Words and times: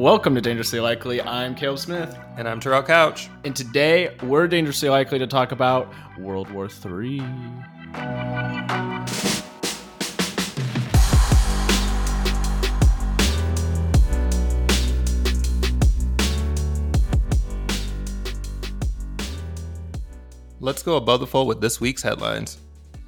Welcome 0.00 0.34
to 0.36 0.40
Dangerously 0.40 0.80
Likely. 0.80 1.20
I'm 1.20 1.54
Caleb 1.54 1.78
Smith, 1.78 2.18
And 2.38 2.48
I'm 2.48 2.58
Terrell 2.58 2.82
Couch. 2.82 3.28
and 3.44 3.54
today 3.54 4.16
we're 4.22 4.48
dangerously 4.48 4.88
likely 4.88 5.18
to 5.18 5.26
talk 5.26 5.52
about 5.52 5.92
World 6.18 6.50
War 6.52 6.70
III. 6.70 7.20
Let's 20.60 20.82
go 20.82 20.96
above 20.96 21.20
the 21.20 21.26
fold 21.26 21.46
with 21.46 21.60
this 21.60 21.78
week's 21.78 22.02
headlines. 22.02 22.56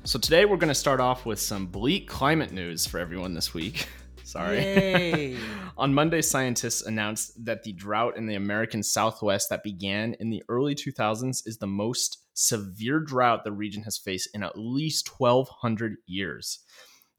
So 0.04 0.18
today 0.18 0.44
we're 0.44 0.58
going 0.58 0.68
to 0.68 0.74
start 0.74 1.00
off 1.00 1.24
with 1.24 1.40
some 1.40 1.68
bleak 1.68 2.06
climate 2.06 2.52
news 2.52 2.84
for 2.84 2.98
everyone 2.98 3.32
this 3.32 3.54
week. 3.54 3.88
Sorry. 4.32 5.36
On 5.76 5.92
Monday, 5.92 6.22
scientists 6.22 6.80
announced 6.80 7.44
that 7.44 7.64
the 7.64 7.74
drought 7.74 8.16
in 8.16 8.26
the 8.26 8.34
American 8.34 8.82
Southwest 8.82 9.50
that 9.50 9.62
began 9.62 10.14
in 10.14 10.30
the 10.30 10.42
early 10.48 10.74
2000s 10.74 11.46
is 11.46 11.58
the 11.58 11.66
most 11.66 12.18
severe 12.32 12.98
drought 12.98 13.44
the 13.44 13.52
region 13.52 13.82
has 13.82 13.98
faced 13.98 14.30
in 14.32 14.42
at 14.42 14.56
least 14.56 15.20
1,200 15.20 15.96
years. 16.06 16.60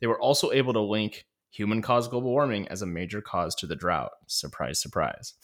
They 0.02 0.08
were 0.08 0.20
also 0.20 0.52
able 0.52 0.74
to 0.74 0.80
link 0.80 1.28
human 1.52 1.84
caused 1.84 2.10
global 2.10 2.32
warming 2.32 2.68
as 2.70 2.82
a 2.82 2.88
major 2.88 3.22
cause 3.22 3.54
to 3.56 3.68
the 3.68 3.76
drought. 3.76 4.12
Surprise, 4.26 4.82
surprise. 4.82 5.36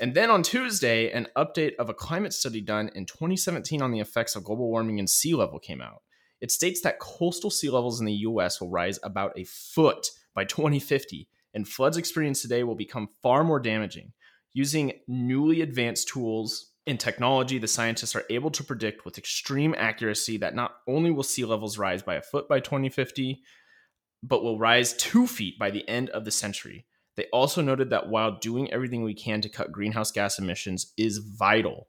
And 0.00 0.14
then 0.14 0.30
on 0.30 0.42
Tuesday, 0.42 1.12
an 1.12 1.28
update 1.36 1.76
of 1.76 1.88
a 1.88 1.94
climate 1.94 2.32
study 2.32 2.60
done 2.60 2.90
in 2.96 3.06
2017 3.06 3.80
on 3.82 3.92
the 3.92 4.00
effects 4.00 4.34
of 4.34 4.42
global 4.42 4.68
warming 4.68 4.98
and 4.98 5.08
sea 5.08 5.34
level 5.34 5.60
came 5.60 5.80
out. 5.80 6.02
It 6.40 6.50
states 6.50 6.80
that 6.80 6.98
coastal 6.98 7.50
sea 7.50 7.70
levels 7.70 8.00
in 8.00 8.06
the 8.06 8.12
US 8.12 8.60
will 8.60 8.70
rise 8.70 8.98
about 9.04 9.38
a 9.38 9.44
foot 9.44 10.08
by 10.38 10.44
2050, 10.44 11.28
and 11.52 11.66
floods 11.66 11.96
experienced 11.96 12.42
today 12.42 12.62
will 12.62 12.76
become 12.76 13.08
far 13.24 13.42
more 13.42 13.58
damaging. 13.58 14.12
Using 14.54 14.92
newly 15.08 15.62
advanced 15.62 16.06
tools 16.06 16.70
and 16.86 16.98
technology, 16.98 17.58
the 17.58 17.66
scientists 17.66 18.14
are 18.14 18.24
able 18.30 18.50
to 18.52 18.62
predict 18.62 19.04
with 19.04 19.18
extreme 19.18 19.74
accuracy 19.76 20.36
that 20.36 20.54
not 20.54 20.76
only 20.86 21.10
will 21.10 21.24
sea 21.24 21.44
levels 21.44 21.76
rise 21.76 22.02
by 22.02 22.14
a 22.14 22.22
foot 22.22 22.48
by 22.48 22.60
2050, 22.60 23.42
but 24.22 24.44
will 24.44 24.60
rise 24.60 24.92
two 24.94 25.26
feet 25.26 25.58
by 25.58 25.70
the 25.70 25.86
end 25.88 26.08
of 26.10 26.24
the 26.24 26.30
century. 26.30 26.86
They 27.16 27.26
also 27.32 27.60
noted 27.60 27.90
that 27.90 28.08
while 28.08 28.38
doing 28.38 28.72
everything 28.72 29.02
we 29.02 29.14
can 29.14 29.40
to 29.40 29.48
cut 29.48 29.72
greenhouse 29.72 30.12
gas 30.12 30.38
emissions 30.38 30.92
is 30.96 31.18
vital, 31.18 31.88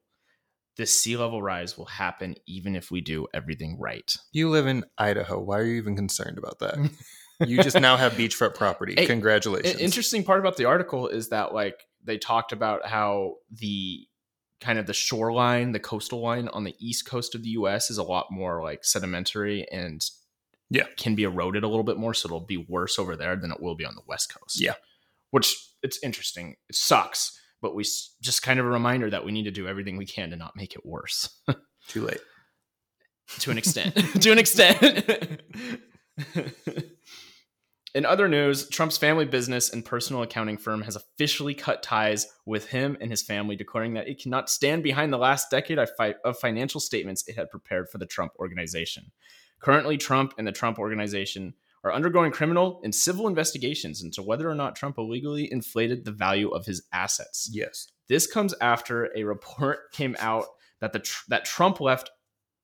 this 0.75 1.00
sea 1.00 1.17
level 1.17 1.44
rise 1.44 1.77
will 1.77 1.86
happen 1.86 2.36
even 2.47 2.75
if 2.75 2.89
we 2.89 3.00
do 3.00 3.27
everything 3.31 3.77
right. 3.80 4.11
You 4.31 4.50
live 4.50 4.66
in 4.66 4.86
Idaho. 4.97 5.39
Why 5.39 5.59
are 5.59 5.66
you 5.66 5.75
even 5.75 5.95
concerned 5.95 6.39
about 6.39 6.58
that? 6.59 6.77
you 7.45 7.61
just 7.63 7.79
now 7.79 7.95
have 7.97 8.13
beachfront 8.13 8.55
property. 8.55 8.95
Hey, 8.97 9.05
Congratulations. 9.05 9.75
An 9.75 9.79
interesting 9.79 10.23
part 10.23 10.39
about 10.39 10.57
the 10.57 10.65
article 10.65 11.07
is 11.07 11.29
that 11.29 11.53
like 11.53 11.85
they 12.03 12.17
talked 12.17 12.51
about 12.51 12.85
how 12.85 13.35
the 13.51 14.05
kind 14.61 14.77
of 14.77 14.85
the 14.87 14.93
shoreline, 14.93 15.71
the 15.71 15.79
coastal 15.79 16.19
line 16.21 16.47
on 16.49 16.63
the 16.65 16.75
east 16.79 17.05
coast 17.05 17.33
of 17.35 17.43
the 17.43 17.49
US 17.51 17.89
is 17.89 17.97
a 17.97 18.03
lot 18.03 18.27
more 18.31 18.61
like 18.61 18.83
sedimentary 18.83 19.65
and 19.71 20.05
Yeah. 20.69 20.85
can 20.97 21.15
be 21.15 21.23
eroded 21.23 21.63
a 21.63 21.67
little 21.67 21.83
bit 21.83 21.97
more 21.97 22.13
so 22.13 22.27
it'll 22.27 22.41
be 22.41 22.57
worse 22.67 22.99
over 22.99 23.15
there 23.15 23.35
than 23.35 23.51
it 23.51 23.61
will 23.61 23.75
be 23.75 23.85
on 23.85 23.95
the 23.95 24.01
west 24.05 24.33
coast. 24.33 24.59
Yeah. 24.59 24.73
Which 25.31 25.55
it's 25.81 25.97
interesting. 26.03 26.57
It 26.67 26.75
sucks, 26.75 27.39
but 27.61 27.73
we 27.73 27.83
just 28.21 28.41
kind 28.43 28.59
of 28.59 28.65
a 28.65 28.69
reminder 28.69 29.09
that 29.09 29.23
we 29.23 29.31
need 29.31 29.43
to 29.43 29.51
do 29.51 29.67
everything 29.67 29.95
we 29.95 30.05
can 30.05 30.29
to 30.31 30.35
not 30.35 30.55
make 30.57 30.73
it 30.75 30.85
worse 30.85 31.29
Too 31.87 32.01
late. 32.05 32.19
to 33.39 33.51
an 33.51 33.57
extent. 33.57 33.95
to 34.21 34.31
an 34.31 34.39
extent. 34.39 35.41
In 37.95 38.05
other 38.05 38.27
news, 38.27 38.70
Trump's 38.70 38.98
family 38.98 39.26
business 39.26 39.72
and 39.72 39.83
personal 39.83 40.22
accounting 40.22 40.58
firm 40.58 40.83
has 40.83 40.95
officially 40.95 41.55
cut 41.55 41.82
ties 41.82 42.27
with 42.45 42.70
him 42.70 42.98
and 43.02 43.10
his 43.10 43.23
family, 43.23 43.55
declaring 43.55 43.95
that 43.95 44.08
it 44.08 44.22
cannot 44.22 44.50
stand 44.50 44.83
behind 44.83 45.11
the 45.11 45.17
last 45.17 45.50
decade 45.50 45.80
of, 45.80 45.89
financial 46.39 46.80
statements 46.80 47.27
it 47.27 47.36
had 47.36 47.50
prepared 47.50 47.89
for 47.89 47.98
the 47.98 48.05
Trump 48.05 48.33
organization. 48.38 49.11
Currently, 49.60 49.98
Trump 49.98 50.36
and 50.38 50.48
the 50.48 50.52
Trump 50.52 50.77
organization 50.77 51.55
are 51.83 51.94
undergoing 51.94 52.32
criminal 52.32 52.80
and 52.83 52.94
civil 52.94 53.27
investigations 53.27 54.04
into 54.04 54.21
whether 54.21 54.50
or 54.50 54.56
not 54.56 54.76
Trump 54.76 54.98
illegally 54.98 55.52
inflated 55.52 56.06
the 56.06 56.11
value 56.11 56.50
of 56.50 56.66
his 56.66 56.83
assets. 56.94 57.50
Yes. 57.52 57.88
This 58.08 58.27
comes 58.27 58.54
after 58.61 59.10
a 59.16 59.23
report 59.23 59.92
came 59.92 60.16
out 60.20 60.45
that 60.80 60.94
the 60.94 61.00
tr- 61.00 61.26
that 61.30 61.45
Trump 61.45 61.80
left 61.80 62.11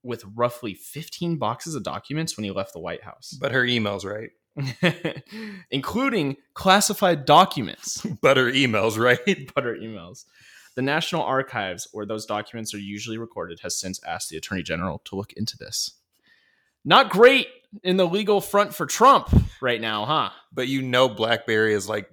with 0.04 0.24
roughly 0.36 0.76
15 0.76 1.38
boxes 1.38 1.74
of 1.74 1.82
documents 1.82 2.38
when 2.38 2.44
he 2.44 2.52
left 2.52 2.74
the 2.74 2.80
White 2.80 3.04
House, 3.04 3.36
But 3.40 3.52
her 3.52 3.66
email's 3.66 4.06
right. 4.06 4.30
including 5.72 6.38
classified 6.54 7.26
documents, 7.26 8.06
But 8.22 8.38
her 8.38 8.50
email's 8.50 8.98
right. 8.98 9.20
but 9.56 9.64
her 9.64 9.76
emails. 9.76 10.26
The 10.76 10.82
National 10.82 11.24
Archives, 11.24 11.88
where 11.94 12.06
those 12.06 12.26
documents 12.26 12.74
are 12.74 12.80
usually 12.80 13.18
recorded, 13.18 13.62
has 13.62 13.78
since 13.78 14.02
asked 14.04 14.30
the 14.30 14.38
Attorney 14.38 14.64
General 14.64 15.00
to 15.06 15.16
look 15.16 15.32
into 15.34 15.58
this. 15.58 15.92
Not 16.84 17.10
great 17.10 17.48
in 17.84 17.98
the 17.98 18.06
legal 18.08 18.42
front 18.42 18.76
for 18.76 18.86
Trump 18.86 19.30
right 19.62 19.80
now, 19.80 20.06
huh? 20.06 20.30
But 20.54 20.68
you 20.68 20.82
know 20.82 21.08
Blackberry 21.10 21.74
is 21.74 21.88
like 21.88 22.10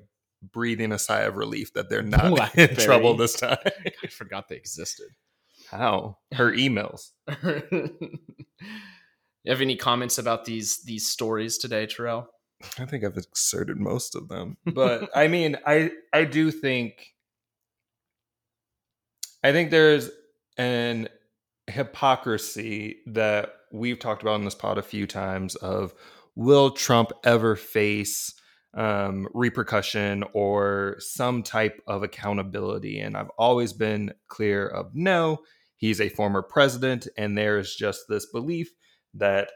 breathing 0.52 0.92
a 0.92 0.98
sigh 0.98 1.22
of 1.22 1.36
relief 1.36 1.74
that 1.74 1.88
they're 1.88 2.02
not 2.02 2.30
Blackberry. 2.30 2.70
in 2.70 2.76
trouble 2.76 3.16
this 3.16 3.34
time. 3.34 3.58
I 4.02 4.06
forgot 4.08 4.48
they 4.48 4.56
existed. 4.56 5.08
How? 5.70 6.18
Her 6.32 6.52
emails. 6.52 7.10
You 9.44 9.50
have 9.52 9.60
any 9.60 9.76
comments 9.76 10.18
about 10.18 10.44
these 10.44 10.82
these 10.84 11.08
stories 11.08 11.58
today, 11.58 11.86
Terrell? 11.86 12.28
I 12.78 12.84
think 12.84 13.04
I've 13.04 13.16
exerted 13.16 13.78
most 13.78 14.14
of 14.14 14.28
them. 14.28 14.56
But 14.74 15.10
I 15.14 15.28
mean, 15.28 15.56
I 15.66 15.90
I 16.12 16.24
do 16.24 16.50
think 16.50 17.14
I 19.42 19.52
think 19.52 19.70
there's 19.70 20.10
an 20.56 21.08
hypocrisy 21.66 22.96
that 23.06 23.54
we've 23.72 23.98
talked 23.98 24.22
about 24.22 24.36
in 24.36 24.44
this 24.44 24.54
pod 24.54 24.78
a 24.78 24.82
few 24.82 25.06
times 25.06 25.54
of 25.56 25.94
will 26.34 26.70
Trump 26.70 27.12
ever 27.24 27.56
face 27.56 28.34
um, 28.74 29.28
repercussion 29.34 30.24
or 30.32 30.96
some 30.98 31.42
type 31.42 31.80
of 31.86 32.02
accountability? 32.02 33.00
And 33.00 33.16
I've 33.16 33.30
always 33.38 33.72
been 33.72 34.12
clear 34.28 34.66
of 34.66 34.94
no, 34.94 35.40
he's 35.76 36.00
a 36.00 36.08
former 36.08 36.42
president, 36.42 37.08
and 37.16 37.36
there's 37.36 37.74
just 37.74 38.02
this 38.08 38.26
belief 38.26 38.70
that 39.14 39.50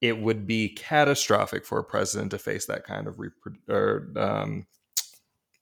it 0.00 0.18
would 0.18 0.46
be 0.46 0.70
catastrophic 0.70 1.64
for 1.64 1.78
a 1.78 1.84
president 1.84 2.30
to 2.30 2.38
face 2.38 2.66
that 2.66 2.84
kind 2.84 3.06
of 3.06 3.16
reper- 3.16 3.68
or, 3.68 4.12
um, 4.16 4.66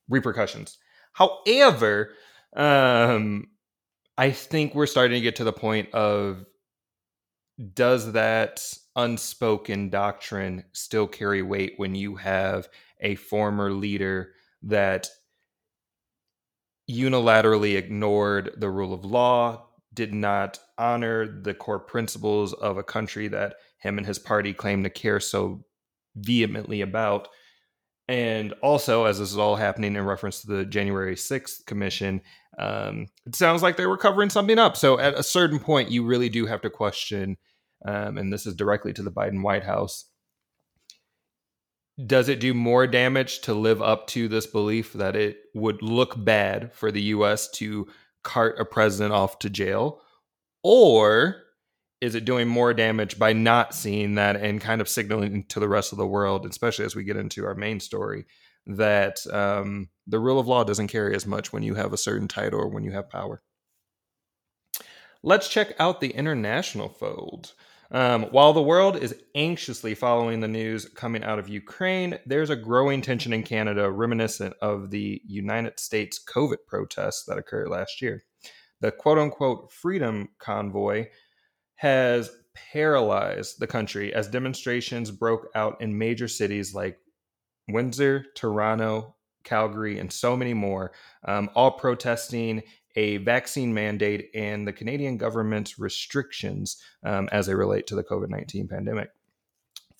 repercussions. 0.08 0.78
However, 1.12 2.14
um, 2.54 3.48
I 4.16 4.30
think 4.30 4.74
we're 4.74 4.86
starting 4.86 5.16
to 5.16 5.20
get 5.20 5.36
to 5.36 5.44
the 5.44 5.52
point 5.52 5.92
of 5.94 6.44
does 7.74 8.12
that 8.12 8.62
unspoken 8.96 9.90
doctrine 9.90 10.64
still 10.72 11.06
carry 11.06 11.42
weight 11.42 11.74
when 11.76 11.94
you 11.94 12.16
have 12.16 12.68
a 13.00 13.14
former 13.16 13.72
leader 13.72 14.32
that 14.62 15.08
unilaterally 16.90 17.76
ignored 17.76 18.54
the 18.56 18.70
rule 18.70 18.92
of 18.94 19.04
law, 19.04 19.67
did 19.98 20.14
not 20.14 20.60
honor 20.78 21.26
the 21.26 21.52
core 21.52 21.80
principles 21.80 22.52
of 22.52 22.78
a 22.78 22.84
country 22.84 23.26
that 23.26 23.56
him 23.78 23.98
and 23.98 24.06
his 24.06 24.20
party 24.20 24.54
claim 24.54 24.84
to 24.84 24.88
care 24.88 25.18
so 25.18 25.64
vehemently 26.14 26.82
about. 26.82 27.26
And 28.06 28.52
also, 28.62 29.06
as 29.06 29.18
this 29.18 29.32
is 29.32 29.38
all 29.38 29.56
happening 29.56 29.96
in 29.96 30.04
reference 30.04 30.40
to 30.42 30.46
the 30.46 30.64
January 30.64 31.16
6th 31.16 31.66
commission, 31.66 32.20
um, 32.60 33.08
it 33.26 33.34
sounds 33.34 33.60
like 33.60 33.76
they 33.76 33.86
were 33.86 33.98
covering 33.98 34.30
something 34.30 34.56
up. 34.56 34.76
So, 34.76 35.00
at 35.00 35.14
a 35.14 35.22
certain 35.24 35.58
point, 35.58 35.90
you 35.90 36.04
really 36.04 36.28
do 36.28 36.46
have 36.46 36.60
to 36.60 36.70
question, 36.70 37.36
um, 37.84 38.16
and 38.18 38.32
this 38.32 38.46
is 38.46 38.54
directly 38.54 38.92
to 38.92 39.02
the 39.02 39.10
Biden 39.10 39.42
White 39.42 39.64
House 39.64 40.04
does 42.06 42.28
it 42.28 42.38
do 42.38 42.54
more 42.54 42.86
damage 42.86 43.40
to 43.40 43.52
live 43.52 43.82
up 43.82 44.06
to 44.06 44.28
this 44.28 44.46
belief 44.46 44.92
that 44.92 45.16
it 45.16 45.38
would 45.52 45.82
look 45.82 46.14
bad 46.24 46.72
for 46.72 46.92
the 46.92 47.02
US 47.02 47.50
to 47.50 47.88
cart 48.28 48.60
a 48.60 48.64
president 48.64 49.14
off 49.14 49.38
to 49.40 49.50
jail? 49.50 50.02
Or 50.62 51.36
is 52.00 52.14
it 52.14 52.26
doing 52.26 52.46
more 52.46 52.74
damage 52.74 53.18
by 53.18 53.32
not 53.32 53.74
seeing 53.74 54.16
that 54.16 54.36
and 54.36 54.60
kind 54.60 54.80
of 54.80 54.88
signaling 54.88 55.44
to 55.44 55.58
the 55.58 55.68
rest 55.68 55.92
of 55.92 55.98
the 55.98 56.06
world, 56.06 56.46
especially 56.46 56.84
as 56.84 56.94
we 56.94 57.04
get 57.04 57.16
into 57.16 57.46
our 57.46 57.54
main 57.54 57.80
story, 57.80 58.26
that 58.66 59.26
um, 59.32 59.88
the 60.06 60.18
rule 60.18 60.38
of 60.38 60.46
law 60.46 60.62
doesn't 60.62 60.88
carry 60.88 61.16
as 61.16 61.26
much 61.26 61.52
when 61.52 61.62
you 61.62 61.74
have 61.74 61.92
a 61.94 61.96
certain 61.96 62.28
title 62.28 62.60
or 62.60 62.68
when 62.68 62.84
you 62.84 62.92
have 62.92 63.08
power? 63.08 63.42
Let's 65.22 65.48
check 65.48 65.72
out 65.80 66.00
the 66.00 66.10
international 66.10 66.90
fold. 66.90 67.54
Um, 67.90 68.24
while 68.24 68.52
the 68.52 68.62
world 68.62 68.96
is 68.96 69.14
anxiously 69.34 69.94
following 69.94 70.40
the 70.40 70.48
news 70.48 70.86
coming 70.86 71.24
out 71.24 71.38
of 71.38 71.48
Ukraine, 71.48 72.18
there's 72.26 72.50
a 72.50 72.56
growing 72.56 73.00
tension 73.00 73.32
in 73.32 73.42
Canada 73.42 73.90
reminiscent 73.90 74.54
of 74.60 74.90
the 74.90 75.22
United 75.26 75.80
States 75.80 76.20
COVID 76.22 76.58
protests 76.66 77.24
that 77.26 77.38
occurred 77.38 77.68
last 77.68 78.02
year. 78.02 78.24
The 78.80 78.92
quote 78.92 79.18
unquote 79.18 79.72
freedom 79.72 80.28
convoy 80.38 81.06
has 81.76 82.30
paralyzed 82.72 83.58
the 83.58 83.66
country 83.66 84.12
as 84.12 84.28
demonstrations 84.28 85.10
broke 85.10 85.48
out 85.54 85.80
in 85.80 85.96
major 85.96 86.28
cities 86.28 86.74
like 86.74 86.98
Windsor, 87.68 88.26
Toronto, 88.34 89.14
Calgary, 89.44 89.98
and 89.98 90.12
so 90.12 90.36
many 90.36 90.52
more, 90.52 90.92
um, 91.24 91.48
all 91.54 91.70
protesting 91.70 92.62
a 92.98 93.18
vaccine 93.18 93.72
mandate 93.72 94.28
and 94.34 94.66
the 94.66 94.72
Canadian 94.72 95.16
government's 95.16 95.78
restrictions 95.78 96.82
um, 97.04 97.28
as 97.30 97.46
they 97.46 97.54
relate 97.54 97.86
to 97.86 97.94
the 97.94 98.02
COVID 98.02 98.28
19 98.28 98.66
pandemic. 98.66 99.10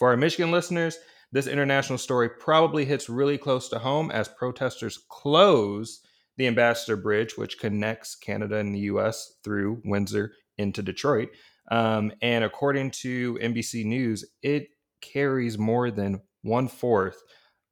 For 0.01 0.09
our 0.09 0.17
Michigan 0.17 0.51
listeners, 0.51 0.99
this 1.31 1.47
international 1.47 1.99
story 1.99 2.29
probably 2.29 2.85
hits 2.85 3.09
really 3.09 3.39
close 3.39 3.69
to 3.69 3.79
home 3.79 4.11
as 4.11 4.27
protesters 4.27 4.99
close 5.09 6.01
the 6.39 6.49
Ambassador 6.49 6.97
Bridge, 6.97 7.39
which 7.39 7.61
connects 7.61 8.17
Canada 8.17 8.57
and 8.57 8.75
the 8.75 8.91
US 8.93 9.39
through 9.45 9.81
Windsor 9.85 10.33
into 10.57 10.83
Detroit. 10.83 11.29
Um, 11.71 12.11
and 12.21 12.43
according 12.43 12.91
to 13.03 13.39
NBC 13.41 13.85
News, 13.85 14.25
it 14.43 14.71
carries 15.01 15.57
more 15.57 15.93
than 15.93 16.23
one 16.43 16.67
fourth 16.67 17.23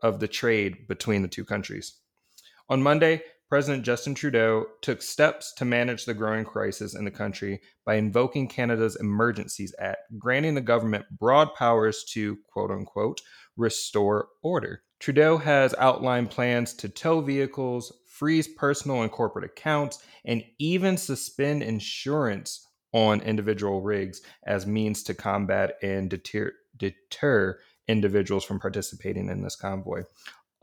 of 0.05 0.21
the 0.21 0.29
trade 0.29 0.87
between 0.87 1.23
the 1.23 1.29
two 1.29 1.45
countries. 1.45 1.97
On 2.69 2.81
Monday, 2.81 3.23
President 3.49 3.85
Justin 3.85 4.15
Trudeau 4.15 4.67
took 4.83 5.01
steps 5.01 5.53
to 5.55 5.65
manage 5.65 6.05
the 6.05 6.15
growing 6.15 6.45
crisis 6.45 6.97
in 6.97 7.05
the 7.05 7.13
country 7.13 7.61
by 7.85 7.95
invoking 7.95 8.49
Canada's 8.49 8.97
Emergencies 8.97 9.73
Act, 9.79 9.99
granting 10.19 10.55
the 10.57 10.61
government 10.61 11.05
broad 11.17 11.55
powers 11.55 12.03
to, 12.11 12.39
quote 12.53 12.73
unquote, 12.73 13.21
restore 13.57 14.29
order. 14.43 14.83
Trudeau 14.99 15.37
has 15.39 15.75
outlined 15.79 16.31
plans 16.31 16.75
to 16.75 16.89
tow 16.89 17.21
vehicles, 17.21 17.93
freeze 18.09 18.49
personal 18.49 19.03
and 19.03 19.13
corporate 19.13 19.45
accounts, 19.45 20.03
and 20.25 20.43
even 20.59 20.97
suspend 20.97 21.63
insurance 21.63 22.67
on 22.93 23.21
individual 23.21 23.81
rigs 23.81 24.23
as 24.47 24.67
means 24.67 25.05
to 25.05 25.15
combat 25.15 25.75
and 25.83 26.11
deter, 26.11 26.53
deter 26.77 27.61
individuals 27.87 28.45
from 28.45 28.59
participating 28.59 29.29
in 29.29 29.43
this 29.43 29.55
convoy. 29.55 30.03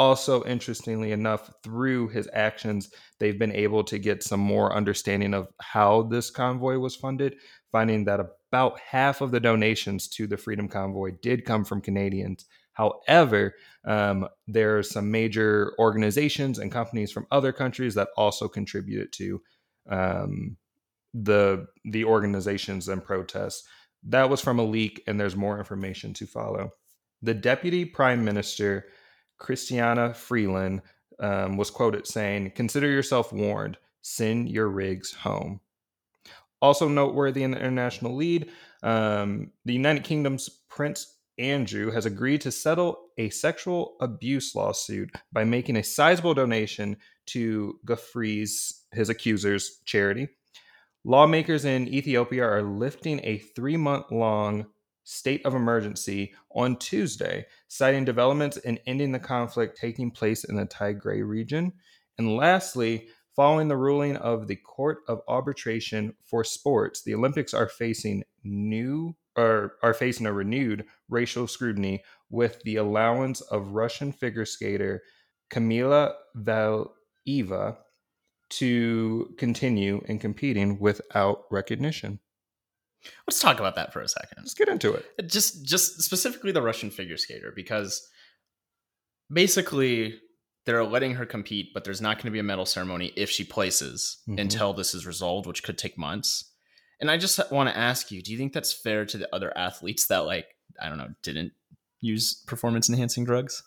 Also, 0.04 0.44
interestingly 0.44 1.14
enough, 1.14 1.50
through 1.64 2.10
his 2.10 2.28
actions, 2.34 2.92
they've 3.20 3.40
been 3.40 3.54
able 3.54 3.86
to 3.86 3.98
get 3.98 4.22
some 4.22 4.42
more 4.42 4.76
understanding 4.76 5.34
of 5.34 5.48
how 5.62 6.02
this 6.04 6.30
convoy 6.30 6.78
was 6.78 6.94
funded, 6.94 7.38
finding 7.72 8.04
that 8.04 8.20
about 8.20 8.78
half 8.82 9.22
of 9.22 9.32
the 9.32 9.40
donations 9.40 10.10
to 10.10 10.28
the 10.28 10.36
Freedom 10.36 10.68
Convoy 10.68 11.12
did 11.22 11.46
come 11.46 11.64
from 11.64 11.80
Canadians. 11.80 12.44
However, 12.74 13.56
um, 13.86 14.28
there 14.46 14.78
are 14.78 14.84
some 14.84 15.10
major 15.10 15.74
organizations 15.80 16.60
and 16.60 16.70
companies 16.70 17.14
from 17.14 17.26
other 17.32 17.54
countries 17.54 17.96
that 17.96 18.10
also 18.18 18.50
contributed 18.50 19.14
to 19.14 19.42
um, 19.90 20.58
the 21.14 21.66
the 21.86 22.04
organizations 22.04 22.90
and 22.90 23.02
protests. 23.02 23.66
That 24.04 24.30
was 24.30 24.42
from 24.42 24.60
a 24.60 24.66
leak, 24.66 25.02
and 25.08 25.18
there's 25.18 25.38
more 25.38 25.58
information 25.58 26.14
to 26.16 26.26
follow. 26.26 26.72
The 27.22 27.34
deputy 27.34 27.86
prime 27.86 28.26
minister, 28.26 28.88
Chrystia 29.44 30.16
Freeland, 30.16 30.82
um, 31.20 31.58
was 31.58 31.70
quoted 31.70 32.08
saying, 32.08 32.52
Consider 32.56 32.90
yourself 32.90 33.32
warned, 33.32 33.78
send 34.02 34.50
your 34.50 34.70
rigs 34.70 35.14
home. 35.14 35.60
Also 36.62 36.88
noteworthy 36.88 37.44
in 37.44 37.52
the 37.52 37.60
international 37.60 38.16
lead, 38.16 38.50
um, 38.84 39.52
the 39.66 39.74
United 39.74 40.04
Kingdom's 40.04 40.50
Prince 40.70 41.18
Andrew 41.38 41.92
has 41.92 42.06
agreed 42.06 42.42
to 42.42 42.52
settle 42.52 43.10
a 43.18 43.30
sexual 43.30 43.96
abuse 44.00 44.56
lawsuit 44.56 45.12
by 45.32 45.44
making 45.44 45.78
a 45.78 45.84
sizable 45.84 46.34
donation 46.34 46.98
to 47.28 47.80
Giuffre's, 47.86 48.86
his 48.92 49.10
accusers, 49.10 49.82
charity. 49.86 50.30
Lawmakers 51.04 51.66
in 51.66 51.88
Ethiopia 51.88 52.44
are 52.46 52.62
lifting 52.62 53.20
a 53.24 53.40
three 53.40 53.78
month 53.78 54.12
long 54.12 54.68
state 55.04 55.46
of 55.46 55.56
emergency 55.56 56.34
on 56.52 56.78
Tuesday, 56.78 57.46
citing 57.68 58.06
developments 58.06 58.58
in 58.58 58.80
ending 58.86 59.12
the 59.12 59.20
conflict 59.20 59.78
taking 59.78 60.12
place 60.12 60.44
in 60.44 60.56
the 60.56 60.66
Tigray 60.66 61.28
region. 61.28 61.74
And 62.18 62.36
lastly, 62.36 63.08
following 63.36 63.68
the 63.68 63.78
ruling 63.78 64.16
of 64.18 64.48
the 64.48 64.56
Court 64.56 65.00
of 65.08 65.22
Arbitration 65.28 66.14
for 66.24 66.44
Sports, 66.44 67.02
the 67.04 67.16
Olympics 67.16 67.54
are 67.54 67.68
facing 67.68 68.24
new 68.44 69.16
or 69.36 69.74
are 69.82 69.94
facing 69.94 70.26
a 70.28 70.34
renewed 70.34 70.86
racial 71.10 71.48
scrutiny 71.48 72.04
with 72.30 72.62
the 72.64 72.76
allowance 72.76 73.42
of 73.42 73.70
Russian 73.70 74.12
figure 74.12 74.46
skater 74.46 75.02
Kamila 75.50 76.14
Valieva 76.38 77.78
to 78.50 79.34
continue 79.38 80.04
in 80.06 80.20
competing 80.20 80.80
without 80.80 81.46
recognition. 81.50 82.20
Let's 83.28 83.40
talk 83.40 83.60
about 83.60 83.76
that 83.76 83.94
for 83.94 84.02
a 84.02 84.08
second. 84.08 84.38
Let's 84.38 84.54
get 84.54 84.70
into 84.70 84.94
it. 84.94 85.06
Just 85.28 85.66
just 85.66 86.02
specifically 86.02 86.52
the 86.52 86.62
Russian 86.62 86.90
figure 86.90 87.18
skater 87.18 87.52
because 87.56 88.08
basically 89.32 90.20
they're 90.66 90.84
letting 90.84 91.16
her 91.16 91.26
compete, 91.26 91.74
but 91.74 91.84
there's 91.84 92.02
not 92.02 92.18
going 92.18 92.26
to 92.26 92.32
be 92.32 92.40
a 92.40 92.44
medal 92.44 92.66
ceremony 92.66 93.12
if 93.16 93.30
she 93.30 93.44
places 93.44 94.20
mm-hmm. 94.28 94.40
until 94.40 94.74
this 94.74 94.94
is 94.94 95.06
resolved, 95.06 95.48
which 95.48 95.64
could 95.64 95.78
take 95.78 95.98
months. 95.98 96.52
And 97.02 97.12
I 97.12 97.18
just 97.18 97.40
want 97.52 97.70
to 97.70 97.78
ask 97.78 98.12
you, 98.12 98.22
do 98.22 98.32
you 98.32 98.38
think 98.38 98.54
that's 98.54 98.72
fair 98.72 99.06
to 99.06 99.18
the 99.18 99.34
other 99.36 99.56
athletes 99.58 100.08
that 100.08 100.20
like, 100.20 100.48
I 100.82 100.88
don't 100.88 100.98
know, 100.98 101.10
didn't 101.22 101.52
use 102.00 102.44
performance 102.48 102.90
enhancing 102.90 103.26
drugs? 103.26 103.62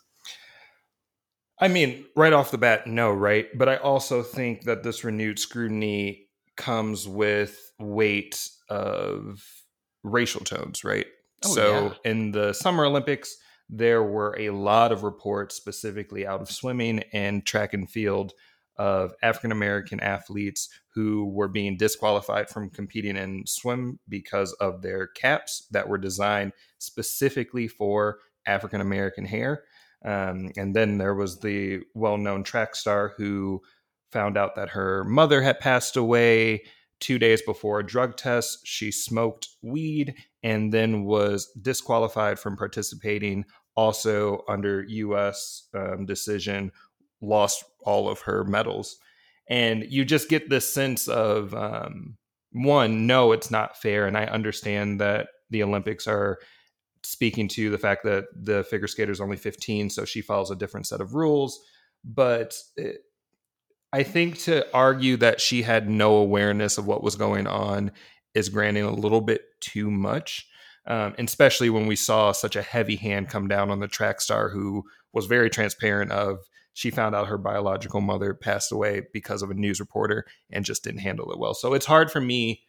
I 1.59 1.67
mean, 1.67 2.05
right 2.15 2.33
off 2.33 2.51
the 2.51 2.57
bat, 2.57 2.87
no, 2.87 3.11
right? 3.11 3.47
But 3.55 3.69
I 3.69 3.77
also 3.77 4.21
think 4.23 4.63
that 4.63 4.83
this 4.83 5.03
renewed 5.03 5.39
scrutiny 5.39 6.27
comes 6.55 7.07
with 7.07 7.71
weight 7.79 8.49
of 8.69 9.43
racial 10.03 10.41
tones, 10.41 10.83
right? 10.83 11.07
Oh, 11.43 11.53
so 11.53 11.83
yeah. 12.03 12.11
in 12.11 12.31
the 12.31 12.53
Summer 12.53 12.85
Olympics, 12.85 13.37
there 13.69 14.03
were 14.03 14.35
a 14.39 14.49
lot 14.51 14.91
of 14.91 15.03
reports 15.03 15.55
specifically 15.55 16.25
out 16.25 16.41
of 16.41 16.49
swimming 16.49 17.03
and 17.13 17.45
track 17.45 17.73
and 17.73 17.89
field 17.89 18.33
of 18.77 19.13
African 19.21 19.51
American 19.51 19.99
athletes 19.99 20.69
who 20.93 21.25
were 21.25 21.47
being 21.47 21.77
disqualified 21.77 22.49
from 22.49 22.69
competing 22.69 23.17
in 23.17 23.45
swim 23.45 23.99
because 24.07 24.53
of 24.53 24.81
their 24.81 25.07
caps 25.07 25.67
that 25.71 25.87
were 25.89 25.97
designed 25.97 26.53
specifically 26.77 27.67
for 27.67 28.19
African 28.45 28.81
American 28.81 29.25
hair. 29.25 29.63
Um, 30.05 30.51
and 30.57 30.75
then 30.75 30.97
there 30.97 31.15
was 31.15 31.39
the 31.39 31.81
well 31.93 32.17
known 32.17 32.43
track 32.43 32.75
star 32.75 33.13
who 33.17 33.61
found 34.11 34.37
out 34.37 34.55
that 34.55 34.69
her 34.69 35.03
mother 35.03 35.41
had 35.41 35.59
passed 35.59 35.97
away 35.97 36.63
two 36.99 37.19
days 37.19 37.41
before 37.41 37.79
a 37.79 37.85
drug 37.85 38.17
test. 38.17 38.59
She 38.65 38.91
smoked 38.91 39.49
weed 39.61 40.15
and 40.43 40.73
then 40.73 41.03
was 41.03 41.51
disqualified 41.61 42.39
from 42.39 42.57
participating. 42.57 43.45
Also, 43.75 44.43
under 44.47 44.83
U.S. 44.83 45.67
Um, 45.75 46.05
decision, 46.05 46.71
lost 47.21 47.63
all 47.81 48.09
of 48.09 48.21
her 48.21 48.43
medals. 48.43 48.97
And 49.49 49.85
you 49.87 50.03
just 50.03 50.29
get 50.29 50.49
this 50.49 50.73
sense 50.73 51.07
of 51.07 51.53
um, 51.53 52.17
one, 52.51 53.07
no, 53.07 53.31
it's 53.31 53.51
not 53.51 53.77
fair. 53.77 54.07
And 54.07 54.17
I 54.17 54.25
understand 54.25 54.99
that 54.99 55.27
the 55.49 55.63
Olympics 55.63 56.07
are 56.07 56.39
speaking 57.03 57.47
to 57.47 57.69
the 57.69 57.77
fact 57.77 58.03
that 58.03 58.25
the 58.35 58.63
figure 58.65 58.87
skater 58.87 59.11
is 59.11 59.21
only 59.21 59.37
15, 59.37 59.89
so 59.89 60.03
she 60.03 60.21
follows 60.21 60.51
a 60.51 60.55
different 60.55 60.87
set 60.87 61.01
of 61.01 61.13
rules. 61.13 61.59
But 62.03 62.55
it, 62.75 63.01
I 63.93 64.03
think 64.03 64.39
to 64.39 64.65
argue 64.75 65.17
that 65.17 65.39
she 65.41 65.61
had 65.61 65.89
no 65.89 66.15
awareness 66.15 66.77
of 66.77 66.87
what 66.87 67.03
was 67.03 67.15
going 67.15 67.47
on 67.47 67.91
is 68.33 68.49
granting 68.49 68.83
a 68.83 68.91
little 68.91 69.21
bit 69.21 69.41
too 69.59 69.89
much. 69.89 70.47
Um, 70.85 71.15
especially 71.17 71.69
when 71.69 71.85
we 71.85 71.97
saw 71.97 72.31
such 72.31 72.55
a 72.55 72.61
heavy 72.61 72.95
hand 72.95 73.27
come 73.27 73.49
down 73.49 73.71
on 73.71 73.81
the 73.81 73.89
track 73.89 74.21
star 74.21 74.47
who 74.47 74.85
was 75.11 75.25
very 75.25 75.49
transparent 75.49 76.13
of 76.13 76.39
she 76.77 76.91
found 76.91 77.13
out 77.13 77.27
her 77.27 77.37
biological 77.37 77.99
mother 77.99 78.33
passed 78.33 78.71
away 78.71 79.01
because 79.11 79.41
of 79.41 79.51
a 79.51 79.55
news 79.55 79.79
reporter 79.79 80.25
and 80.49 80.63
just 80.63 80.83
didn't 80.83 81.01
handle 81.01 81.31
it 81.31 81.39
well. 81.39 81.53
So 81.53 81.73
it's 81.73 81.87
hard 81.87 82.09
for 82.09 82.21
me 82.21 82.61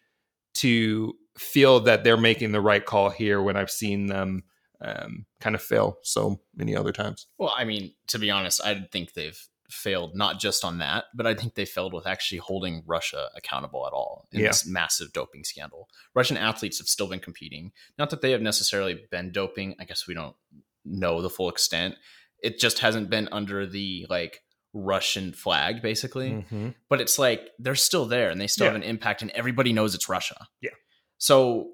to 0.54 1.14
feel 1.36 1.80
that 1.80 2.04
they're 2.04 2.16
making 2.16 2.52
the 2.52 2.60
right 2.60 2.84
call 2.84 3.10
here 3.10 3.40
when 3.40 3.56
I've 3.56 3.70
seen 3.70 4.06
them 4.06 4.44
um, 4.80 5.26
kind 5.40 5.54
of 5.54 5.62
fail 5.62 5.98
so 6.02 6.40
many 6.56 6.74
other 6.74 6.90
times. 6.90 7.26
Well, 7.38 7.52
I 7.56 7.64
mean, 7.64 7.92
to 8.08 8.18
be 8.18 8.30
honest, 8.30 8.64
I 8.64 8.86
think 8.90 9.12
they've 9.12 9.38
failed 9.70 10.14
not 10.14 10.40
just 10.40 10.64
on 10.64 10.78
that, 10.78 11.04
but 11.14 11.26
I 11.26 11.34
think 11.34 11.54
they 11.54 11.64
failed 11.64 11.92
with 11.92 12.06
actually 12.06 12.38
holding 12.38 12.82
Russia 12.86 13.28
accountable 13.36 13.86
at 13.86 13.92
all 13.92 14.26
in 14.32 14.40
yeah. 14.40 14.48
this 14.48 14.66
massive 14.66 15.12
doping 15.12 15.44
scandal. 15.44 15.88
Russian 16.14 16.36
athletes 16.36 16.78
have 16.78 16.88
still 16.88 17.06
been 17.06 17.20
competing. 17.20 17.72
Not 17.98 18.10
that 18.10 18.22
they 18.22 18.30
have 18.30 18.40
necessarily 18.40 19.02
been 19.10 19.30
doping. 19.30 19.74
I 19.78 19.84
guess 19.84 20.06
we 20.06 20.14
don't 20.14 20.36
know 20.84 21.20
the 21.20 21.30
full 21.30 21.50
extent. 21.50 21.96
It 22.42 22.58
just 22.58 22.78
hasn't 22.78 23.10
been 23.10 23.28
under 23.30 23.66
the 23.66 24.06
like 24.08 24.42
Russian 24.72 25.32
flag, 25.32 25.82
basically. 25.82 26.30
Mm-hmm. 26.30 26.70
But 26.88 27.00
it's 27.00 27.18
like 27.18 27.50
they're 27.58 27.74
still 27.74 28.06
there 28.06 28.30
and 28.30 28.40
they 28.40 28.46
still 28.46 28.66
yeah. 28.66 28.72
have 28.72 28.80
an 28.80 28.88
impact, 28.88 29.22
and 29.22 29.30
everybody 29.32 29.72
knows 29.72 29.94
it's 29.94 30.08
Russia. 30.08 30.46
Yeah. 30.60 30.70
So, 31.18 31.72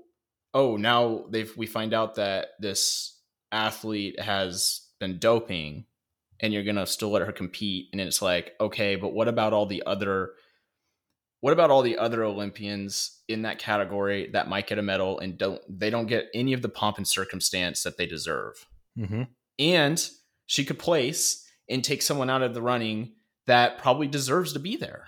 oh, 0.52 0.76
now 0.76 1.26
they've 1.30 1.54
we 1.56 1.66
find 1.66 1.94
out 1.94 2.16
that 2.16 2.48
this 2.58 3.20
athlete 3.52 4.18
has 4.18 4.88
been 4.98 5.18
doping 5.18 5.84
and 6.40 6.52
you're 6.52 6.64
gonna 6.64 6.86
still 6.86 7.10
let 7.10 7.22
her 7.22 7.32
compete 7.32 7.88
and 7.92 8.00
it's 8.00 8.22
like 8.22 8.52
okay 8.60 8.96
but 8.96 9.12
what 9.12 9.28
about 9.28 9.52
all 9.52 9.66
the 9.66 9.82
other 9.86 10.30
what 11.40 11.52
about 11.52 11.70
all 11.70 11.82
the 11.82 11.98
other 11.98 12.24
olympians 12.24 13.22
in 13.28 13.42
that 13.42 13.58
category 13.58 14.30
that 14.32 14.48
might 14.48 14.66
get 14.66 14.78
a 14.78 14.82
medal 14.82 15.18
and 15.18 15.38
don't 15.38 15.60
they 15.68 15.90
don't 15.90 16.06
get 16.06 16.26
any 16.34 16.52
of 16.52 16.62
the 16.62 16.68
pomp 16.68 16.96
and 16.96 17.08
circumstance 17.08 17.82
that 17.82 17.96
they 17.96 18.06
deserve 18.06 18.66
mm-hmm. 18.98 19.22
and 19.58 20.10
she 20.46 20.64
could 20.64 20.78
place 20.78 21.44
and 21.68 21.82
take 21.82 22.02
someone 22.02 22.30
out 22.30 22.42
of 22.42 22.54
the 22.54 22.62
running 22.62 23.12
that 23.46 23.78
probably 23.78 24.06
deserves 24.06 24.52
to 24.54 24.58
be 24.58 24.76
there. 24.76 25.06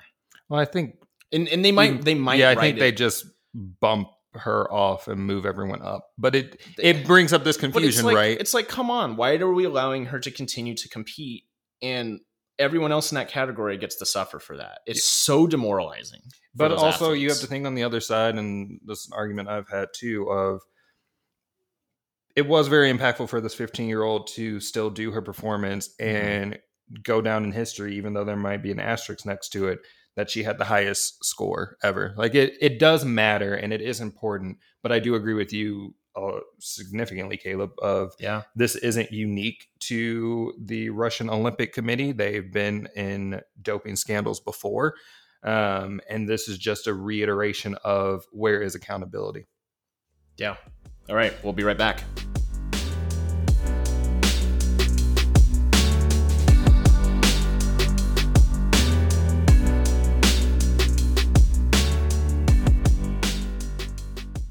Well, 0.49 0.61
I 0.61 0.65
think, 0.65 0.97
and 1.33 1.49
and 1.49 1.65
they 1.65 1.73
might 1.73 2.03
they 2.03 2.15
might. 2.15 2.39
Yeah, 2.39 2.51
I 2.51 2.55
think 2.55 2.79
they 2.79 2.93
just 2.93 3.27
bump 3.55 4.09
her 4.39 4.73
off 4.73 5.09
and 5.09 5.21
move 5.21 5.47
everyone 5.47 5.83
up. 5.83 6.09
But 6.19 6.35
it 6.35 6.61
it 6.79 7.07
brings 7.07 7.33
up 7.33 7.45
this 7.45 7.57
confusion, 7.57 8.05
like, 8.05 8.17
right? 8.17 8.41
It's 8.41 8.55
like, 8.55 8.69
come 8.69 8.91
on, 8.91 9.17
why 9.17 9.37
are 9.37 9.53
we 9.53 9.65
allowing 9.65 10.07
her 10.07 10.19
to 10.21 10.31
continue 10.31 10.75
to 10.75 10.89
compete 10.89 11.45
and 11.83 12.21
everyone 12.59 12.91
else 12.91 13.13
in 13.13 13.17
that 13.17 13.29
category 13.29 13.77
gets 13.77 13.97
to 13.97 14.07
suffer 14.07 14.39
for 14.39 14.57
that? 14.57 14.81
It's 14.87 15.01
yeah. 15.01 15.35
so 15.35 15.47
demoralizing. 15.47 16.23
But 16.55 16.73
also, 16.73 17.07
athletes. 17.07 17.23
you 17.23 17.29
have 17.31 17.41
to 17.41 17.47
think 17.47 17.67
on 17.67 17.75
the 17.75 17.85
other 17.85 18.01
side, 18.01 18.37
and 18.37 18.81
this 18.85 19.11
argument 19.13 19.49
I've 19.49 19.69
had 19.69 19.89
too 19.95 20.31
of 20.31 20.61
it 22.35 22.47
was 22.47 22.69
very 22.69 22.93
impactful 22.93 23.29
for 23.29 23.41
this 23.41 23.55
15 23.55 23.89
year 23.89 24.03
old 24.03 24.27
to 24.29 24.61
still 24.61 24.91
do 24.91 25.11
her 25.11 25.23
performance 25.23 25.89
mm-hmm. 26.01 26.17
and 26.17 26.59
go 27.03 27.21
down 27.21 27.45
in 27.45 27.53
history, 27.53 27.97
even 27.97 28.15
though 28.15 28.25
there 28.25 28.37
might 28.37 28.63
be 28.63 28.71
an 28.71 28.79
asterisk 28.79 29.27
next 29.27 29.49
to 29.51 29.69
it 29.69 29.81
that 30.17 30.31
she 30.31 30.43
had 30.43 30.59
the 30.59 30.65
highest 30.65 31.25
score 31.25 31.77
ever. 31.83 32.15
Like 32.17 32.35
it, 32.35 32.55
it 32.61 32.79
does 32.79 33.05
matter 33.05 33.55
and 33.55 33.73
it 33.73 33.81
is 33.81 34.01
important. 34.01 34.59
But 34.83 34.93
I 34.93 34.99
do 34.99 35.15
agree 35.15 35.35
with 35.35 35.53
you 35.53 35.95
uh, 36.17 36.41
significantly, 36.59 37.37
Caleb. 37.37 37.73
Of 37.81 38.15
yeah, 38.19 38.43
this 38.55 38.75
isn't 38.77 39.13
unique 39.13 39.69
to 39.81 40.55
the 40.59 40.91
Russian 40.91 41.29
Olympic 41.29 41.73
Committee. 41.73 42.13
They've 42.13 42.51
been 42.51 42.89
in 42.97 43.43
doping 43.61 43.97
scandals 43.97 44.41
before, 44.41 44.95
um, 45.43 46.01
and 46.09 46.29
this 46.29 46.49
is 46.49 46.57
just 46.57 46.87
a 46.87 46.95
reiteration 46.95 47.77
of 47.85 48.25
where 48.33 48.63
is 48.63 48.75
accountability. 48.75 49.47
Yeah. 50.39 50.57
All 51.09 51.17
right, 51.17 51.33
we'll 51.45 51.53
be 51.53 51.63
right 51.63 51.79
back. 51.79 52.03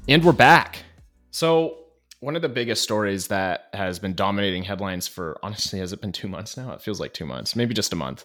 And 0.08 0.22
we're 0.24 0.30
back. 0.32 0.84
So, 1.32 1.78
one 2.20 2.36
of 2.36 2.42
the 2.42 2.48
biggest 2.48 2.84
stories 2.84 3.26
that 3.26 3.68
has 3.72 3.98
been 3.98 4.14
dominating 4.14 4.62
headlines 4.62 5.08
for 5.08 5.36
honestly, 5.42 5.80
has 5.80 5.92
it 5.92 6.00
been 6.00 6.12
two 6.12 6.28
months 6.28 6.56
now? 6.56 6.72
It 6.72 6.80
feels 6.80 7.00
like 7.00 7.12
two 7.12 7.26
months, 7.26 7.56
maybe 7.56 7.74
just 7.74 7.92
a 7.92 7.96
month. 7.96 8.24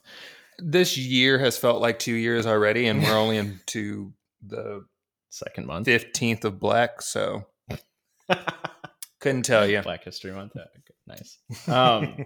This 0.59 0.95
year 0.95 1.39
has 1.39 1.57
felt 1.57 1.81
like 1.81 1.97
two 1.97 2.13
years 2.13 2.45
already, 2.45 2.85
and 2.85 3.01
we're 3.01 3.17
only 3.17 3.37
into 3.37 4.13
the 4.45 4.85
second 5.29 5.65
month, 5.65 5.87
15th 5.87 6.43
of 6.45 6.59
Black. 6.59 7.01
So, 7.01 7.47
couldn't 9.19 9.43
tell 9.43 9.67
you. 9.67 9.81
Black 9.81 10.03
History 10.03 10.31
Month. 10.31 10.53
Nice. 11.07 11.39
Um, 11.67 12.25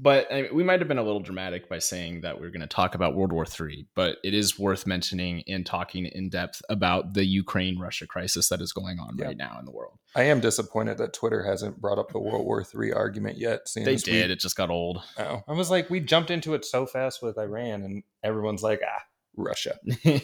But 0.00 0.32
I 0.32 0.42
mean, 0.42 0.54
we 0.54 0.62
might 0.62 0.80
have 0.80 0.86
been 0.86 0.98
a 0.98 1.02
little 1.02 1.20
dramatic 1.20 1.68
by 1.68 1.80
saying 1.80 2.20
that 2.20 2.40
we 2.40 2.46
are 2.46 2.50
going 2.50 2.60
to 2.60 2.68
talk 2.68 2.94
about 2.94 3.16
World 3.16 3.32
War 3.32 3.44
III, 3.44 3.86
but 3.96 4.18
it 4.22 4.32
is 4.32 4.58
worth 4.58 4.86
mentioning 4.86 5.42
and 5.48 5.66
talking 5.66 6.06
in 6.06 6.28
depth 6.28 6.62
about 6.68 7.14
the 7.14 7.24
Ukraine 7.24 7.78
Russia 7.78 8.06
crisis 8.06 8.48
that 8.48 8.60
is 8.60 8.72
going 8.72 9.00
on 9.00 9.16
yeah. 9.18 9.26
right 9.26 9.36
now 9.36 9.56
in 9.58 9.64
the 9.64 9.72
world. 9.72 9.98
I 10.14 10.24
am 10.24 10.40
disappointed 10.40 10.98
that 10.98 11.12
Twitter 11.12 11.42
hasn't 11.42 11.80
brought 11.80 11.98
up 11.98 12.12
the 12.12 12.20
World 12.20 12.46
War 12.46 12.62
III 12.62 12.92
argument 12.92 13.38
yet. 13.38 13.68
They 13.74 13.96
did. 13.96 14.28
We, 14.28 14.32
it 14.32 14.38
just 14.38 14.56
got 14.56 14.70
old. 14.70 15.02
Oh, 15.18 15.42
I 15.48 15.52
was 15.52 15.70
like, 15.70 15.90
we 15.90 15.98
jumped 15.98 16.30
into 16.30 16.54
it 16.54 16.64
so 16.64 16.86
fast 16.86 17.20
with 17.20 17.36
Iran, 17.36 17.82
and 17.82 18.04
everyone's 18.22 18.62
like, 18.62 18.80
ah, 18.86 19.02
Russia. 19.36 19.78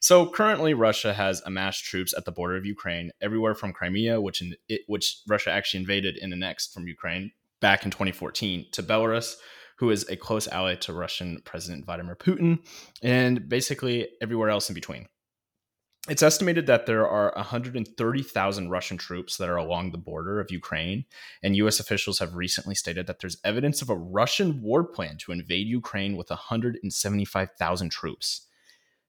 So 0.00 0.26
currently, 0.26 0.74
Russia 0.74 1.12
has 1.12 1.42
amassed 1.44 1.84
troops 1.84 2.14
at 2.16 2.24
the 2.24 2.32
border 2.32 2.56
of 2.56 2.64
Ukraine, 2.64 3.10
everywhere 3.20 3.54
from 3.54 3.72
Crimea, 3.72 4.20
which 4.20 4.40
in, 4.40 4.54
it, 4.68 4.82
which 4.86 5.20
Russia 5.26 5.50
actually 5.50 5.80
invaded 5.80 6.16
and 6.22 6.32
annexed 6.32 6.72
from 6.72 6.86
Ukraine, 6.86 7.32
back 7.60 7.84
in 7.84 7.90
2014 7.90 8.66
to 8.72 8.82
Belarus, 8.82 9.36
who 9.78 9.90
is 9.90 10.08
a 10.08 10.16
close 10.16 10.48
ally 10.48 10.74
to 10.74 10.92
Russian 10.92 11.40
President 11.44 11.86
Vladimir 11.86 12.16
Putin, 12.16 12.58
and 13.02 13.48
basically 13.48 14.08
everywhere 14.20 14.50
else 14.50 14.68
in 14.68 14.74
between. 14.74 15.06
It's 16.08 16.22
estimated 16.22 16.66
that 16.66 16.86
there 16.86 17.06
are 17.06 17.34
130,000 17.36 18.70
Russian 18.70 18.96
troops 18.96 19.36
that 19.36 19.48
are 19.48 19.56
along 19.56 19.90
the 19.92 19.98
border 19.98 20.40
of 20.40 20.50
Ukraine, 20.50 21.04
and 21.42 21.54
US 21.56 21.80
officials 21.80 22.18
have 22.18 22.34
recently 22.34 22.74
stated 22.74 23.06
that 23.06 23.20
there's 23.20 23.36
evidence 23.44 23.82
of 23.82 23.90
a 23.90 23.96
Russian 23.96 24.62
war 24.62 24.84
plan 24.84 25.18
to 25.18 25.32
invade 25.32 25.66
Ukraine 25.66 26.16
with 26.16 26.30
175,000 26.30 27.90
troops. 27.90 28.46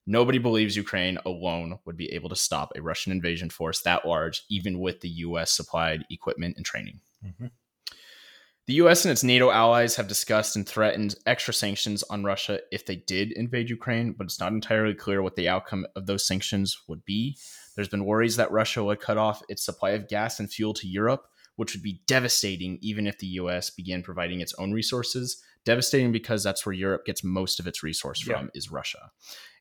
Nobody 0.05 0.39
believes 0.39 0.75
Ukraine 0.75 1.19
alone 1.25 1.79
would 1.85 1.95
be 1.95 2.11
able 2.11 2.29
to 2.29 2.35
stop 2.35 2.73
a 2.75 2.81
Russian 2.81 3.11
invasion 3.13 3.49
force 3.49 3.81
that 3.83 4.05
large, 4.05 4.43
even 4.49 4.79
with 4.79 4.99
the 4.99 5.09
US 5.09 5.51
supplied 5.51 6.03
equipment 6.09 6.57
and 6.57 6.65
training. 6.65 6.99
Mm-hmm. 7.25 7.45
The 8.69 8.75
US 8.75 9.03
and 9.03 9.11
its 9.11 9.23
NATO 9.23 9.49
allies 9.49 9.95
have 9.95 10.07
discussed 10.07 10.55
and 10.55 10.63
threatened 10.63 11.15
extra 11.25 11.55
sanctions 11.55 12.03
on 12.03 12.23
Russia 12.23 12.59
if 12.71 12.85
they 12.85 12.97
did 12.97 13.31
invade 13.31 13.67
Ukraine, 13.67 14.13
but 14.15 14.25
it's 14.25 14.39
not 14.39 14.51
entirely 14.51 14.93
clear 14.93 15.23
what 15.23 15.35
the 15.35 15.49
outcome 15.49 15.87
of 15.95 16.05
those 16.05 16.27
sanctions 16.27 16.77
would 16.87 17.03
be. 17.03 17.35
There's 17.75 17.89
been 17.89 18.05
worries 18.05 18.35
that 18.35 18.51
Russia 18.51 18.83
would 18.83 18.99
cut 18.99 19.17
off 19.17 19.41
its 19.49 19.65
supply 19.65 19.89
of 19.93 20.07
gas 20.07 20.39
and 20.39 20.53
fuel 20.53 20.75
to 20.75 20.87
Europe, 20.87 21.23
which 21.55 21.73
would 21.73 21.81
be 21.81 22.03
devastating 22.05 22.77
even 22.79 23.07
if 23.07 23.17
the 23.17 23.39
US 23.41 23.71
began 23.71 24.03
providing 24.03 24.39
its 24.39 24.53
own 24.59 24.71
resources. 24.71 25.41
Devastating 25.65 26.11
because 26.11 26.43
that's 26.43 26.65
where 26.65 26.73
Europe 26.73 27.05
gets 27.05 27.23
most 27.23 27.59
of 27.59 27.67
its 27.67 27.83
resource 27.83 28.21
from 28.21 28.45
yeah. 28.45 28.51
is 28.53 28.71
Russia. 28.71 29.11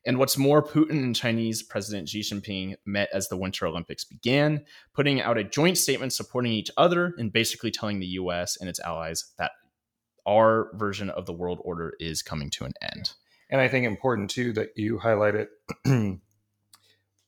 And 0.05 0.17
what's 0.17 0.37
more, 0.37 0.63
Putin 0.63 1.03
and 1.03 1.15
Chinese 1.15 1.61
President 1.61 2.07
Xi 2.07 2.21
Jinping 2.21 2.75
met 2.85 3.09
as 3.13 3.27
the 3.27 3.37
Winter 3.37 3.67
Olympics 3.67 4.05
began, 4.05 4.63
putting 4.93 5.21
out 5.21 5.37
a 5.37 5.43
joint 5.43 5.77
statement 5.77 6.13
supporting 6.13 6.53
each 6.53 6.71
other 6.77 7.13
and 7.17 7.33
basically 7.33 7.69
telling 7.69 7.99
the 7.99 8.07
US 8.07 8.57
and 8.59 8.69
its 8.69 8.79
allies 8.79 9.25
that 9.37 9.51
our 10.25 10.71
version 10.75 11.09
of 11.09 11.25
the 11.25 11.33
world 11.33 11.59
order 11.63 11.93
is 11.99 12.21
coming 12.21 12.49
to 12.51 12.65
an 12.65 12.73
end. 12.81 13.13
And 13.49 13.59
I 13.59 13.67
think 13.67 13.85
important 13.85 14.29
too 14.29 14.53
that 14.53 14.69
you 14.75 14.99
highlighted 14.99 15.47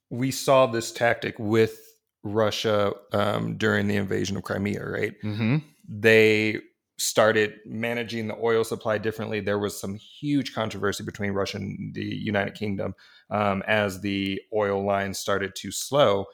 we 0.09 0.31
saw 0.31 0.67
this 0.67 0.91
tactic 0.91 1.39
with 1.39 1.79
Russia 2.23 2.93
um, 3.13 3.57
during 3.57 3.87
the 3.87 3.95
invasion 3.95 4.37
of 4.37 4.43
Crimea, 4.43 4.85
right? 4.85 5.13
Mm-hmm. 5.23 5.57
They 5.87 6.59
started 7.01 7.55
managing 7.65 8.27
the 8.27 8.37
oil 8.37 8.63
supply 8.63 8.99
differently. 8.99 9.39
There 9.39 9.57
was 9.57 9.79
some 9.79 9.95
huge 9.95 10.53
controversy 10.53 11.03
between 11.03 11.31
Russia 11.31 11.57
and 11.57 11.95
the 11.95 12.05
United 12.05 12.53
Kingdom 12.53 12.93
um, 13.31 13.63
as 13.65 14.01
the 14.01 14.39
oil 14.53 14.85
lines 14.85 15.17
started 15.17 15.55
to 15.55 15.71
slow. 15.71 16.27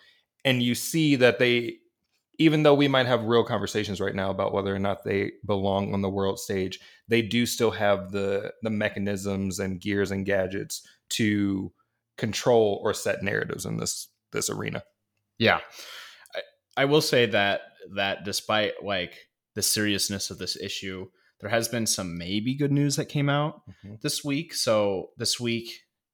And 0.43 0.61
you 0.61 0.75
see 0.75 1.15
that 1.15 1.39
they, 1.39 1.77
even 2.37 2.63
though 2.63 2.73
we 2.73 2.89
might 2.89 3.05
have 3.05 3.23
real 3.23 3.45
conversations 3.45 4.01
right 4.01 4.13
now 4.13 4.29
about 4.29 4.51
whether 4.51 4.75
or 4.75 4.79
not 4.79 5.05
they 5.05 5.31
belong 5.45 5.93
on 5.93 6.01
the 6.01 6.09
world 6.09 6.37
stage, 6.37 6.81
they 7.07 7.21
do 7.21 7.45
still 7.45 7.71
have 7.71 8.11
the 8.11 8.51
the 8.61 8.69
mechanisms 8.69 9.59
and 9.59 9.79
gears 9.79 10.11
and 10.11 10.25
gadgets 10.25 10.85
to 11.11 11.71
control 12.17 12.81
or 12.83 12.93
set 12.93 13.23
narratives 13.23 13.65
in 13.65 13.77
this 13.77 14.09
this 14.33 14.49
arena. 14.49 14.83
Yeah. 15.37 15.61
I, 16.35 16.41
I 16.81 16.85
will 16.85 17.01
say 17.01 17.25
that 17.27 17.61
that 17.95 18.25
despite 18.25 18.83
like 18.83 19.13
the 19.57 19.63
seriousness 19.63 20.29
of 20.29 20.37
this 20.37 20.55
issue. 20.55 21.07
There 21.41 21.49
has 21.49 21.67
been 21.67 21.87
some 21.87 22.15
maybe 22.15 22.53
good 22.53 22.71
news 22.71 22.95
that 22.95 23.09
came 23.09 23.27
out 23.27 23.63
mm-hmm. 23.67 23.95
this 24.03 24.23
week. 24.23 24.53
So 24.53 25.09
this 25.17 25.39
week 25.39 25.71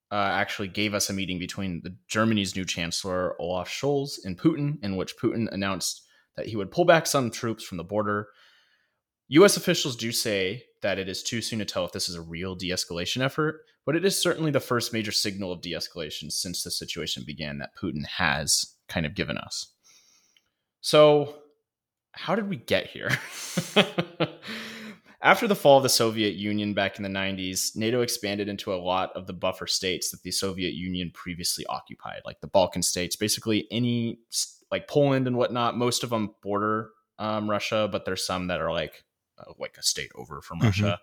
uh, 0.09 0.15
actually 0.15 0.69
gave 0.69 0.93
us 0.93 1.09
a 1.09 1.13
meeting 1.13 1.39
between 1.39 1.81
the 1.83 1.93
Germany's 2.07 2.55
new 2.55 2.63
chancellor 2.63 3.35
Olaf 3.41 3.67
Scholz 3.67 4.13
and 4.23 4.39
Putin, 4.39 4.81
in 4.81 4.95
which 4.95 5.17
Putin 5.17 5.51
announced 5.51 6.07
that 6.37 6.45
he 6.47 6.55
would 6.55 6.71
pull 6.71 6.85
back 6.85 7.05
some 7.05 7.29
troops 7.29 7.65
from 7.65 7.77
the 7.77 7.83
border. 7.83 8.29
U.S. 9.27 9.57
officials 9.57 9.97
do 9.97 10.13
say 10.13 10.63
that 10.81 10.97
it 10.97 11.09
is 11.09 11.21
too 11.21 11.41
soon 11.41 11.59
to 11.59 11.65
tell 11.65 11.83
if 11.83 11.91
this 11.91 12.07
is 12.07 12.15
a 12.15 12.21
real 12.21 12.55
de-escalation 12.55 13.21
effort, 13.21 13.65
but 13.85 13.97
it 13.97 14.05
is 14.05 14.17
certainly 14.17 14.51
the 14.51 14.61
first 14.61 14.93
major 14.93 15.11
signal 15.11 15.51
of 15.51 15.61
de-escalation 15.61 16.31
since 16.31 16.63
the 16.63 16.71
situation 16.71 17.23
began 17.27 17.57
that 17.57 17.75
Putin 17.75 18.05
has 18.05 18.73
kind 18.87 19.05
of 19.05 19.15
given 19.15 19.37
us. 19.37 19.73
So 20.79 21.42
how 22.13 22.35
did 22.35 22.49
we 22.49 22.57
get 22.57 22.87
here? 22.87 23.09
After 25.21 25.47
the 25.47 25.55
fall 25.55 25.77
of 25.77 25.83
the 25.83 25.89
Soviet 25.89 26.35
Union 26.35 26.73
back 26.73 26.97
in 26.97 27.03
the 27.03 27.09
90s, 27.09 27.77
NATO 27.77 28.01
expanded 28.01 28.49
into 28.49 28.73
a 28.73 28.75
lot 28.75 29.11
of 29.15 29.25
the 29.25 29.33
buffer 29.33 29.67
states 29.67 30.11
that 30.11 30.21
the 30.21 30.31
Soviet 30.31 30.73
Union 30.73 31.11
previously 31.13 31.65
occupied, 31.67 32.21
like 32.25 32.41
the 32.41 32.47
Balkan 32.47 32.81
states, 32.81 33.15
basically 33.15 33.65
any, 33.71 34.19
like 34.69 34.87
Poland 34.89 35.27
and 35.27 35.37
whatnot. 35.37 35.77
Most 35.77 36.03
of 36.03 36.09
them 36.09 36.35
border 36.41 36.89
um, 37.19 37.49
Russia, 37.49 37.87
but 37.89 38.03
there's 38.05 38.25
some 38.25 38.47
that 38.47 38.59
are 38.59 38.71
like 38.71 39.05
uh, 39.37 39.53
like 39.57 39.77
a 39.77 39.83
state 39.83 40.11
over 40.15 40.41
from 40.41 40.59
mm-hmm. 40.59 40.67
Russia. 40.67 40.99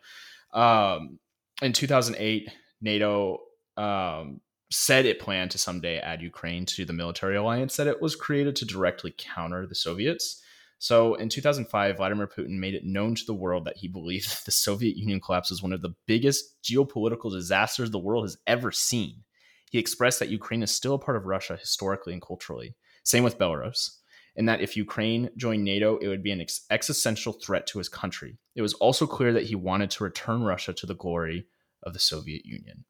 Um, 0.52 1.18
in 1.62 1.72
2008, 1.72 2.50
NATO 2.80 3.38
um, 3.76 4.40
said 4.70 5.06
it 5.06 5.18
planned 5.18 5.50
to 5.52 5.58
someday 5.58 5.98
add 5.98 6.22
Ukraine 6.22 6.66
to 6.66 6.84
the 6.84 6.92
military 6.92 7.36
alliance 7.36 7.76
that 7.76 7.86
it 7.86 8.00
was 8.00 8.16
created 8.16 8.56
to 8.56 8.64
directly 8.64 9.14
counter 9.16 9.66
the 9.66 9.74
Soviets. 9.74 10.42
So 10.80 11.14
in 11.16 11.28
2005, 11.28 11.98
Vladimir 11.98 12.26
Putin 12.26 12.58
made 12.58 12.74
it 12.74 12.86
known 12.86 13.14
to 13.14 13.26
the 13.26 13.34
world 13.34 13.66
that 13.66 13.76
he 13.76 13.86
believed 13.86 14.30
that 14.30 14.42
the 14.46 14.50
Soviet 14.50 14.96
Union 14.96 15.20
collapse 15.20 15.50
was 15.50 15.62
one 15.62 15.74
of 15.74 15.82
the 15.82 15.94
biggest 16.06 16.56
geopolitical 16.64 17.30
disasters 17.30 17.90
the 17.90 17.98
world 17.98 18.24
has 18.24 18.38
ever 18.46 18.72
seen. 18.72 19.22
He 19.70 19.78
expressed 19.78 20.18
that 20.18 20.30
Ukraine 20.30 20.62
is 20.62 20.70
still 20.70 20.94
a 20.94 20.98
part 20.98 21.18
of 21.18 21.26
Russia 21.26 21.56
historically 21.56 22.14
and 22.14 22.22
culturally. 22.22 22.74
Same 23.04 23.22
with 23.22 23.38
Belarus. 23.38 23.96
and 24.36 24.48
that 24.48 24.60
if 24.60 24.76
Ukraine 24.76 25.28
joined 25.36 25.64
NATO, 25.64 25.98
it 25.98 26.06
would 26.08 26.22
be 26.22 26.30
an 26.30 26.40
ex- 26.40 26.64
existential 26.70 27.32
threat 27.32 27.66
to 27.66 27.78
his 27.78 27.88
country. 27.88 28.38
It 28.54 28.62
was 28.62 28.74
also 28.74 29.06
clear 29.06 29.32
that 29.32 29.46
he 29.46 29.56
wanted 29.56 29.90
to 29.90 30.04
return 30.04 30.44
Russia 30.44 30.72
to 30.72 30.86
the 30.86 30.94
glory 30.94 31.46
of 31.82 31.92
the 31.92 31.98
Soviet 31.98 32.46
Union. 32.46 32.84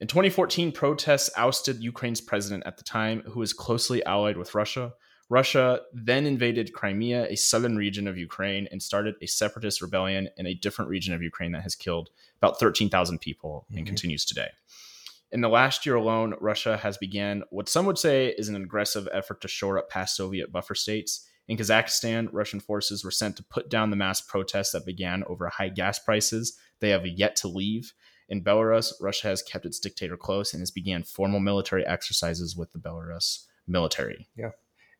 In 0.00 0.08
2014, 0.08 0.72
protests 0.72 1.30
ousted 1.36 1.82
Ukraine's 1.82 2.20
president 2.20 2.64
at 2.66 2.76
the 2.76 2.82
time, 2.82 3.22
who 3.26 3.38
was 3.38 3.52
closely 3.52 4.04
allied 4.04 4.36
with 4.36 4.54
Russia. 4.56 4.92
Russia 5.32 5.80
then 5.94 6.26
invaded 6.26 6.74
Crimea, 6.74 7.26
a 7.30 7.36
southern 7.36 7.74
region 7.74 8.06
of 8.06 8.18
Ukraine, 8.18 8.68
and 8.70 8.82
started 8.82 9.14
a 9.22 9.26
separatist 9.26 9.80
rebellion 9.80 10.28
in 10.36 10.46
a 10.46 10.52
different 10.52 10.90
region 10.90 11.14
of 11.14 11.22
Ukraine 11.22 11.52
that 11.52 11.62
has 11.62 11.74
killed 11.74 12.10
about 12.36 12.60
13,000 12.60 13.18
people 13.18 13.64
mm-hmm. 13.64 13.78
and 13.78 13.86
continues 13.86 14.26
today. 14.26 14.50
In 15.30 15.40
the 15.40 15.48
last 15.48 15.86
year 15.86 15.94
alone, 15.94 16.34
Russia 16.38 16.76
has 16.76 16.98
began 16.98 17.44
what 17.48 17.70
some 17.70 17.86
would 17.86 17.96
say 17.96 18.34
is 18.36 18.50
an 18.50 18.56
aggressive 18.56 19.08
effort 19.10 19.40
to 19.40 19.48
shore 19.48 19.78
up 19.78 19.88
past 19.88 20.16
Soviet 20.16 20.52
buffer 20.52 20.74
states. 20.74 21.26
In 21.48 21.56
Kazakhstan, 21.56 22.28
Russian 22.30 22.60
forces 22.60 23.02
were 23.02 23.10
sent 23.10 23.38
to 23.38 23.42
put 23.42 23.70
down 23.70 23.88
the 23.88 23.96
mass 23.96 24.20
protests 24.20 24.72
that 24.72 24.84
began 24.84 25.24
over 25.24 25.48
high 25.48 25.70
gas 25.70 25.98
prices. 25.98 26.58
They 26.80 26.90
have 26.90 27.06
yet 27.06 27.36
to 27.36 27.48
leave. 27.48 27.94
In 28.28 28.44
Belarus, 28.44 28.92
Russia 29.00 29.28
has 29.28 29.40
kept 29.40 29.64
its 29.64 29.80
dictator 29.80 30.18
close 30.18 30.52
and 30.52 30.60
has 30.60 30.70
began 30.70 31.04
formal 31.04 31.40
military 31.40 31.86
exercises 31.86 32.54
with 32.54 32.70
the 32.72 32.78
Belarus 32.78 33.46
military. 33.66 34.28
Yeah. 34.36 34.50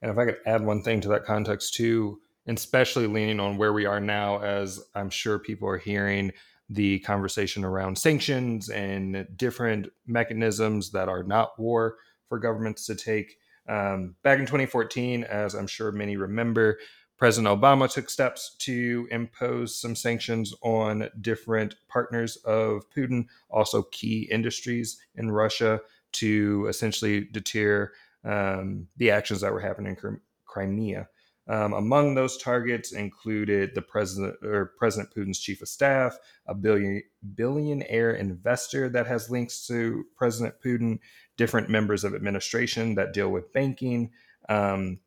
And 0.02 0.11
if 0.11 0.18
I 0.18 0.25
could 0.26 0.38
add 0.44 0.64
one 0.64 0.82
thing 0.82 1.00
to 1.02 1.09
that 1.09 1.25
context 1.25 1.75
too, 1.75 2.21
especially 2.47 3.06
leaning 3.06 3.40
on 3.40 3.56
where 3.56 3.73
we 3.73 3.87
are 3.87 4.00
now, 4.00 4.42
as 4.42 4.82
I'm 4.94 5.11
sure 5.11 5.38
people 5.38 5.68
are 5.68 5.78
hearing 5.78 6.32
the 6.68 6.99
conversation 7.00 7.64
around 7.64 7.97
sanctions 7.97 8.68
and 8.68 9.26
different 9.37 9.88
mechanisms 10.06 10.90
that 10.90 11.09
are 11.09 11.23
not 11.23 11.59
war 11.59 11.97
for 12.28 12.38
governments 12.38 12.87
to 12.87 12.94
take. 12.94 13.37
Um, 13.68 14.16
back 14.25 14.38
in 14.38 14.47
2014, 14.47 15.23
as 15.25 15.54
I'm 15.54 15.66
sure 15.66 15.92
many 15.92 16.16
remember, 16.16 16.78
President 17.16 17.61
Obama 17.61 17.88
took 17.92 18.11
steps 18.11 18.56
to 18.59 19.06
impose 19.12 19.78
some 19.78 19.94
sanctions 19.94 20.52
on 20.62 21.09
different 21.21 21.76
partners 21.87 22.37
of 22.38 22.90
Putin, 22.90 23.26
also 23.49 23.82
key 23.92 24.28
industries 24.32 24.99
in 25.14 25.30
Russia, 25.30 25.80
to 26.12 26.66
essentially 26.68 27.28
deter 27.30 27.92
um, 28.25 28.87
the 28.97 29.11
actions 29.11 29.41
that 29.41 29.52
were 29.52 29.61
happening 29.61 29.97
in 30.02 30.21
Crimea. 30.47 31.09
Um, 31.49 31.73
among 31.73 32.14
those 32.14 32.38
targets 32.38 32.93
included 32.93 33.75
the 33.75 33.83
president 33.83 34.37
or 34.45 34.73
President 34.79 35.12
Putin's 35.12 35.41
chief 35.41 35.61
of 35.61 35.69
staff, 35.69 36.17
a 36.47 36.55
billion 36.55 37.02
billionaire 37.35 38.12
investor 38.12 38.88
that 38.91 39.09
has 39.09 39.29
links 39.29 39.67
to 39.67 40.05
President 40.17 40.55
Putin, 40.64 41.00
different 41.37 41.69
members 41.69 42.05
of 42.05 42.14
administration 42.14 42.95
that 42.95 43.12
deal 43.12 43.29
with 43.29 43.52
banking, 43.52 44.11
um, 44.49 45.00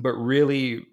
but 0.00 0.12
really, 0.14 0.84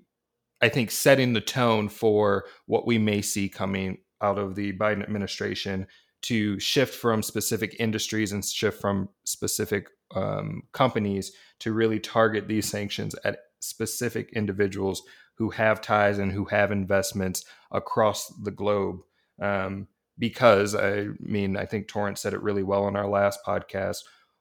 I 0.61 0.69
think 0.69 0.91
setting 0.91 1.33
the 1.33 1.41
tone 1.41 1.89
for 1.89 2.45
what 2.65 2.87
we 2.87 2.97
may 2.97 3.21
see 3.21 3.49
coming 3.49 3.99
out 4.21 4.37
of 4.37 4.55
the 4.55 4.73
Biden 4.73 5.03
administration 5.03 5.87
to 6.25 6.59
shift 6.59 6.95
from 6.95 7.21
specific 7.21 7.75
industries 7.79 8.31
and 8.31 8.43
shift 8.43 8.81
from 8.81 9.09
specific 9.25 9.89
um, 10.15 10.63
companies 10.71 11.31
to 11.59 11.71
really 11.71 11.99
target 11.99 12.47
these 12.47 12.67
sanctions 12.67 13.15
at 13.23 13.37
specific 13.59 14.31
individuals 14.33 15.03
who 15.37 15.51
have 15.51 15.81
ties 15.81 16.17
and 16.17 16.31
who 16.31 16.45
have 16.45 16.71
investments 16.71 17.45
across 17.71 18.27
the 18.43 18.51
globe. 18.51 19.01
Um, 19.39 19.87
because 20.17 20.73
I 20.73 21.09
mean, 21.19 21.57
I 21.57 21.65
think 21.65 21.87
Torrance 21.87 22.21
said 22.21 22.33
it 22.33 22.41
really 22.41 22.63
well 22.63 22.87
in 22.87 22.95
our 22.95 23.07
last 23.07 23.39
podcast. 23.45 23.97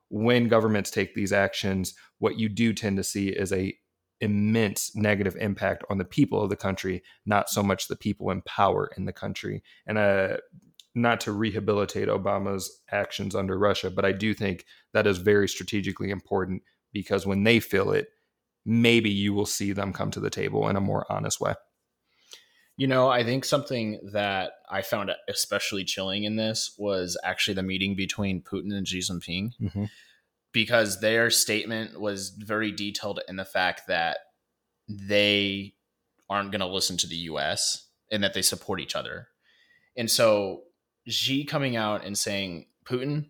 When 0.08 0.48
governments 0.48 0.90
take 0.90 1.14
these 1.14 1.32
actions, 1.32 1.94
what 2.18 2.38
you 2.38 2.48
do 2.48 2.72
tend 2.72 2.96
to 2.96 3.04
see 3.04 3.28
is 3.28 3.52
a 3.52 3.76
immense 4.20 4.94
negative 4.94 5.36
impact 5.38 5.84
on 5.90 5.98
the 5.98 6.04
people 6.04 6.42
of 6.42 6.48
the 6.48 6.56
country, 6.56 7.02
not 7.26 7.50
so 7.50 7.62
much 7.62 7.88
the 7.88 7.96
people 7.96 8.30
in 8.30 8.40
power 8.42 8.90
in 8.96 9.04
the 9.04 9.12
country. 9.12 9.62
And 9.86 9.98
uh, 9.98 10.36
not 10.94 11.20
to 11.20 11.32
rehabilitate 11.32 12.08
Obama's 12.08 12.80
actions 12.90 13.34
under 13.34 13.58
Russia, 13.58 13.90
but 13.90 14.04
I 14.04 14.12
do 14.12 14.32
think 14.32 14.64
that 14.92 15.06
is 15.06 15.18
very 15.18 15.48
strategically 15.48 16.10
important 16.10 16.62
because 16.92 17.26
when 17.26 17.42
they 17.42 17.58
feel 17.60 17.90
it, 17.90 18.08
maybe 18.64 19.10
you 19.10 19.34
will 19.34 19.46
see 19.46 19.72
them 19.72 19.92
come 19.92 20.10
to 20.12 20.20
the 20.20 20.30
table 20.30 20.68
in 20.68 20.76
a 20.76 20.80
more 20.80 21.04
honest 21.10 21.40
way. 21.40 21.54
You 22.76 22.86
know, 22.86 23.08
I 23.08 23.22
think 23.22 23.44
something 23.44 24.00
that 24.12 24.52
I 24.68 24.82
found 24.82 25.10
especially 25.28 25.84
chilling 25.84 26.24
in 26.24 26.36
this 26.36 26.74
was 26.76 27.16
actually 27.22 27.54
the 27.54 27.62
meeting 27.62 27.94
between 27.94 28.42
Putin 28.42 28.74
and 28.74 28.86
Xi 28.86 28.98
Jinping, 28.98 29.50
mm-hmm. 29.60 29.84
because 30.52 31.00
their 31.00 31.30
statement 31.30 32.00
was 32.00 32.30
very 32.30 32.72
detailed 32.72 33.20
in 33.28 33.36
the 33.36 33.44
fact 33.44 33.82
that 33.86 34.18
they 34.88 35.74
aren't 36.28 36.50
going 36.50 36.60
to 36.60 36.66
listen 36.66 36.96
to 36.98 37.06
the 37.06 37.16
US 37.16 37.88
and 38.10 38.24
that 38.24 38.34
they 38.34 38.42
support 38.42 38.80
each 38.80 38.96
other. 38.96 39.28
And 39.96 40.10
so 40.10 40.62
Xi 41.08 41.44
coming 41.44 41.76
out 41.76 42.04
and 42.04 42.16
saying, 42.16 42.66
Putin, 42.84 43.26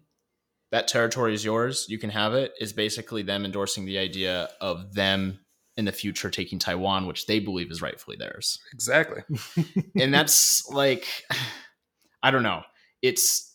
that 0.71 0.89
territory 0.89 1.35
is 1.35 1.45
yours, 1.45 1.87
you 1.89 1.99
can 1.99 2.11
have 2.11 2.35
it, 2.35 2.53
is 2.61 2.73
basically 2.73 3.23
them 3.23 3.45
endorsing 3.45 3.85
the 3.85 3.99
idea 3.99 4.49
of 4.61 4.95
them 4.95 5.41
in 5.77 5.85
the 5.85 5.93
future 5.93 6.31
taking 6.31 6.59
Taiwan, 6.59 7.07
which 7.07 7.27
they 7.27 7.41
believe 7.41 7.71
is 7.71 7.83
rightfully 7.83 8.17
theirs. 8.17 8.61
Exactly. 8.73 9.23
and 10.01 10.15
that's 10.15 10.69
like 10.71 11.07
I 12.23 12.31
don't 12.31 12.43
know. 12.43 12.63
It's 13.03 13.55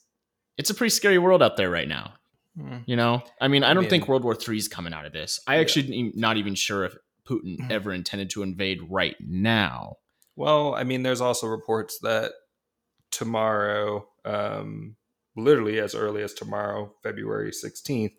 it's 0.57 0.69
a 0.69 0.73
pretty 0.73 0.91
scary 0.91 1.17
world 1.17 1.41
out 1.41 1.57
there 1.57 1.69
right 1.69 1.87
now. 1.87 2.13
Mm. 2.57 2.83
You 2.85 2.95
know? 2.95 3.23
I 3.41 3.47
mean, 3.47 3.63
I 3.63 3.73
don't 3.73 3.89
think 3.89 4.07
World 4.07 4.23
War 4.23 4.35
III 4.35 4.57
is 4.57 4.67
coming 4.67 4.93
out 4.93 5.05
of 5.05 5.13
this. 5.13 5.39
I 5.47 5.55
yeah. 5.55 5.61
actually 5.61 6.11
not 6.15 6.37
even 6.37 6.55
sure 6.55 6.85
if 6.85 6.95
Putin 7.27 7.57
ever 7.71 7.93
intended 7.93 8.29
to 8.31 8.43
invade 8.43 8.79
right 8.89 9.15
now. 9.19 9.95
Well, 10.35 10.75
I 10.75 10.83
mean, 10.83 11.03
there's 11.03 11.21
also 11.21 11.47
reports 11.47 11.99
that 12.01 12.31
tomorrow, 13.11 14.07
um, 14.25 14.95
literally 15.35 15.79
as 15.79 15.95
early 15.95 16.21
as 16.23 16.33
tomorrow, 16.33 16.93
February 17.03 17.51
16th, 17.51 18.13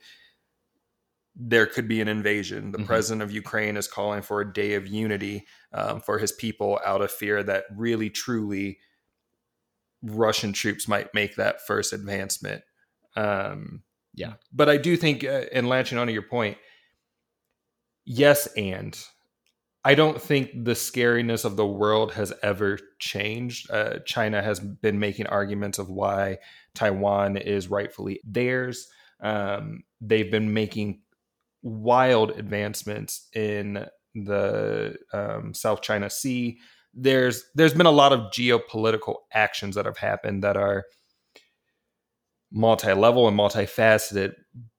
there 1.37 1.67
could 1.67 1.89
be 1.89 2.01
an 2.01 2.09
invasion. 2.09 2.73
The 2.73 2.79
mm-hmm. 2.79 2.87
president 2.87 3.23
of 3.23 3.33
Ukraine 3.33 3.77
is 3.77 3.87
calling 3.87 4.23
for 4.23 4.41
a 4.41 4.53
day 4.53 4.75
of 4.75 4.87
unity 4.87 5.47
um, 5.73 6.01
for 6.01 6.19
his 6.19 6.33
people 6.33 6.81
out 6.85 7.03
of 7.03 7.11
fear 7.11 7.43
that 7.43 7.65
really, 7.75 8.11
truly, 8.11 8.79
Russian 10.03 10.53
troops 10.53 10.89
might 10.89 11.15
make 11.15 11.37
that 11.37 11.67
first 11.67 11.93
advancement. 11.93 12.63
Um, 13.17 13.83
yeah. 14.15 14.35
But 14.53 14.69
I 14.69 14.77
do 14.77 14.97
think, 14.97 15.25
uh, 15.25 15.45
and 15.53 15.69
latching 15.69 15.99
on 15.99 16.07
to 16.07 16.13
your 16.13 16.23
point, 16.23 16.59
yes, 18.05 18.47
and 18.57 18.99
I 19.85 19.95
don't 19.95 20.21
think 20.21 20.51
the 20.65 20.73
scariness 20.73 21.45
of 21.45 21.57
the 21.57 21.67
world 21.67 22.13
has 22.13 22.33
ever 22.43 22.79
changed. 22.99 23.71
Uh, 23.71 24.01
China 24.05 24.43
has 24.43 24.61
been 24.61 24.99
making 24.99 25.27
arguments 25.27 25.79
of 25.79 25.89
why 25.89 26.39
Taiwan 26.75 27.39
is 27.39 27.69
rightfully 27.69 28.21
theirs. 28.25 28.89
Um, 29.21 29.85
they've 30.01 30.31
been 30.31 30.53
making 30.53 31.01
wild 31.63 32.31
advancements 32.33 33.29
in 33.35 33.87
the 34.15 34.97
um, 35.13 35.55
South 35.55 35.81
China 35.81 36.11
Sea. 36.11 36.59
There's 36.93 37.45
there's 37.55 37.75
been 37.75 37.87
a 37.87 37.91
lot 37.91 38.13
of 38.13 38.33
geopolitical 38.33 39.17
actions 39.33 39.77
that 39.77 39.87
have 39.87 39.99
happened 39.99 40.45
that 40.45 40.57
are 40.57 40.85
multi-level 42.53 43.29
and 43.29 43.39
multifaceted, 43.39 44.35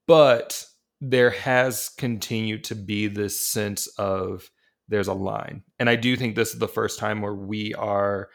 but 0.05 0.65
there 0.99 1.29
has 1.31 1.89
continued 1.97 2.63
to 2.65 2.75
be 2.75 3.07
this 3.07 3.39
sense 3.39 3.87
of 3.97 4.49
there's 4.91 5.07
a 5.07 5.13
line. 5.13 5.63
And 5.79 5.89
I 5.89 5.95
do 5.95 6.15
think 6.15 6.35
this 6.35 6.53
is 6.53 6.59
the 6.59 6.67
first 6.67 6.99
time 6.99 7.21
where 7.21 7.33
we 7.33 7.73
are 7.73 8.29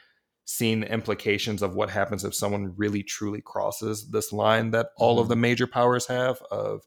seeing 0.47 0.81
the 0.81 0.92
implications 0.92 1.61
of 1.61 1.75
what 1.75 1.90
happens 1.90 2.25
if 2.25 2.35
someone 2.35 2.75
really 2.77 3.03
truly 3.03 3.42
crosses 3.42 4.11
this 4.11 4.33
line 4.33 4.71
that 4.71 4.88
all 4.97 5.14
mm-hmm. 5.14 5.23
of 5.23 5.29
the 5.29 5.37
major 5.37 5.66
powers 5.66 6.07
have 6.07 6.40
of 6.51 6.83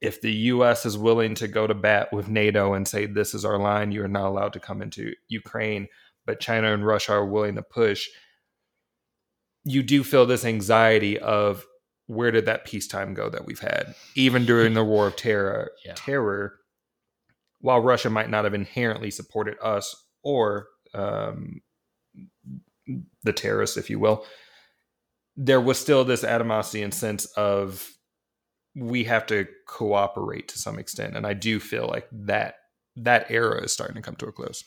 if 0.00 0.20
the 0.20 0.32
US 0.32 0.86
is 0.86 0.98
willing 0.98 1.34
to 1.36 1.46
go 1.46 1.66
to 1.66 1.74
bat 1.74 2.12
with 2.12 2.28
NATO 2.28 2.72
and 2.72 2.88
say 2.88 3.06
this 3.06 3.34
is 3.34 3.44
our 3.44 3.58
line, 3.58 3.92
you're 3.92 4.08
not 4.08 4.28
allowed 4.28 4.54
to 4.54 4.60
come 4.60 4.82
into 4.82 5.12
Ukraine, 5.28 5.88
but 6.26 6.40
China 6.40 6.72
and 6.72 6.86
Russia 6.86 7.12
are 7.12 7.26
willing 7.26 7.54
to 7.56 7.62
push, 7.62 8.08
you 9.64 9.82
do 9.82 10.02
feel 10.02 10.26
this 10.26 10.44
anxiety 10.44 11.18
of 11.18 11.66
where 12.06 12.30
did 12.30 12.46
that 12.46 12.64
peacetime 12.64 13.14
go 13.14 13.28
that 13.28 13.46
we've 13.46 13.60
had? 13.60 13.94
Even 14.16 14.46
during 14.46 14.74
the 14.74 14.82
war 14.82 15.06
of 15.06 15.16
terror, 15.16 15.70
yeah. 15.84 15.92
terror, 15.94 16.59
while 17.60 17.80
Russia 17.80 18.10
might 18.10 18.30
not 18.30 18.44
have 18.44 18.54
inherently 18.54 19.10
supported 19.10 19.56
us 19.62 19.94
or 20.22 20.68
um, 20.94 21.60
the 23.22 23.32
terrorists, 23.32 23.76
if 23.76 23.90
you 23.90 23.98
will, 23.98 24.24
there 25.36 25.60
was 25.60 25.78
still 25.78 26.04
this 26.04 26.24
animosity 26.24 26.82
and 26.82 26.92
sense 26.92 27.26
of 27.36 27.88
we 28.76 29.04
have 29.04 29.26
to 29.26 29.46
cooperate 29.66 30.48
to 30.48 30.58
some 30.58 30.78
extent, 30.78 31.16
and 31.16 31.26
I 31.26 31.34
do 31.34 31.60
feel 31.60 31.86
like 31.86 32.06
that 32.12 32.54
that 32.96 33.30
era 33.30 33.62
is 33.62 33.72
starting 33.72 33.96
to 33.96 34.02
come 34.02 34.16
to 34.16 34.26
a 34.26 34.32
close. 34.32 34.64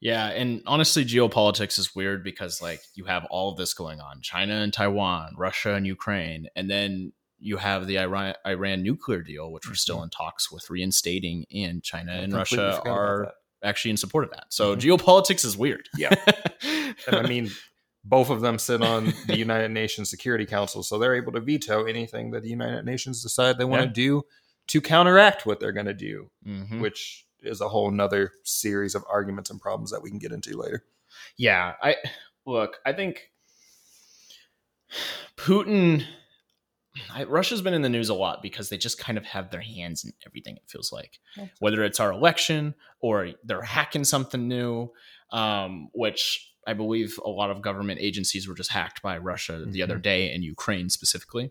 Yeah, 0.00 0.26
and 0.28 0.62
honestly, 0.66 1.04
geopolitics 1.04 1.78
is 1.78 1.94
weird 1.94 2.24
because 2.24 2.60
like 2.60 2.80
you 2.94 3.04
have 3.04 3.24
all 3.30 3.52
of 3.52 3.56
this 3.56 3.74
going 3.74 4.00
on: 4.00 4.20
China 4.20 4.54
and 4.54 4.72
Taiwan, 4.72 5.34
Russia 5.36 5.74
and 5.74 5.86
Ukraine, 5.86 6.48
and 6.56 6.70
then 6.70 7.12
you 7.42 7.56
have 7.56 7.86
the 7.86 7.98
Iran, 7.98 8.34
Iran 8.46 8.82
nuclear 8.82 9.20
deal, 9.20 9.50
which 9.50 9.68
we're 9.68 9.74
still 9.74 9.96
mm-hmm. 9.96 10.04
in 10.04 10.10
talks 10.10 10.50
with 10.50 10.70
reinstating, 10.70 11.44
and 11.52 11.82
China 11.82 12.12
and 12.12 12.32
Russia 12.32 12.80
are 12.86 13.32
actually 13.64 13.90
in 13.90 13.96
support 13.96 14.24
of 14.24 14.30
that. 14.30 14.46
So 14.50 14.76
mm-hmm. 14.76 14.88
geopolitics 14.88 15.44
is 15.44 15.56
weird. 15.56 15.88
Yeah. 15.96 16.14
and 17.06 17.16
I 17.16 17.22
mean, 17.22 17.50
both 18.04 18.30
of 18.30 18.40
them 18.40 18.58
sit 18.58 18.80
on 18.80 19.12
the 19.26 19.36
United 19.36 19.70
Nations 19.70 20.08
Security 20.08 20.46
Council, 20.46 20.82
so 20.82 20.98
they're 20.98 21.16
able 21.16 21.32
to 21.32 21.40
veto 21.40 21.84
anything 21.84 22.30
that 22.30 22.42
the 22.42 22.48
United 22.48 22.84
Nations 22.84 23.22
decide 23.22 23.58
they 23.58 23.64
want 23.64 23.82
to 23.82 23.88
yeah. 23.88 24.06
do 24.08 24.22
to 24.68 24.80
counteract 24.80 25.44
what 25.44 25.58
they're 25.58 25.72
going 25.72 25.86
to 25.86 25.94
do, 25.94 26.30
mm-hmm. 26.46 26.80
which 26.80 27.26
is 27.42 27.60
a 27.60 27.68
whole 27.68 27.90
nother 27.90 28.32
series 28.44 28.94
of 28.94 29.04
arguments 29.10 29.50
and 29.50 29.60
problems 29.60 29.90
that 29.90 30.02
we 30.02 30.10
can 30.10 30.20
get 30.20 30.32
into 30.32 30.56
later. 30.56 30.84
Yeah, 31.36 31.74
I 31.82 31.96
look. 32.46 32.78
I 32.86 32.92
think 32.92 33.30
Putin. 35.36 36.04
I, 37.12 37.24
Russia's 37.24 37.62
been 37.62 37.74
in 37.74 37.82
the 37.82 37.88
news 37.88 38.08
a 38.08 38.14
lot 38.14 38.42
because 38.42 38.68
they 38.68 38.76
just 38.76 38.98
kind 38.98 39.16
of 39.16 39.24
have 39.24 39.50
their 39.50 39.60
hands 39.60 40.04
in 40.04 40.12
everything. 40.26 40.56
It 40.56 40.68
feels 40.68 40.92
like, 40.92 41.18
whether 41.58 41.82
it's 41.82 42.00
our 42.00 42.12
election 42.12 42.74
or 43.00 43.30
they're 43.44 43.62
hacking 43.62 44.04
something 44.04 44.46
new, 44.46 44.92
um, 45.30 45.88
which 45.94 46.52
I 46.66 46.74
believe 46.74 47.18
a 47.24 47.30
lot 47.30 47.50
of 47.50 47.62
government 47.62 48.00
agencies 48.00 48.46
were 48.46 48.54
just 48.54 48.70
hacked 48.70 49.02
by 49.02 49.18
Russia 49.18 49.52
mm-hmm. 49.52 49.72
the 49.72 49.82
other 49.82 49.94
mm-hmm. 49.94 50.02
day 50.02 50.32
in 50.32 50.42
Ukraine 50.42 50.90
specifically. 50.90 51.50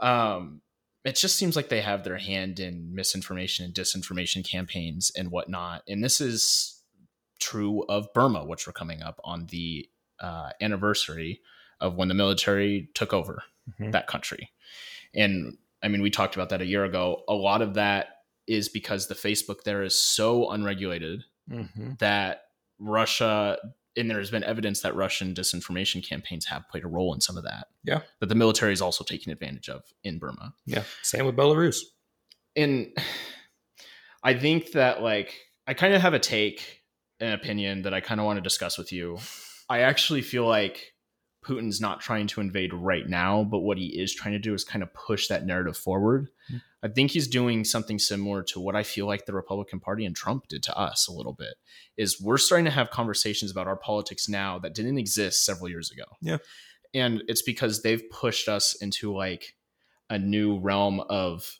Um, 0.00 0.62
it 1.04 1.16
just 1.16 1.36
seems 1.36 1.56
like 1.56 1.68
they 1.68 1.80
have 1.80 2.04
their 2.04 2.18
hand 2.18 2.60
in 2.60 2.94
misinformation 2.94 3.64
and 3.64 3.74
disinformation 3.74 4.48
campaigns 4.48 5.10
and 5.16 5.30
whatnot. 5.30 5.82
And 5.88 6.02
this 6.02 6.20
is 6.20 6.82
true 7.38 7.84
of 7.88 8.12
Burma, 8.12 8.44
which 8.44 8.66
we're 8.66 8.72
coming 8.72 9.02
up 9.02 9.20
on 9.24 9.46
the 9.46 9.88
uh, 10.20 10.50
anniversary 10.60 11.40
of 11.80 11.96
when 11.96 12.08
the 12.08 12.14
military 12.14 12.90
took 12.94 13.14
over 13.14 13.44
mm-hmm. 13.70 13.90
that 13.90 14.06
country. 14.06 14.50
And 15.14 15.56
I 15.82 15.88
mean, 15.88 16.02
we 16.02 16.10
talked 16.10 16.34
about 16.34 16.50
that 16.50 16.60
a 16.60 16.66
year 16.66 16.84
ago. 16.84 17.22
A 17.28 17.34
lot 17.34 17.62
of 17.62 17.74
that 17.74 18.08
is 18.46 18.68
because 18.68 19.06
the 19.06 19.14
Facebook 19.14 19.62
there 19.64 19.82
is 19.82 19.94
so 19.94 20.50
unregulated 20.50 21.24
mm-hmm. 21.50 21.92
that 21.98 22.42
Russia 22.78 23.58
and 23.96 24.10
there's 24.10 24.30
been 24.30 24.44
evidence 24.44 24.82
that 24.82 24.94
Russian 24.94 25.34
disinformation 25.34 26.06
campaigns 26.06 26.46
have 26.46 26.68
played 26.68 26.84
a 26.84 26.88
role 26.88 27.12
in 27.12 27.20
some 27.20 27.36
of 27.36 27.44
that. 27.44 27.66
Yeah. 27.82 28.00
That 28.20 28.28
the 28.28 28.34
military 28.34 28.72
is 28.72 28.80
also 28.80 29.04
taking 29.04 29.32
advantage 29.32 29.68
of 29.68 29.82
in 30.04 30.18
Burma. 30.18 30.54
Yeah. 30.64 30.84
Same 31.02 31.26
with 31.26 31.36
Belarus. 31.36 31.78
And 32.56 32.96
I 34.22 34.34
think 34.34 34.72
that 34.72 35.02
like 35.02 35.34
I 35.66 35.74
kind 35.74 35.94
of 35.94 36.02
have 36.02 36.14
a 36.14 36.18
take, 36.18 36.82
an 37.20 37.32
opinion 37.32 37.82
that 37.82 37.94
I 37.94 38.00
kind 38.00 38.20
of 38.20 38.26
want 38.26 38.36
to 38.38 38.42
discuss 38.42 38.78
with 38.78 38.92
you. 38.92 39.18
I 39.68 39.80
actually 39.80 40.22
feel 40.22 40.46
like 40.46 40.89
Putin's 41.44 41.80
not 41.80 42.00
trying 42.00 42.26
to 42.28 42.40
invade 42.40 42.74
right 42.74 43.08
now, 43.08 43.44
but 43.44 43.60
what 43.60 43.78
he 43.78 43.86
is 43.86 44.14
trying 44.14 44.32
to 44.32 44.38
do 44.38 44.52
is 44.52 44.64
kind 44.64 44.82
of 44.82 44.92
push 44.92 45.28
that 45.28 45.46
narrative 45.46 45.76
forward. 45.76 46.28
Mm-hmm. 46.48 46.58
I 46.82 46.88
think 46.88 47.10
he's 47.10 47.28
doing 47.28 47.64
something 47.64 47.98
similar 47.98 48.42
to 48.44 48.60
what 48.60 48.76
I 48.76 48.82
feel 48.82 49.06
like 49.06 49.26
the 49.26 49.32
Republican 49.32 49.80
Party 49.80 50.04
and 50.04 50.16
Trump 50.16 50.48
did 50.48 50.62
to 50.64 50.76
us 50.76 51.08
a 51.08 51.12
little 51.12 51.32
bit. 51.32 51.54
Is 51.96 52.20
we're 52.20 52.38
starting 52.38 52.64
to 52.66 52.70
have 52.70 52.90
conversations 52.90 53.50
about 53.50 53.66
our 53.66 53.76
politics 53.76 54.28
now 54.28 54.58
that 54.58 54.74
didn't 54.74 54.98
exist 54.98 55.44
several 55.44 55.68
years 55.68 55.90
ago. 55.90 56.04
Yeah. 56.20 56.38
And 56.94 57.22
it's 57.28 57.42
because 57.42 57.82
they've 57.82 58.02
pushed 58.10 58.48
us 58.48 58.74
into 58.80 59.14
like 59.14 59.54
a 60.08 60.18
new 60.18 60.58
realm 60.58 61.00
of 61.00 61.58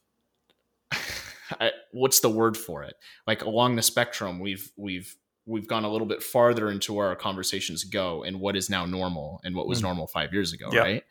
I, 1.61 1.73
what's 1.93 2.21
the 2.21 2.29
word 2.29 2.57
for 2.57 2.83
it? 2.85 2.95
Like 3.27 3.43
along 3.43 3.77
the 3.77 3.83
spectrum, 3.83 4.41
we've 4.41 4.71
we've 4.77 5.17
we've 5.51 5.67
gone 5.67 5.85
a 5.85 5.91
little 5.91 6.07
bit 6.07 6.23
farther 6.23 6.71
into 6.71 6.93
where 6.93 7.09
our 7.09 7.17
conversations 7.17 7.85
go 7.85 8.23
and 8.23 8.41
what 8.41 8.57
is 8.57 8.71
now 8.71 8.87
normal 8.87 9.41
and 9.45 9.55
what 9.55 9.67
was 9.67 9.81
mm. 9.81 9.83
normal 9.83 10.07
five 10.07 10.33
years 10.33 10.53
ago, 10.53 10.69
right? 10.71 11.05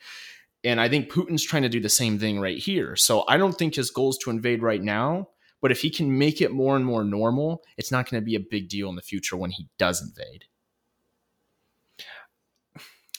And 0.63 0.80
I 0.82 0.89
think 0.89 1.12
Putin's 1.12 1.43
trying 1.43 1.63
to 1.63 1.69
do 1.69 1.80
the 1.80 1.89
same 1.89 2.19
thing 2.19 2.39
right 2.39 2.58
here. 2.58 2.95
So 2.95 3.23
I 3.28 3.38
don't 3.38 3.58
think 3.58 3.75
his 3.75 3.91
goal 3.91 4.10
is 4.10 4.17
to 4.19 4.30
invade 4.30 4.62
right 4.62 4.82
now. 4.82 5.30
But 5.62 5.71
if 5.71 5.82
he 5.82 5.89
can 5.89 6.17
make 6.17 6.41
it 6.41 6.52
more 6.52 6.78
and 6.78 6.86
more 6.86 7.04
normal, 7.04 7.63
it's 7.78 7.91
not 7.91 8.10
going 8.10 8.21
to 8.21 8.25
be 8.25 8.36
a 8.36 8.39
big 8.39 8.69
deal 8.69 8.89
in 8.89 8.95
the 8.95 9.02
future 9.02 9.36
when 9.36 9.52
he 9.52 9.67
does 9.78 10.02
invade. 10.02 10.45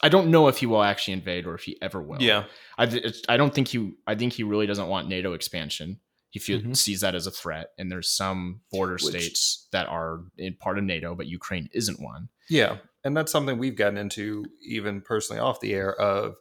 I 0.03 0.09
don't 0.09 0.31
know 0.31 0.49
if 0.49 0.57
he 0.57 0.67
will 0.67 0.83
actually 0.83 1.13
invade 1.15 1.47
or 1.47 1.55
if 1.55 1.65
he 1.65 1.77
ever 1.83 2.01
will. 2.01 2.23
Yeah, 2.23 2.45
I, 2.79 3.13
I 3.29 3.37
don't 3.37 3.55
think 3.55 3.69
he. 3.69 3.93
I 4.07 4.15
think 4.15 4.33
he 4.33 4.43
really 4.43 4.67
doesn't 4.67 4.89
want 4.89 5.09
NATO 5.09 5.35
expansion. 5.35 6.01
He 6.31 6.39
feel, 6.39 6.61
mm-hmm. 6.61 6.75
sees 6.75 7.01
that 7.01 7.15
as 7.15 7.27
a 7.27 7.31
threat, 7.31 7.71
and 7.77 7.91
there's 7.91 8.09
some 8.09 8.61
border 8.71 8.95
Which, 8.95 9.05
states 9.05 9.67
that 9.73 9.89
are 9.89 10.21
in 10.39 10.55
part 10.55 10.79
of 10.79 10.85
NATO, 10.85 11.15
but 11.15 11.27
Ukraine 11.27 11.69
isn't 11.73 12.01
one. 12.01 12.29
Yeah, 12.49 12.77
and 13.05 13.17
that's 13.17 13.33
something 13.33 13.59
we've 13.59 13.77
gotten 13.77 13.99
into 13.99 14.45
even 14.63 15.01
personally 15.01 15.41
off 15.41 15.61
the 15.61 15.75
air. 15.75 15.95
Of 15.95 16.37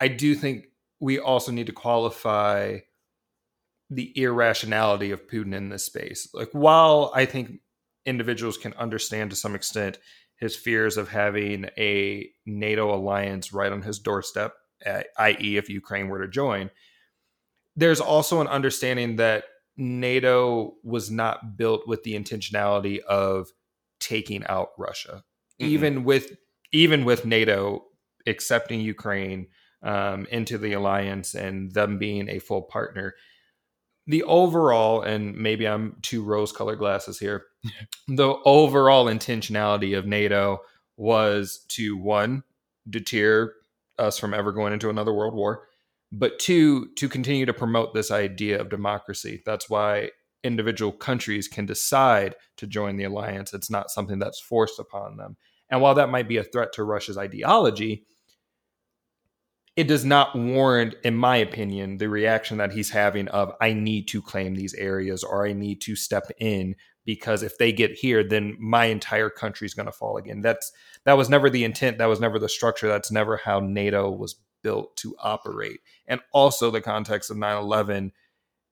I 0.00 0.08
do 0.08 0.34
think 0.34 0.66
we 1.00 1.18
also 1.18 1.52
need 1.52 1.66
to 1.66 1.72
qualify 1.72 2.78
the 3.90 4.12
irrationality 4.18 5.12
of 5.12 5.26
Putin 5.28 5.54
in 5.54 5.68
this 5.68 5.84
space. 5.84 6.28
Like, 6.34 6.50
while 6.52 7.12
I 7.14 7.24
think 7.24 7.60
individuals 8.04 8.58
can 8.58 8.74
understand 8.74 9.30
to 9.30 9.36
some 9.36 9.54
extent 9.54 9.98
his 10.36 10.56
fears 10.56 10.96
of 10.96 11.08
having 11.08 11.66
a 11.76 12.28
NATO 12.46 12.94
alliance 12.94 13.52
right 13.52 13.72
on 13.72 13.82
his 13.82 13.98
doorstep, 13.98 14.54
uh, 14.86 15.02
i.e., 15.18 15.56
if 15.56 15.68
Ukraine 15.68 16.08
were 16.08 16.20
to 16.20 16.28
join, 16.28 16.70
there's 17.78 18.00
also 18.00 18.40
an 18.40 18.48
understanding 18.48 19.16
that 19.16 19.44
NATO 19.76 20.74
was 20.82 21.12
not 21.12 21.56
built 21.56 21.86
with 21.86 22.02
the 22.02 22.14
intentionality 22.14 22.98
of 23.04 23.52
taking 24.00 24.44
out 24.46 24.70
Russia. 24.76 25.22
Mm-hmm. 25.60 25.70
Even 25.70 26.04
with 26.04 26.36
even 26.72 27.04
with 27.04 27.24
NATO 27.24 27.84
accepting 28.26 28.80
Ukraine 28.80 29.46
um, 29.82 30.26
into 30.30 30.58
the 30.58 30.72
alliance 30.72 31.34
and 31.34 31.72
them 31.72 31.98
being 31.98 32.28
a 32.28 32.40
full 32.40 32.62
partner, 32.62 33.14
the 34.08 34.24
overall, 34.24 35.02
and 35.02 35.36
maybe 35.36 35.66
I'm 35.66 35.96
two 36.02 36.24
rose 36.24 36.50
colored 36.50 36.80
glasses 36.80 37.18
here, 37.20 37.44
the 38.08 38.34
overall 38.44 39.06
intentionality 39.06 39.96
of 39.96 40.04
NATO 40.04 40.58
was 40.96 41.64
to 41.68 41.96
one, 41.96 42.42
deter 42.90 43.54
us 43.98 44.18
from 44.18 44.34
ever 44.34 44.50
going 44.50 44.72
into 44.72 44.90
another 44.90 45.14
world 45.14 45.34
war, 45.34 45.67
but 46.10 46.38
two, 46.38 46.88
to 46.96 47.08
continue 47.08 47.46
to 47.46 47.52
promote 47.52 47.94
this 47.94 48.10
idea 48.10 48.60
of 48.60 48.70
democracy. 48.70 49.42
That's 49.44 49.68
why 49.68 50.10
individual 50.44 50.92
countries 50.92 51.48
can 51.48 51.66
decide 51.66 52.34
to 52.56 52.66
join 52.66 52.96
the 52.96 53.04
alliance. 53.04 53.52
It's 53.52 53.70
not 53.70 53.90
something 53.90 54.18
that's 54.18 54.40
forced 54.40 54.78
upon 54.78 55.16
them. 55.16 55.36
And 55.70 55.80
while 55.80 55.94
that 55.94 56.10
might 56.10 56.28
be 56.28 56.38
a 56.38 56.44
threat 56.44 56.72
to 56.74 56.84
Russia's 56.84 57.18
ideology, 57.18 58.06
it 59.76 59.86
does 59.86 60.04
not 60.04 60.34
warrant, 60.34 60.96
in 61.04 61.14
my 61.14 61.36
opinion, 61.36 61.98
the 61.98 62.08
reaction 62.08 62.58
that 62.58 62.72
he's 62.72 62.90
having 62.90 63.28
of 63.28 63.52
I 63.60 63.74
need 63.74 64.08
to 64.08 64.22
claim 64.22 64.54
these 64.54 64.74
areas 64.74 65.22
or 65.22 65.46
I 65.46 65.52
need 65.52 65.80
to 65.82 65.94
step 65.94 66.30
in 66.40 66.74
because 67.04 67.42
if 67.42 67.58
they 67.58 67.72
get 67.72 67.92
here, 67.92 68.24
then 68.24 68.56
my 68.58 68.86
entire 68.86 69.30
country 69.30 69.66
is 69.66 69.74
going 69.74 69.86
to 69.86 69.92
fall 69.92 70.16
again. 70.16 70.40
That's 70.40 70.72
that 71.04 71.16
was 71.16 71.28
never 71.28 71.48
the 71.48 71.64
intent. 71.64 71.98
That 71.98 72.06
was 72.06 72.20
never 72.20 72.38
the 72.38 72.48
structure. 72.48 72.88
That's 72.88 73.12
never 73.12 73.36
how 73.36 73.60
NATO 73.60 74.10
was 74.10 74.34
built 74.62 74.96
to 74.98 75.14
operate. 75.18 75.80
And 76.06 76.20
also 76.32 76.70
the 76.70 76.80
context 76.80 77.30
of 77.30 77.36
9-11, 77.36 78.12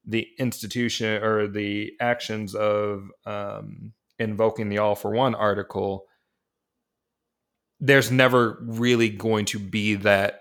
the 0.05 0.29
institution 0.39 1.23
or 1.23 1.49
the 1.49 1.93
actions 2.01 2.55
of 2.55 3.11
um, 3.25 3.93
invoking 4.19 4.69
the 4.69 4.79
All 4.79 4.95
for 4.95 5.11
One 5.11 5.35
article. 5.35 6.07
There's 7.81 8.11
never 8.11 8.59
really 8.63 9.11
going 9.11 9.45
to 9.47 9.59
be 9.59 9.97
that 9.97 10.41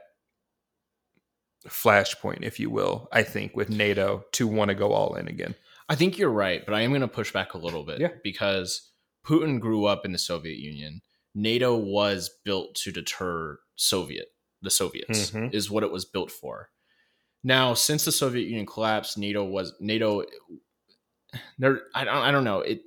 flashpoint, 1.67 2.43
if 2.43 2.59
you 2.59 2.69
will, 2.69 3.07
I 3.11 3.23
think, 3.23 3.55
with 3.55 3.69
NATO 3.69 4.23
to 4.33 4.47
want 4.47 4.69
to 4.69 4.75
go 4.75 4.93
all 4.93 5.15
in 5.15 5.27
again. 5.27 5.55
I 5.89 5.95
think 5.95 6.17
you're 6.17 6.29
right, 6.29 6.65
but 6.65 6.73
I 6.73 6.81
am 6.81 6.91
going 6.91 7.01
to 7.01 7.07
push 7.07 7.31
back 7.31 7.53
a 7.53 7.59
little 7.59 7.83
bit 7.83 7.99
yeah. 7.99 8.09
because 8.23 8.91
Putin 9.25 9.59
grew 9.59 9.85
up 9.85 10.05
in 10.05 10.11
the 10.11 10.17
Soviet 10.17 10.57
Union. 10.57 11.01
NATO 11.33 11.75
was 11.75 12.29
built 12.43 12.75
to 12.75 12.91
deter 12.91 13.59
Soviet, 13.75 14.27
the 14.61 14.71
Soviets, 14.71 15.31
mm-hmm. 15.31 15.53
is 15.53 15.69
what 15.69 15.83
it 15.83 15.91
was 15.91 16.05
built 16.05 16.31
for. 16.31 16.69
Now, 17.43 17.73
since 17.73 18.05
the 18.05 18.11
Soviet 18.11 18.47
Union 18.47 18.65
collapsed, 18.65 19.17
NATO 19.17 19.43
was 19.43 19.73
NATO. 19.79 20.23
There, 21.59 21.81
I 21.93 22.03
don't, 22.03 22.15
I 22.15 22.31
don't 22.31 22.43
know 22.43 22.61
it, 22.61 22.81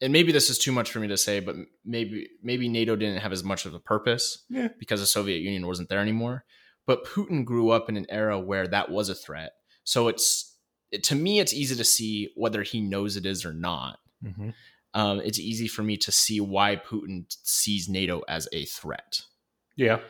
and 0.00 0.12
maybe 0.12 0.32
this 0.32 0.50
is 0.50 0.58
too 0.58 0.72
much 0.72 0.90
for 0.90 1.00
me 1.00 1.08
to 1.08 1.16
say, 1.16 1.40
but 1.40 1.56
maybe 1.84 2.28
maybe 2.42 2.68
NATO 2.68 2.96
didn't 2.96 3.20
have 3.20 3.32
as 3.32 3.44
much 3.44 3.66
of 3.66 3.74
a 3.74 3.80
purpose 3.80 4.44
yeah. 4.48 4.68
because 4.78 5.00
the 5.00 5.06
Soviet 5.06 5.38
Union 5.38 5.66
wasn't 5.66 5.88
there 5.88 6.00
anymore. 6.00 6.44
But 6.86 7.04
Putin 7.04 7.44
grew 7.44 7.70
up 7.70 7.88
in 7.88 7.96
an 7.96 8.06
era 8.08 8.38
where 8.38 8.66
that 8.66 8.90
was 8.90 9.08
a 9.08 9.14
threat. 9.14 9.52
So 9.84 10.08
it's 10.08 10.56
it, 10.90 11.04
to 11.04 11.14
me, 11.14 11.40
it's 11.40 11.52
easy 11.52 11.76
to 11.76 11.84
see 11.84 12.30
whether 12.36 12.62
he 12.62 12.80
knows 12.80 13.16
it 13.16 13.26
is 13.26 13.44
or 13.44 13.52
not. 13.52 13.98
Mm-hmm. 14.24 14.50
Um, 14.94 15.20
it's 15.20 15.38
easy 15.38 15.68
for 15.68 15.82
me 15.82 15.96
to 15.98 16.10
see 16.10 16.40
why 16.40 16.76
Putin 16.76 17.24
sees 17.42 17.88
NATO 17.88 18.22
as 18.28 18.48
a 18.52 18.64
threat. 18.64 19.22
Yeah. 19.76 20.00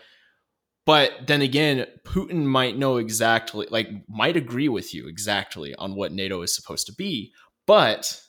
But 0.87 1.27
then 1.27 1.43
again, 1.43 1.87
Putin 2.05 2.45
might 2.45 2.77
know 2.77 2.97
exactly, 2.97 3.67
like, 3.71 3.89
might 4.09 4.37
agree 4.37 4.69
with 4.69 4.95
you 4.95 5.09
exactly 5.09 5.75
on 5.77 5.95
what 5.95 6.13
NATO 6.13 6.43
is 6.43 6.55
supposed 6.55 6.87
to 6.87 6.95
be, 6.95 7.33
but 7.67 8.21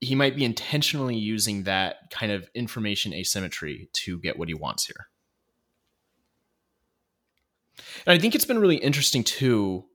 he 0.00 0.14
might 0.14 0.36
be 0.36 0.44
intentionally 0.44 1.16
using 1.16 1.64
that 1.64 2.10
kind 2.10 2.32
of 2.32 2.48
information 2.54 3.12
asymmetry 3.14 3.88
to 3.92 4.18
get 4.18 4.38
what 4.38 4.48
he 4.48 4.54
wants 4.54 4.86
here. 4.86 5.08
And 8.06 8.16
I 8.16 8.20
think 8.20 8.34
it's 8.34 8.44
been 8.44 8.58
really 8.60 8.76
interesting 8.76 9.24
too. 9.24 9.86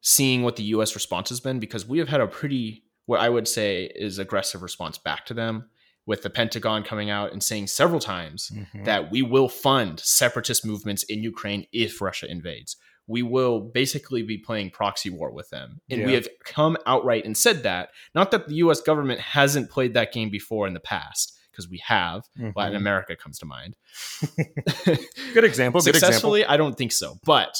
seeing 0.00 0.42
what 0.42 0.56
the 0.56 0.64
US 0.64 0.94
response 0.94 1.28
has 1.28 1.40
been 1.40 1.60
because 1.60 1.86
we 1.86 1.98
have 1.98 2.08
had 2.08 2.20
a 2.20 2.26
pretty 2.26 2.84
what 3.06 3.20
I 3.20 3.28
would 3.28 3.48
say 3.48 3.84
is 3.94 4.18
aggressive 4.18 4.62
response 4.62 4.98
back 4.98 5.26
to 5.26 5.34
them 5.34 5.68
with 6.06 6.22
the 6.22 6.30
Pentagon 6.30 6.82
coming 6.82 7.10
out 7.10 7.32
and 7.32 7.42
saying 7.42 7.68
several 7.68 8.00
times 8.00 8.50
mm-hmm. 8.52 8.84
that 8.84 9.10
we 9.10 9.22
will 9.22 9.48
fund 9.48 10.00
separatist 10.00 10.66
movements 10.66 11.02
in 11.04 11.22
Ukraine 11.22 11.66
if 11.72 12.00
Russia 12.00 12.30
invades. 12.30 12.76
We 13.06 13.22
will 13.22 13.60
basically 13.60 14.22
be 14.22 14.38
playing 14.38 14.70
proxy 14.70 15.10
war 15.10 15.32
with 15.32 15.50
them. 15.50 15.80
And 15.90 16.00
yeah. 16.00 16.06
we 16.06 16.14
have 16.14 16.28
come 16.44 16.76
outright 16.86 17.24
and 17.24 17.36
said 17.36 17.62
that. 17.64 17.90
Not 18.14 18.30
that 18.30 18.48
the 18.48 18.54
US 18.56 18.80
government 18.80 19.20
hasn't 19.20 19.70
played 19.70 19.94
that 19.94 20.12
game 20.12 20.30
before 20.30 20.66
in 20.66 20.74
the 20.74 20.80
past, 20.80 21.38
because 21.52 21.68
we 21.68 21.80
have. 21.86 22.22
Mm-hmm. 22.38 22.50
Latin 22.56 22.76
America 22.76 23.14
comes 23.14 23.38
to 23.38 23.46
mind. 23.46 23.76
good 25.34 25.44
example. 25.44 25.80
Good 25.80 25.94
Successfully, 25.94 26.40
example. 26.40 26.54
I 26.54 26.56
don't 26.56 26.76
think 26.76 26.92
so. 26.92 27.18
But 27.24 27.58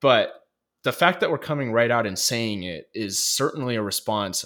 but 0.00 0.32
the 0.82 0.92
fact 0.92 1.20
that 1.20 1.30
we're 1.30 1.38
coming 1.38 1.72
right 1.72 1.90
out 1.90 2.06
and 2.06 2.18
saying 2.18 2.64
it 2.64 2.88
is 2.94 3.22
certainly 3.22 3.76
a 3.76 3.82
response 3.82 4.44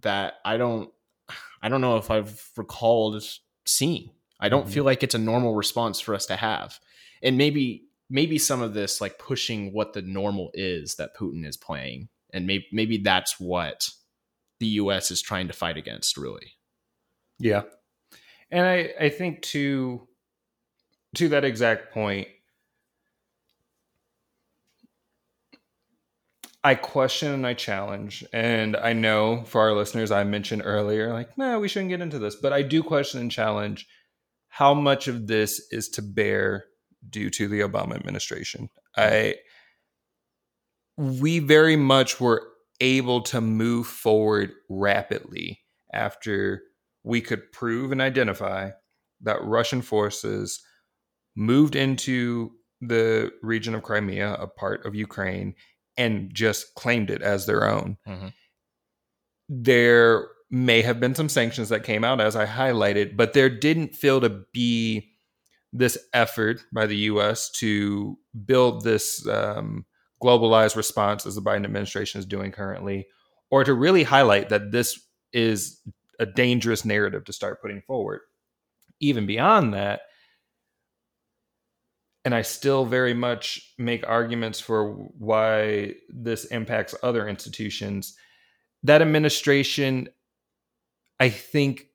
that 0.00 0.34
I 0.44 0.56
don't 0.56 0.90
I 1.62 1.68
don't 1.68 1.80
know 1.80 1.96
if 1.96 2.10
I've 2.10 2.50
recalled 2.56 3.22
seeing. 3.66 4.10
I 4.40 4.48
don't 4.48 4.64
mm-hmm. 4.64 4.72
feel 4.72 4.84
like 4.84 5.02
it's 5.02 5.14
a 5.14 5.18
normal 5.18 5.54
response 5.54 6.00
for 6.00 6.14
us 6.14 6.26
to 6.26 6.36
have. 6.36 6.78
And 7.22 7.38
maybe 7.38 7.84
maybe 8.10 8.38
some 8.38 8.60
of 8.60 8.74
this 8.74 9.00
like 9.00 9.18
pushing 9.18 9.72
what 9.72 9.92
the 9.92 10.02
normal 10.02 10.50
is 10.54 10.96
that 10.96 11.16
Putin 11.16 11.46
is 11.46 11.56
playing 11.56 12.08
and 12.32 12.46
maybe 12.46 12.66
maybe 12.72 12.98
that's 12.98 13.38
what 13.38 13.88
the 14.60 14.66
US 14.66 15.10
is 15.10 15.22
trying 15.22 15.46
to 15.48 15.54
fight 15.54 15.76
against 15.76 16.16
really. 16.16 16.54
Yeah. 17.38 17.62
And 18.50 18.66
I 18.66 18.92
I 19.00 19.08
think 19.08 19.42
to 19.42 20.08
to 21.16 21.28
that 21.28 21.44
exact 21.44 21.92
point 21.92 22.28
I 26.64 26.74
question 26.76 27.32
and 27.32 27.46
I 27.46 27.54
challenge. 27.54 28.24
And 28.32 28.76
I 28.76 28.92
know 28.92 29.44
for 29.44 29.60
our 29.60 29.72
listeners, 29.72 30.10
I 30.10 30.24
mentioned 30.24 30.62
earlier, 30.64 31.12
like, 31.12 31.36
no, 31.36 31.58
we 31.58 31.68
shouldn't 31.68 31.90
get 31.90 32.00
into 32.00 32.18
this. 32.18 32.36
But 32.36 32.52
I 32.52 32.62
do 32.62 32.82
question 32.82 33.20
and 33.20 33.30
challenge 33.30 33.86
how 34.48 34.74
much 34.74 35.08
of 35.08 35.26
this 35.26 35.66
is 35.70 35.88
to 35.90 36.02
bear 36.02 36.66
due 37.08 37.30
to 37.30 37.48
the 37.48 37.60
Obama 37.60 37.96
administration. 37.96 38.68
I 38.96 39.36
we 40.96 41.38
very 41.38 41.74
much 41.74 42.20
were 42.20 42.46
able 42.80 43.22
to 43.22 43.40
move 43.40 43.86
forward 43.86 44.52
rapidly 44.68 45.60
after 45.92 46.62
we 47.02 47.20
could 47.20 47.50
prove 47.52 47.92
and 47.92 48.00
identify 48.00 48.70
that 49.22 49.42
Russian 49.42 49.82
forces 49.82 50.60
moved 51.34 51.74
into 51.74 52.52
the 52.80 53.32
region 53.42 53.74
of 53.74 53.82
Crimea, 53.82 54.34
a 54.34 54.46
part 54.46 54.84
of 54.84 54.94
Ukraine, 54.94 55.54
and 55.96 56.32
just 56.32 56.74
claimed 56.74 57.10
it 57.10 57.22
as 57.22 57.46
their 57.46 57.68
own. 57.68 57.96
Mm-hmm. 58.06 58.28
There 59.48 60.28
may 60.50 60.82
have 60.82 61.00
been 61.00 61.14
some 61.14 61.28
sanctions 61.28 61.70
that 61.70 61.82
came 61.82 62.04
out, 62.04 62.20
as 62.20 62.36
I 62.36 62.46
highlighted, 62.46 63.16
but 63.16 63.32
there 63.32 63.48
didn't 63.48 63.96
feel 63.96 64.20
to 64.20 64.42
be 64.52 65.10
this 65.72 65.98
effort 66.12 66.62
by 66.72 66.86
the 66.86 66.96
U.S. 66.96 67.50
to 67.52 68.18
build 68.44 68.84
this 68.84 69.26
um, 69.26 69.86
globalized 70.22 70.76
response, 70.76 71.26
as 71.26 71.34
the 71.34 71.42
Biden 71.42 71.64
administration 71.64 72.18
is 72.18 72.26
doing 72.26 72.52
currently, 72.52 73.06
or 73.50 73.64
to 73.64 73.72
really 73.74 74.02
highlight 74.02 74.50
that 74.50 74.70
this 74.70 75.00
is 75.32 75.80
a 76.18 76.26
dangerous 76.26 76.84
narrative 76.84 77.24
to 77.24 77.32
start 77.32 77.60
putting 77.60 77.82
forward. 77.82 78.20
Even 79.00 79.26
beyond 79.26 79.74
that, 79.74 80.02
and 82.24 82.34
I 82.34 82.42
still 82.42 82.84
very 82.84 83.14
much 83.14 83.74
make 83.78 84.06
arguments 84.06 84.60
for 84.60 84.92
why 85.18 85.94
this 86.08 86.44
impacts 86.46 86.94
other 87.02 87.28
institutions. 87.28 88.14
That 88.84 89.02
administration, 89.02 90.08
I 91.18 91.30
think, 91.30 91.86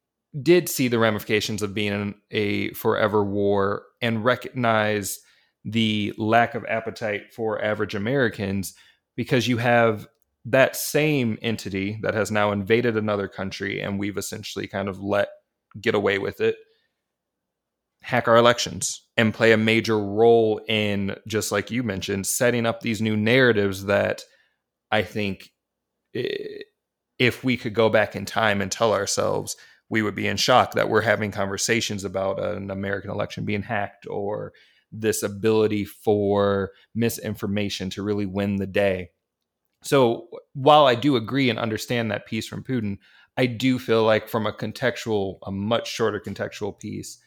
did 0.42 0.68
see 0.68 0.88
the 0.88 1.00
ramifications 1.00 1.62
of 1.62 1.74
being 1.74 1.94
in 1.94 2.16
a 2.32 2.72
forever 2.72 3.24
war 3.24 3.84
and 4.02 4.24
recognize 4.24 5.20
the 5.64 6.14
lack 6.18 6.56
of 6.56 6.66
appetite 6.66 7.34
for 7.34 7.64
average 7.64 7.96
Americans 7.96 8.74
because 9.16 9.48
you 9.48 9.58
have 9.58 10.08
that 10.46 10.76
same 10.76 11.38
entity 11.42 12.00
that 12.02 12.14
has 12.14 12.32
now 12.32 12.52
invaded 12.52 12.96
another 12.96 13.28
country 13.28 13.82
and 13.82 14.00
we've 14.00 14.18
essentially 14.18 14.68
kind 14.68 14.88
of 14.88 15.02
let 15.02 15.30
get 15.82 15.96
away 15.96 16.18
with 16.18 16.40
it 16.40 16.56
hack 18.02 18.28
our 18.28 18.38
elections 18.38 19.08
and 19.18 19.34
play 19.34 19.52
a 19.52 19.58
major 19.58 20.00
role 20.00 20.62
in 20.68 21.16
just 21.28 21.52
like 21.52 21.72
you 21.72 21.84
mentioned 21.84 22.26
setting 22.26 22.66
up 22.66 22.82
these 22.82 23.02
new 23.02 23.18
narratives 23.18 23.86
that 23.86 24.24
i 24.92 25.02
think 25.02 25.50
eh, 26.16 26.60
if 27.20 27.44
we 27.44 27.58
could 27.58 27.74
go 27.74 27.90
back 27.90 28.16
in 28.16 28.26
time 28.26 28.62
and 28.62 28.72
tell 28.72 28.94
ourselves 28.94 29.56
we 29.90 30.02
would 30.02 30.16
be 30.16 30.28
in 30.28 30.38
shock 30.38 30.74
that 30.74 30.90
we're 30.90 31.02
having 31.02 31.32
conversations 31.32 32.04
about 32.04 32.40
an 32.40 32.72
american 32.72 33.12
election 33.12 33.46
being 33.46 33.64
hacked 33.64 34.08
or 34.08 34.54
this 34.92 35.24
ability 35.24 35.84
for 35.84 36.72
misinformation 36.96 37.90
to 37.90 38.02
really 38.02 38.26
win 38.26 38.56
the 38.56 38.68
day. 38.68 39.10
So 39.84 40.30
while 40.54 40.86
i 40.86 40.96
do 40.96 41.16
agree 41.16 41.50
and 41.50 41.60
understand 41.60 42.10
that 42.10 42.26
piece 42.26 42.48
from 42.48 42.64
putin 42.64 42.98
i 43.38 43.46
do 43.46 43.78
feel 43.78 44.04
like 44.04 44.28
from 44.28 44.48
a 44.48 44.52
contextual 44.52 45.38
a 45.46 45.52
much 45.52 45.88
shorter 45.88 46.20
contextual 46.20 46.78
piece 46.78 47.20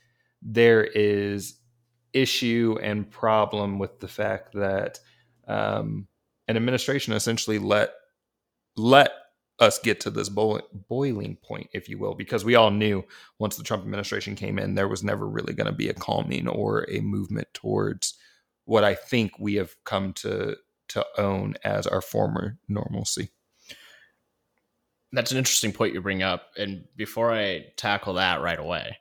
there 0.42 0.84
is 0.84 1.56
issue 2.12 2.76
and 2.82 3.10
problem 3.10 3.78
with 3.78 4.00
the 4.00 4.08
fact 4.08 4.54
that 4.54 4.98
um, 5.46 6.06
an 6.48 6.56
administration 6.56 7.12
essentially 7.12 7.58
let 7.58 7.90
let 8.76 9.12
us 9.60 9.78
get 9.78 10.00
to 10.00 10.10
this 10.10 10.30
boiling 10.30 11.36
point, 11.36 11.68
if 11.74 11.88
you 11.88 11.98
will, 11.98 12.14
because 12.14 12.44
we 12.44 12.54
all 12.54 12.70
knew 12.70 13.04
once 13.38 13.56
the 13.56 13.62
Trump 13.62 13.82
administration 13.82 14.34
came 14.34 14.58
in, 14.58 14.74
there 14.74 14.88
was 14.88 15.04
never 15.04 15.28
really 15.28 15.52
going 15.52 15.66
to 15.66 15.72
be 15.72 15.90
a 15.90 15.94
calming 15.94 16.48
or 16.48 16.86
a 16.88 17.00
movement 17.00 17.46
towards 17.52 18.14
what 18.64 18.84
I 18.84 18.94
think 18.94 19.32
we 19.38 19.54
have 19.56 19.74
come 19.84 20.12
to 20.14 20.56
to 20.88 21.06
own 21.18 21.54
as 21.62 21.86
our 21.86 22.00
former 22.00 22.58
normalcy. 22.68 23.30
That's 25.12 25.30
an 25.30 25.38
interesting 25.38 25.72
point 25.72 25.94
you 25.94 26.00
bring 26.00 26.22
up, 26.22 26.50
and 26.56 26.84
before 26.96 27.32
I 27.32 27.66
tackle 27.76 28.14
that 28.14 28.40
right 28.40 28.58
away, 28.58 28.96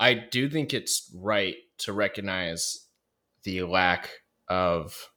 I 0.00 0.14
do 0.14 0.48
think 0.48 0.72
it's 0.72 1.12
right 1.14 1.56
to 1.78 1.92
recognize 1.92 2.86
the 3.44 3.62
lack 3.62 4.08
of 4.48 5.10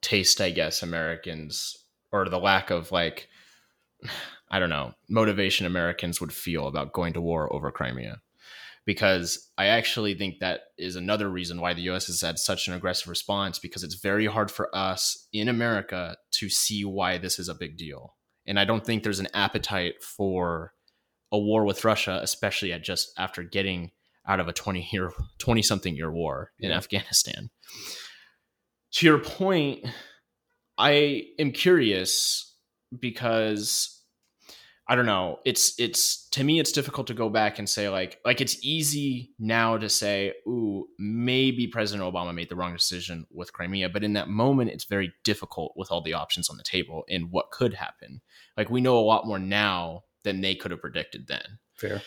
taste, 0.00 0.40
I 0.40 0.50
guess, 0.50 0.82
Americans 0.82 1.76
or 2.12 2.28
the 2.28 2.38
lack 2.38 2.70
of 2.70 2.92
like 2.92 3.28
I 4.52 4.58
don't 4.58 4.70
know, 4.70 4.94
motivation 5.08 5.64
Americans 5.64 6.20
would 6.20 6.32
feel 6.32 6.66
about 6.66 6.92
going 6.92 7.12
to 7.12 7.20
war 7.20 7.52
over 7.52 7.70
Crimea. 7.70 8.20
Because 8.84 9.50
I 9.56 9.66
actually 9.66 10.14
think 10.14 10.40
that 10.40 10.62
is 10.76 10.96
another 10.96 11.28
reason 11.28 11.60
why 11.60 11.74
the 11.74 11.88
US 11.90 12.06
has 12.06 12.20
had 12.20 12.38
such 12.38 12.66
an 12.66 12.74
aggressive 12.74 13.08
response 13.08 13.58
because 13.58 13.84
it's 13.84 13.94
very 13.94 14.26
hard 14.26 14.50
for 14.50 14.74
us 14.74 15.28
in 15.32 15.48
America 15.48 16.16
to 16.32 16.48
see 16.48 16.84
why 16.84 17.18
this 17.18 17.38
is 17.38 17.48
a 17.48 17.54
big 17.54 17.76
deal. 17.76 18.16
And 18.46 18.58
I 18.58 18.64
don't 18.64 18.84
think 18.84 19.02
there's 19.02 19.20
an 19.20 19.28
appetite 19.34 20.02
for 20.02 20.72
a 21.32 21.38
war 21.38 21.64
with 21.64 21.84
Russia, 21.84 22.20
especially 22.22 22.72
at 22.72 22.82
just 22.82 23.12
after 23.18 23.42
getting 23.42 23.92
out 24.26 24.40
of 24.40 24.48
a 24.48 24.52
20 24.52 24.88
year 24.92 25.12
20 25.38 25.62
something 25.62 25.96
year 25.96 26.10
war 26.10 26.52
in 26.58 26.70
yeah. 26.70 26.76
Afghanistan. 26.76 27.50
To 28.94 29.06
your 29.06 29.18
point, 29.18 29.86
I 30.76 31.24
am 31.38 31.52
curious 31.52 32.54
because 32.98 34.00
I 34.88 34.96
don't 34.96 35.06
know, 35.06 35.38
it's 35.44 35.78
it's 35.78 36.28
to 36.30 36.42
me 36.42 36.58
it's 36.58 36.72
difficult 36.72 37.06
to 37.06 37.14
go 37.14 37.28
back 37.28 37.60
and 37.60 37.68
say 37.68 37.88
like 37.88 38.18
like 38.24 38.40
it's 38.40 38.58
easy 38.64 39.30
now 39.38 39.78
to 39.78 39.88
say, 39.88 40.34
ooh, 40.48 40.88
maybe 40.98 41.68
President 41.68 42.12
Obama 42.12 42.34
made 42.34 42.48
the 42.48 42.56
wrong 42.56 42.72
decision 42.72 43.24
with 43.30 43.52
Crimea, 43.52 43.88
but 43.90 44.02
in 44.02 44.14
that 44.14 44.28
moment 44.28 44.70
it's 44.70 44.86
very 44.86 45.12
difficult 45.22 45.74
with 45.76 45.92
all 45.92 46.02
the 46.02 46.14
options 46.14 46.50
on 46.50 46.56
the 46.56 46.64
table 46.64 47.04
and 47.08 47.30
what 47.30 47.52
could 47.52 47.74
happen. 47.74 48.20
Like 48.56 48.68
we 48.68 48.80
know 48.80 48.98
a 48.98 49.00
lot 49.00 49.28
more 49.28 49.38
now 49.38 50.02
than 50.24 50.40
they 50.40 50.54
could 50.54 50.70
have 50.70 50.80
predicted 50.80 51.26
then. 51.26 51.58
Fair. 51.74 52.02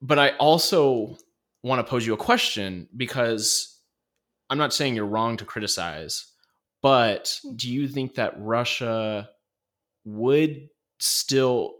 But 0.00 0.18
I 0.18 0.30
also 0.36 1.16
want 1.62 1.84
to 1.84 1.90
pose 1.90 2.06
you 2.06 2.14
a 2.14 2.18
question 2.18 2.88
because 2.96 3.80
I'm 4.48 4.58
not 4.58 4.72
saying 4.72 4.94
you're 4.94 5.06
wrong 5.06 5.36
to 5.38 5.44
criticize, 5.44 6.32
but 6.82 7.38
hmm. 7.42 7.56
do 7.56 7.70
you 7.70 7.88
think 7.88 8.14
that 8.14 8.34
Russia 8.38 9.30
would 10.04 10.68
still 10.98 11.74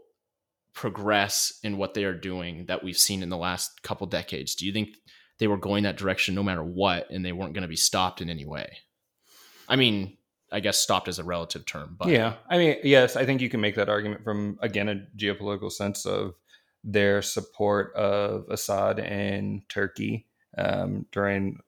progress 0.73 1.59
in 1.63 1.77
what 1.77 1.93
they 1.93 2.03
are 2.03 2.13
doing 2.13 2.65
that 2.67 2.83
we've 2.83 2.97
seen 2.97 3.23
in 3.23 3.29
the 3.29 3.37
last 3.37 3.81
couple 3.81 4.05
decades? 4.05 4.53
Do 4.55 4.65
you 4.65 4.73
think 4.73 4.89
they 5.39 5.47
were 5.47 5.57
going 5.57 5.83
that 5.83 5.97
direction 5.97 6.35
no 6.35 6.43
matter 6.43 6.63
what 6.63 7.09
and 7.09 7.25
they 7.25 7.31
weren't 7.31 7.53
going 7.53 7.63
to 7.63 7.67
be 7.67 7.75
stopped 7.75 8.21
in 8.21 8.29
any 8.29 8.45
way? 8.45 8.77
I 9.67 9.75
mean, 9.75 10.16
I 10.51 10.59
guess 10.59 10.77
stopped 10.77 11.07
as 11.07 11.19
a 11.19 11.23
relative 11.23 11.65
term. 11.65 11.95
But 11.99 12.09
yeah, 12.09 12.35
I 12.49 12.57
mean, 12.57 12.77
yes, 12.83 13.15
I 13.15 13.25
think 13.25 13.41
you 13.41 13.49
can 13.49 13.61
make 13.61 13.75
that 13.75 13.89
argument 13.89 14.23
from 14.23 14.57
again 14.61 14.89
a 14.89 15.05
geopolitical 15.17 15.71
sense 15.71 16.05
of 16.05 16.35
their 16.83 17.21
support 17.21 17.93
of 17.95 18.45
Assad 18.49 18.99
and 18.99 19.67
Turkey 19.67 20.27
um, 20.57 21.05
during 21.11 21.59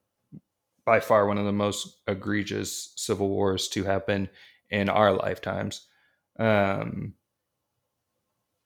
by 0.85 0.99
far 0.99 1.27
one 1.27 1.37
of 1.37 1.45
the 1.45 1.51
most 1.51 2.01
egregious 2.07 2.93
civil 2.95 3.29
wars 3.29 3.67
to 3.69 3.83
happen 3.83 4.29
in 4.69 4.89
our 4.89 5.11
lifetimes. 5.13 5.85
Um, 6.39 7.13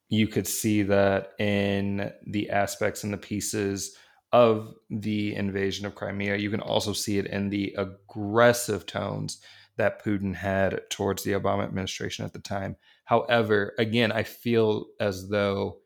you 0.09 0.27
could 0.27 0.47
see 0.47 0.83
that 0.83 1.33
in 1.39 2.11
the 2.27 2.51
aspects 2.51 3.03
and 3.03 3.11
the 3.11 3.17
pieces 3.17 3.97
of 4.31 4.73
the 4.89 5.35
invasion 5.35 5.85
of 5.85 5.95
Crimea. 5.95 6.37
You 6.37 6.49
can 6.49 6.59
also 6.59 6.93
see 6.93 7.17
it 7.17 7.27
in 7.27 7.49
the 7.49 7.75
aggressive 7.77 8.85
tones 8.85 9.39
that 9.77 10.03
Putin 10.03 10.35
had 10.35 10.81
towards 10.89 11.23
the 11.23 11.31
Obama 11.31 11.63
administration 11.63 12.25
at 12.25 12.33
the 12.33 12.39
time. 12.39 12.75
However, 13.05 13.73
again, 13.77 14.11
I 14.11 14.23
feel 14.23 14.85
as 14.99 15.29
though 15.29 15.79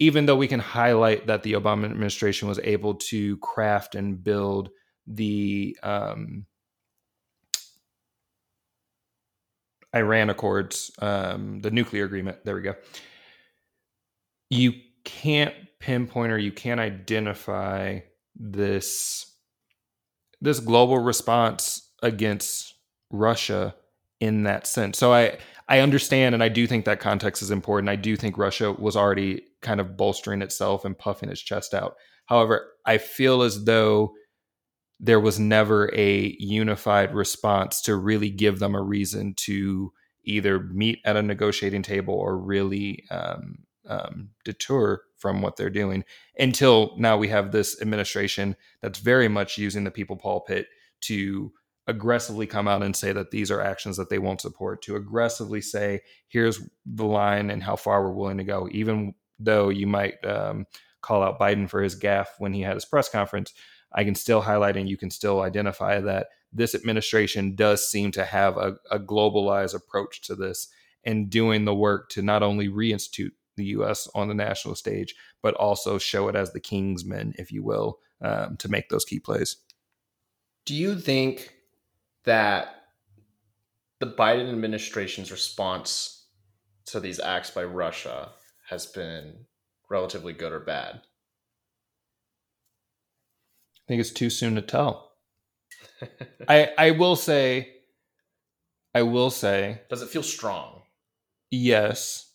even 0.00 0.24
though 0.24 0.36
we 0.36 0.48
can 0.48 0.60
highlight 0.60 1.26
that 1.26 1.42
the 1.42 1.52
Obama 1.52 1.84
administration 1.84 2.48
was 2.48 2.58
able 2.64 2.94
to 2.94 3.36
craft 3.38 3.94
and 3.94 4.24
build 4.24 4.70
the 5.06 5.76
um, 5.82 6.46
Iran 9.94 10.30
Accords, 10.30 10.90
um, 11.00 11.60
the 11.60 11.70
nuclear 11.70 12.04
agreement, 12.04 12.38
there 12.44 12.54
we 12.54 12.62
go. 12.62 12.74
You 14.48 14.72
can't 15.04 15.54
pinpoint 15.80 16.32
or 16.32 16.38
you 16.38 16.52
can't 16.52 16.80
identify 16.80 18.00
this 18.34 19.26
this 20.40 20.60
global 20.60 20.98
response 20.98 21.90
against 22.02 22.74
Russia 23.10 23.74
in 24.20 24.44
that 24.44 24.66
sense. 24.66 24.98
So 24.98 25.12
I 25.12 25.38
I 25.68 25.80
understand 25.80 26.34
and 26.34 26.42
I 26.42 26.48
do 26.48 26.66
think 26.66 26.84
that 26.84 27.00
context 27.00 27.42
is 27.42 27.50
important. 27.50 27.88
I 27.88 27.96
do 27.96 28.16
think 28.16 28.36
Russia 28.36 28.72
was 28.72 28.96
already 28.96 29.42
kind 29.62 29.80
of 29.80 29.96
bolstering 29.96 30.42
itself 30.42 30.84
and 30.84 30.98
puffing 30.98 31.28
its 31.28 31.40
chest 31.40 31.74
out. 31.74 31.96
However, 32.26 32.72
I 32.86 32.98
feel 32.98 33.42
as 33.42 33.64
though 33.64 34.14
there 34.98 35.20
was 35.20 35.40
never 35.40 35.90
a 35.94 36.36
unified 36.38 37.14
response 37.14 37.80
to 37.82 37.96
really 37.96 38.30
give 38.30 38.58
them 38.58 38.74
a 38.74 38.82
reason 38.82 39.34
to 39.34 39.92
either 40.24 40.60
meet 40.60 41.00
at 41.04 41.16
a 41.16 41.22
negotiating 41.22 41.82
table 41.82 42.14
or 42.14 42.36
really 42.36 43.04
um, 43.10 43.58
um, 43.86 44.28
detour 44.44 45.02
from 45.16 45.40
what 45.40 45.56
they're 45.56 45.70
doing 45.70 46.04
until 46.38 46.94
now 46.98 47.16
we 47.16 47.28
have 47.28 47.50
this 47.50 47.80
administration 47.80 48.54
that's 48.82 48.98
very 48.98 49.28
much 49.28 49.58
using 49.58 49.84
the 49.84 49.90
people 49.90 50.16
pulpit 50.16 50.66
to 51.00 51.52
aggressively 51.90 52.46
come 52.46 52.68
out 52.68 52.82
and 52.82 52.94
say 52.94 53.12
that 53.12 53.30
these 53.30 53.50
are 53.50 53.60
actions 53.60 53.96
that 53.96 54.08
they 54.08 54.18
won't 54.18 54.40
support 54.40 54.82
to 54.82 54.96
aggressively 54.96 55.60
say 55.60 56.00
here's 56.28 56.60
the 56.86 57.04
line 57.04 57.50
and 57.50 57.62
how 57.62 57.76
far 57.76 58.02
we're 58.02 58.12
willing 58.12 58.38
to 58.38 58.44
go 58.44 58.68
even 58.70 59.14
though 59.38 59.68
you 59.68 59.86
might 59.86 60.24
um, 60.24 60.66
call 61.02 61.22
out 61.22 61.38
biden 61.38 61.68
for 61.68 61.82
his 61.82 61.98
gaffe 61.98 62.28
when 62.38 62.52
he 62.52 62.62
had 62.62 62.74
his 62.74 62.84
press 62.84 63.08
conference 63.08 63.52
i 63.92 64.04
can 64.04 64.14
still 64.14 64.40
highlight 64.40 64.76
and 64.76 64.88
you 64.88 64.96
can 64.96 65.10
still 65.10 65.40
identify 65.40 66.00
that 66.00 66.28
this 66.52 66.74
administration 66.74 67.54
does 67.54 67.88
seem 67.88 68.10
to 68.12 68.24
have 68.24 68.56
a, 68.56 68.76
a 68.90 68.98
globalized 68.98 69.74
approach 69.74 70.20
to 70.22 70.34
this 70.34 70.68
and 71.04 71.30
doing 71.30 71.64
the 71.64 71.74
work 71.74 72.08
to 72.10 72.22
not 72.22 72.42
only 72.42 72.68
reinstitute 72.68 73.32
the 73.56 73.66
U.S. 73.66 74.08
on 74.14 74.28
the 74.28 74.34
national 74.34 74.74
stage, 74.74 75.14
but 75.42 75.54
also 75.54 75.98
show 75.98 76.28
it 76.28 76.36
as 76.36 76.52
the 76.52 76.60
Kingsmen, 76.60 77.34
if 77.36 77.52
you 77.52 77.62
will, 77.62 77.98
um, 78.22 78.56
to 78.58 78.68
make 78.68 78.88
those 78.88 79.04
key 79.04 79.20
plays. 79.20 79.56
Do 80.66 80.74
you 80.74 80.98
think 80.98 81.54
that 82.24 82.74
the 83.98 84.06
Biden 84.06 84.50
administration's 84.50 85.30
response 85.30 86.26
to 86.86 87.00
these 87.00 87.20
acts 87.20 87.50
by 87.50 87.64
Russia 87.64 88.30
has 88.68 88.86
been 88.86 89.46
relatively 89.90 90.32
good 90.32 90.52
or 90.52 90.60
bad? 90.60 91.02
I 93.76 93.82
think 93.88 94.00
it's 94.00 94.12
too 94.12 94.30
soon 94.30 94.54
to 94.54 94.62
tell. 94.62 95.12
I 96.48 96.70
I 96.78 96.90
will 96.92 97.16
say 97.16 97.74
I 98.94 99.02
will 99.02 99.30
say 99.30 99.82
Does 99.90 100.02
it 100.02 100.08
feel 100.08 100.22
strong? 100.22 100.82
Yes 101.50 102.30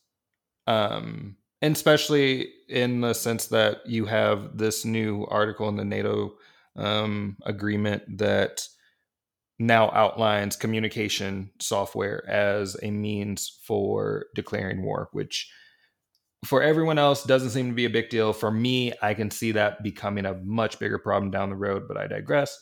um, 0.68 1.38
and 1.62 1.76
especially 1.76 2.50
in 2.68 3.02
the 3.02 3.14
sense 3.14 3.48
that 3.48 3.86
you 3.86 4.06
have 4.06 4.58
this 4.58 4.86
new 4.86 5.26
article 5.30 5.70
in 5.70 5.76
the 5.76 5.86
NATO 5.86 6.34
um, 6.76 7.38
agreement 7.46 8.18
that 8.18 8.68
now 9.58 9.90
outlines 9.92 10.56
communication 10.56 11.50
software 11.60 12.28
as 12.30 12.76
a 12.84 12.92
means 12.92 13.60
for 13.64 14.26
declaring 14.36 14.84
war, 14.84 15.10
which 15.14 15.50
for 16.46 16.62
everyone 16.62 17.00
else 17.00 17.24
doesn't 17.24 17.52
seem 17.52 17.70
to 17.70 17.76
be 17.76 17.86
a 17.86 17.90
big 17.90 18.10
deal. 18.10 18.34
For 18.34 18.52
me, 18.52 18.94
I 19.02 19.14
can 19.14 19.32
see 19.32 19.54
that 19.54 19.82
becoming 19.82 20.26
a 20.26 20.36
much 20.44 20.78
bigger 20.78 21.00
problem 21.00 21.32
down 21.32 21.50
the 21.50 21.56
road, 21.56 21.84
but 21.88 21.98
I 21.98 22.08
digress. 22.08 22.60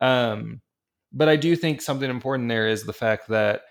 Um, 0.00 0.60
but 1.12 1.28
I 1.28 1.36
do 1.36 1.56
think 1.56 1.80
something 1.80 2.10
important 2.10 2.48
there 2.48 2.68
is 2.68 2.84
the 2.84 2.92
fact 2.92 3.28
that 3.28 3.62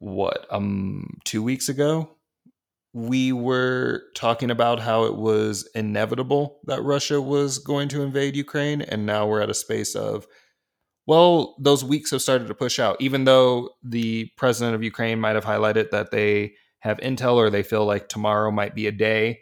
what 0.00 0.46
um 0.50 1.18
two 1.24 1.42
weeks 1.42 1.68
ago 1.68 2.18
we 2.94 3.32
were 3.32 4.02
talking 4.14 4.50
about 4.50 4.80
how 4.80 5.04
it 5.04 5.16
was 5.16 5.68
inevitable 5.74 6.60
that 6.64 6.82
Russia 6.82 7.20
was 7.20 7.58
going 7.58 7.88
to 7.88 8.02
invade 8.02 8.34
Ukraine. 8.34 8.80
And 8.82 9.04
now 9.06 9.26
we're 9.26 9.42
at 9.42 9.50
a 9.50 9.54
space 9.54 9.94
of, 9.94 10.26
well, 11.08 11.56
those 11.58 11.82
weeks 11.82 12.10
have 12.10 12.20
started 12.20 12.48
to 12.48 12.54
push 12.54 12.78
out, 12.78 12.98
even 13.00 13.24
though 13.24 13.70
the 13.82 14.30
president 14.36 14.74
of 14.74 14.82
Ukraine 14.82 15.18
might 15.18 15.36
have 15.36 15.44
highlighted 15.44 15.88
that 15.88 16.10
they 16.10 16.52
have 16.80 16.98
intel 16.98 17.36
or 17.36 17.48
they 17.48 17.62
feel 17.62 17.86
like 17.86 18.10
tomorrow 18.10 18.50
might 18.50 18.74
be 18.74 18.86
a 18.86 18.92
day. 18.92 19.40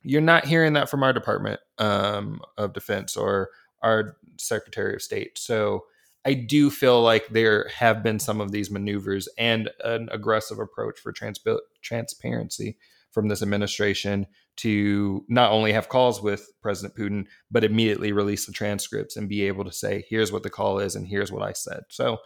You're 0.00 0.22
not 0.22 0.46
hearing 0.46 0.72
that 0.72 0.88
from 0.88 1.02
our 1.02 1.12
Department 1.12 1.60
um, 1.76 2.40
of 2.56 2.72
Defense 2.72 3.14
or 3.14 3.50
our 3.82 4.16
Secretary 4.38 4.94
of 4.94 5.02
State. 5.02 5.36
So 5.36 5.84
I 6.24 6.32
do 6.32 6.70
feel 6.70 7.02
like 7.02 7.28
there 7.28 7.68
have 7.76 8.02
been 8.02 8.18
some 8.18 8.40
of 8.40 8.50
these 8.50 8.70
maneuvers 8.70 9.28
and 9.36 9.68
an 9.84 10.08
aggressive 10.10 10.58
approach 10.58 10.98
for 10.98 11.12
trans- 11.12 11.44
transparency 11.82 12.78
from 13.16 13.28
this 13.28 13.40
administration 13.40 14.26
to 14.56 15.24
not 15.26 15.50
only 15.50 15.72
have 15.72 15.88
calls 15.88 16.20
with 16.20 16.50
President 16.60 16.94
Putin, 16.94 17.24
but 17.50 17.64
immediately 17.64 18.12
release 18.12 18.44
the 18.44 18.52
transcripts 18.52 19.16
and 19.16 19.26
be 19.26 19.44
able 19.44 19.64
to 19.64 19.72
say, 19.72 20.04
here's 20.10 20.30
what 20.30 20.42
the 20.42 20.50
call 20.50 20.78
is 20.80 20.94
and 20.94 21.06
here's 21.06 21.32
what 21.32 21.42
I 21.42 21.54
said. 21.54 21.84
So 21.88 22.18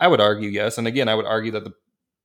I 0.00 0.08
would 0.08 0.22
argue 0.22 0.48
yes. 0.48 0.78
And 0.78 0.86
again, 0.86 1.06
I 1.06 1.14
would 1.14 1.26
argue 1.26 1.52
that 1.52 1.64
the 1.64 1.74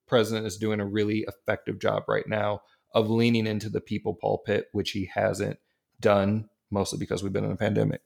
president 0.08 0.46
is 0.46 0.56
doing 0.56 0.80
a 0.80 0.86
really 0.86 1.26
effective 1.28 1.80
job 1.80 2.04
right 2.08 2.26
now 2.26 2.62
of 2.94 3.10
leaning 3.10 3.46
into 3.46 3.68
the 3.68 3.82
people 3.82 4.14
pulpit, 4.14 4.68
which 4.72 4.92
he 4.92 5.12
hasn't 5.14 5.60
done 6.00 6.48
mostly 6.72 7.00
because 7.00 7.24
we've 7.24 7.34
been 7.34 7.44
in 7.44 7.52
a 7.52 7.58
pandemic. 7.58 8.00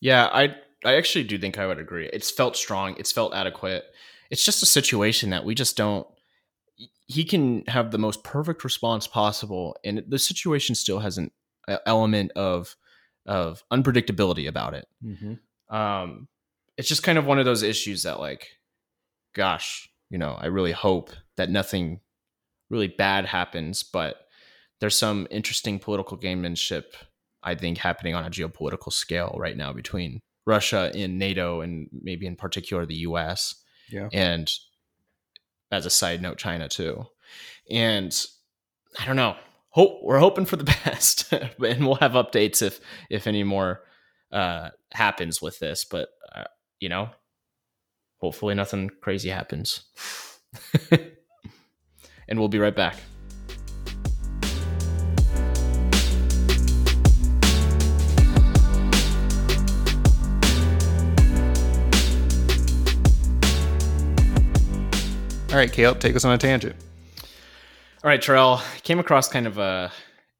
Yeah, 0.00 0.28
I 0.32 0.54
I 0.84 0.94
actually 0.94 1.24
do 1.24 1.38
think 1.38 1.58
I 1.58 1.66
would 1.66 1.80
agree. 1.80 2.08
It's 2.12 2.30
felt 2.30 2.56
strong. 2.56 2.94
It's 3.00 3.10
felt 3.10 3.34
adequate. 3.34 3.84
It's 4.30 4.44
just 4.44 4.62
a 4.62 4.66
situation 4.66 5.30
that 5.30 5.44
we 5.44 5.56
just 5.56 5.76
don't. 5.76 6.06
He 7.08 7.24
can 7.24 7.64
have 7.66 7.90
the 7.90 7.98
most 7.98 8.22
perfect 8.22 8.62
response 8.64 9.06
possible, 9.06 9.76
and 9.84 10.04
the 10.06 10.18
situation 10.18 10.74
still 10.74 11.00
has 11.00 11.18
an 11.18 11.30
element 11.86 12.32
of 12.32 12.76
of 13.26 13.62
unpredictability 13.72 14.48
about 14.48 14.74
it. 14.74 14.86
Mm-hmm. 15.04 15.74
Um, 15.74 16.28
it's 16.76 16.88
just 16.88 17.02
kind 17.02 17.18
of 17.18 17.26
one 17.26 17.38
of 17.38 17.44
those 17.44 17.62
issues 17.62 18.04
that, 18.04 18.20
like, 18.20 18.48
gosh, 19.34 19.88
you 20.10 20.18
know, 20.18 20.36
I 20.38 20.46
really 20.46 20.72
hope 20.72 21.10
that 21.36 21.50
nothing 21.50 22.00
really 22.70 22.88
bad 22.88 23.26
happens, 23.26 23.82
but 23.82 24.16
there's 24.80 24.96
some 24.96 25.26
interesting 25.30 25.78
political 25.78 26.16
gamemanship, 26.16 26.84
I 27.42 27.54
think, 27.54 27.78
happening 27.78 28.14
on 28.14 28.24
a 28.24 28.30
geopolitical 28.30 28.92
scale 28.92 29.34
right 29.38 29.56
now 29.56 29.72
between 29.72 30.20
Russia 30.46 30.90
in 30.94 31.18
NATO 31.18 31.60
and 31.60 31.88
maybe 31.92 32.26
in 32.26 32.36
particular 32.36 32.86
the 32.86 32.96
US. 32.96 33.62
Yeah. 33.90 34.08
And 34.12 34.50
as 35.70 35.86
a 35.86 35.90
side 35.90 36.22
note, 36.22 36.38
China 36.38 36.68
too. 36.68 37.06
And 37.70 38.14
I 38.98 39.04
don't 39.06 39.16
know. 39.16 39.36
Hope 39.70 40.00
we're 40.02 40.18
hoping 40.18 40.46
for 40.46 40.56
the 40.56 40.64
best, 40.84 41.32
and 41.32 41.86
we'll 41.86 41.96
have 41.96 42.12
updates 42.12 42.62
if 42.62 42.80
if 43.10 43.26
any 43.26 43.44
more 43.44 43.82
uh, 44.32 44.70
happens 44.92 45.42
with 45.42 45.58
this. 45.58 45.84
But 45.84 46.08
uh, 46.34 46.44
you 46.80 46.88
know, 46.88 47.10
hopefully 48.18 48.54
nothing 48.54 48.90
crazy 49.00 49.28
happens. 49.28 49.84
and 52.28 52.38
we'll 52.38 52.48
be 52.48 52.58
right 52.58 52.74
back. 52.74 52.96
All 65.58 65.64
right, 65.64 65.72
Caleb, 65.72 65.98
take 65.98 66.14
us 66.14 66.24
on 66.24 66.32
a 66.32 66.38
tangent. 66.38 66.76
All 68.04 68.08
right, 68.08 68.22
Terrell, 68.22 68.60
came 68.84 69.00
across 69.00 69.28
kind 69.28 69.44
of 69.44 69.58
a 69.58 69.90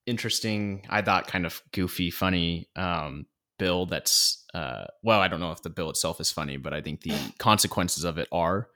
interesting, 0.07 0.87
I 0.89 1.03
thought 1.03 1.27
kind 1.27 1.45
of 1.45 1.61
goofy, 1.73 2.13
funny 2.13 2.69
um, 2.77 3.27
bill 3.59 3.87
that's, 3.87 4.47
uh, 4.55 4.85
well, 5.03 5.21
I 5.21 5.27
don't 5.27 5.41
know 5.41 5.51
if 5.51 5.63
the 5.63 5.71
bill 5.71 5.91
itself 5.91 6.21
is 6.21 6.31
funny, 6.31 6.57
but 6.57 6.73
I 6.73 6.83
think 6.83 7.01
the 7.01 7.19
consequences 7.39 8.05
of 8.05 8.17
it 8.19 8.29
are. 8.31 8.69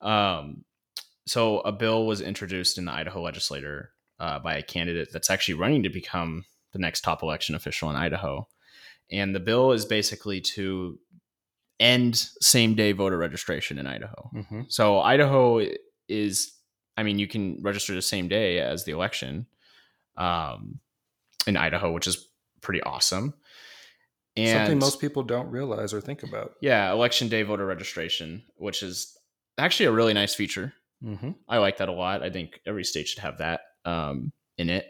Um, 0.00 0.64
so 1.26 1.58
a 1.58 1.72
bill 1.72 2.06
was 2.06 2.20
introduced 2.20 2.78
in 2.78 2.84
the 2.84 2.92
Idaho 2.92 3.20
legislature 3.20 3.90
uh, 4.20 4.38
by 4.38 4.54
a 4.54 4.62
candidate 4.62 5.08
that's 5.12 5.28
actually 5.28 5.54
running 5.54 5.82
to 5.82 5.88
become 5.88 6.44
the 6.70 6.78
next 6.78 7.00
top 7.00 7.24
election 7.24 7.56
official 7.56 7.90
in 7.90 7.96
Idaho. 7.96 8.46
and 9.10 9.34
the 9.34 9.40
bill 9.40 9.72
is 9.72 9.86
basically 9.86 10.40
to 10.40 11.00
end 11.80 12.16
same 12.40 12.74
day 12.74 12.92
voter 12.92 13.18
registration 13.18 13.78
in 13.78 13.86
Idaho. 13.86 14.30
Mm-hmm. 14.34 14.60
So 14.68 15.00
Idaho 15.00 15.66
is, 16.08 16.52
I 16.96 17.02
mean, 17.02 17.18
you 17.18 17.26
can 17.26 17.60
register 17.62 17.94
the 17.94 18.02
same 18.02 18.28
day 18.28 18.60
as 18.60 18.84
the 18.84 18.92
election 18.92 19.46
um, 20.16 20.78
in 21.46 21.56
Idaho, 21.56 21.92
which 21.92 22.06
is 22.06 22.28
pretty 22.60 22.82
awesome. 22.82 23.34
And 24.36 24.58
something 24.58 24.78
most 24.78 25.00
people 25.00 25.22
don't 25.22 25.50
realize 25.50 25.92
or 25.92 26.00
think 26.00 26.22
about. 26.22 26.52
Yeah, 26.60 26.92
election 26.92 27.28
day 27.28 27.42
voter 27.42 27.66
registration, 27.66 28.44
which 28.56 28.82
is 28.82 29.16
actually 29.58 29.86
a 29.86 29.92
really 29.92 30.14
nice 30.14 30.34
feature. 30.34 30.72
Mm-hmm. 31.02 31.30
I 31.48 31.58
like 31.58 31.78
that 31.78 31.88
a 31.88 31.92
lot. 31.92 32.22
I 32.22 32.30
think 32.30 32.60
every 32.66 32.84
state 32.84 33.08
should 33.08 33.20
have 33.20 33.38
that 33.38 33.62
um, 33.84 34.32
in 34.58 34.68
it. 34.68 34.86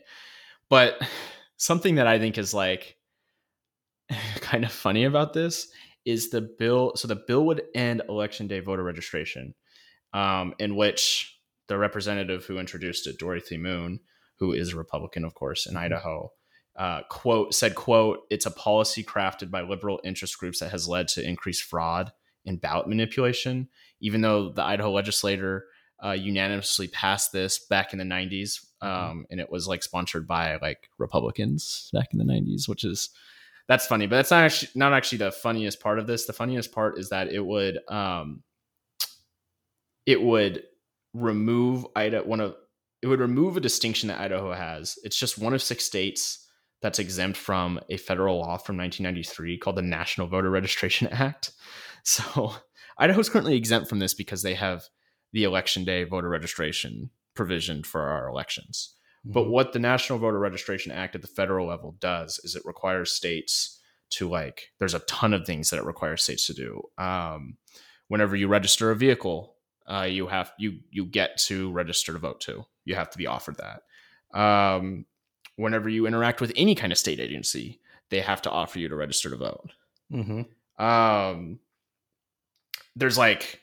But 0.69 1.01
something 1.57 1.95
that 1.95 2.07
I 2.07 2.19
think 2.19 2.37
is 2.37 2.53
like 2.53 2.97
kind 4.41 4.65
of 4.65 4.73
funny 4.73 5.05
about 5.05 5.33
this 5.33 5.69
is 6.05 6.31
the 6.31 6.41
bill. 6.41 6.93
So 6.97 7.09
the 7.09 7.23
bill 7.27 7.47
would 7.47 7.63
end 7.75 8.03
election 8.09 8.47
day 8.47 8.61
voter 8.61 8.83
registration, 8.83 9.55
um, 10.13 10.55
in 10.59 10.77
which 10.77 11.39
the 11.69 11.79
representative 11.79 12.45
who 12.47 12.59
introduced 12.59 13.07
it, 13.07 13.19
Dorothy 13.19 13.57
Moon, 13.57 14.01
who 14.39 14.53
is 14.53 14.73
a 14.73 14.77
Republican, 14.77 15.25
of 15.25 15.35
course, 15.35 15.67
in 15.67 15.75
mm-hmm. 15.75 15.85
Idaho, 15.85 16.33
uh, 16.77 17.03
quote 17.09 17.55
said, 17.55 17.75
"quote 17.75 18.21
It's 18.31 18.47
a 18.47 18.51
policy 18.51 19.05
crafted 19.05 19.51
by 19.51 19.63
liberal 19.63 20.01
interest 20.05 20.39
groups 20.39 20.61
that 20.61 20.71
has 20.71 20.89
led 20.89 21.09
to 21.09 21.27
increased 21.27 21.63
fraud 21.63 22.13
and 22.47 22.61
ballot 22.61 22.89
manipulation. 22.89 23.69
Even 24.01 24.23
though 24.23 24.51
the 24.51 24.63
Idaho 24.63 24.91
legislator 24.91 25.67
uh, 26.03 26.13
unanimously 26.13 26.89
passed 26.89 27.33
this 27.33 27.59
back 27.67 27.93
in 27.93 27.99
the 27.99 28.05
90s, 28.05 28.31
mm-hmm. 28.83 28.89
um, 28.89 28.95
mm-hmm. 28.95 29.21
and 29.31 29.41
it 29.41 29.51
was 29.51 29.69
like 29.69 29.83
sponsored 29.83 30.27
by 30.27 30.57
like 30.57 30.89
Republicans 30.99 31.91
back 31.93 32.09
in 32.13 32.19
the 32.19 32.25
90s, 32.25 32.69
which 32.69 32.85
is." 32.85 33.11
That's 33.71 33.87
funny, 33.87 34.09
but 34.09 34.17
that's 34.17 34.33
not 34.33 34.43
actually 34.43 34.71
not 34.75 34.93
actually 34.93 35.19
the 35.19 35.31
funniest 35.31 35.79
part 35.79 36.01
of 36.01 36.09
this. 36.09 36.27
The 36.27 36.33
funniest 36.33 36.73
part 36.73 36.99
is 36.99 37.11
that 37.11 37.33
it 37.33 37.39
would 37.39 37.79
um 37.87 38.43
it 40.07 40.21
would 40.21 40.65
remove 41.15 41.87
Idaho 41.95 42.27
one 42.27 42.41
of 42.41 42.57
it 43.01 43.07
would 43.07 43.21
remove 43.21 43.57
a 43.57 43.61
distinction 43.61 44.09
that 44.09 44.21
Idaho 44.21 44.53
has. 44.53 44.99
It's 45.05 45.17
just 45.17 45.39
one 45.39 45.55
of 45.55 45.63
six 45.63 45.85
states 45.85 46.49
that's 46.83 46.99
exempt 46.99 47.39
from 47.39 47.79
a 47.89 47.97
federal 47.97 48.39
law 48.39 48.57
from 48.57 48.77
1993 48.77 49.59
called 49.59 49.77
the 49.77 49.83
National 49.83 50.27
Voter 50.27 50.51
Registration 50.51 51.07
Act. 51.13 51.53
So 52.03 52.53
Idaho 52.99 53.21
is 53.21 53.29
currently 53.29 53.57
exempt 53.57 53.89
from 53.89 54.01
this 54.01 54.15
because 54.15 54.43
they 54.43 54.55
have 54.55 54.83
the 55.33 55.45
election 55.45 55.85
day 55.85 56.03
voter 56.03 56.29
registration 56.29 57.11
provision 57.37 57.85
for 57.85 58.01
our 58.03 58.29
elections. 58.29 58.97
But 59.25 59.43
mm-hmm. 59.43 59.51
what 59.51 59.73
the 59.73 59.79
National 59.79 60.19
Voter 60.19 60.39
Registration 60.39 60.93
Act 60.93 61.15
at 61.15 61.23
the 61.23 61.29
federal 61.29 61.67
level 61.67 61.97
does 62.01 62.41
is 62.43 62.57
it 62.57 62.65
requires 62.65 63.13
states 63.13 63.81
to 64.11 64.29
like, 64.29 64.71
there's 64.79 64.95
a 64.95 65.01
ton 65.01 65.35
of 65.35 65.47
things 65.47 65.71
that 65.71 65.79
it 65.79 65.85
requires 65.85 66.23
states 66.23 66.47
to 66.47 66.55
do. 66.55 66.83
Um, 66.99 67.57
whenever 68.09 68.35
you 68.35 68.49
register 68.49 68.91
a 68.91 68.97
vehicle, 68.97 69.55
uh, 69.87 70.07
you 70.09 70.27
have 70.29 70.53
you 70.59 70.79
you 70.91 71.05
get 71.05 71.37
to 71.37 71.71
register 71.73 72.13
to 72.13 72.19
vote 72.19 72.41
too. 72.41 72.65
You 72.85 72.95
have 72.95 73.11
to 73.11 73.19
be 73.19 73.27
offered 73.27 73.57
that. 73.59 74.39
Um, 74.39 75.05
whenever 75.57 75.89
you 75.89 76.07
interact 76.07 76.41
with 76.41 76.53
any 76.57 76.75
kind 76.75 76.93
of 76.93 76.99
state 76.99 77.21
agency, 77.21 77.81
they 78.09 78.21
have 78.21 78.43
to 78.43 78.51
offer 78.51 78.79
you 78.79 78.89
to 78.89 78.97
register 78.97 79.31
to 79.31 79.37
vote. 79.37 79.71
Mm-hmm. 80.13 80.85
Um, 80.85 81.59
there's 82.97 83.19
like 83.19 83.61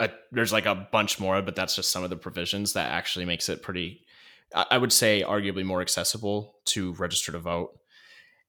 a 0.00 0.10
there's 0.32 0.52
like 0.52 0.66
a 0.66 0.88
bunch 0.90 1.18
more, 1.20 1.40
but 1.42 1.56
that's 1.56 1.76
just 1.76 1.90
some 1.90 2.04
of 2.04 2.10
the 2.10 2.16
provisions 2.16 2.74
that 2.74 2.90
actually 2.90 3.24
makes 3.24 3.48
it 3.48 3.62
pretty 3.62 4.02
I 4.54 4.78
would 4.78 4.92
say 4.92 5.22
arguably 5.22 5.64
more 5.64 5.80
accessible 5.80 6.54
to 6.66 6.92
register 6.94 7.32
to 7.32 7.38
vote. 7.38 7.78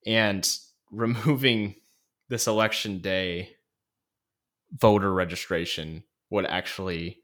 And 0.05 0.47
removing 0.91 1.75
this 2.29 2.47
election 2.47 2.99
day 2.99 3.51
voter 4.71 5.13
registration 5.13 6.03
would 6.29 6.45
actually 6.45 7.19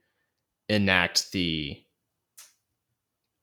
enact 0.68 1.32
the 1.32 1.82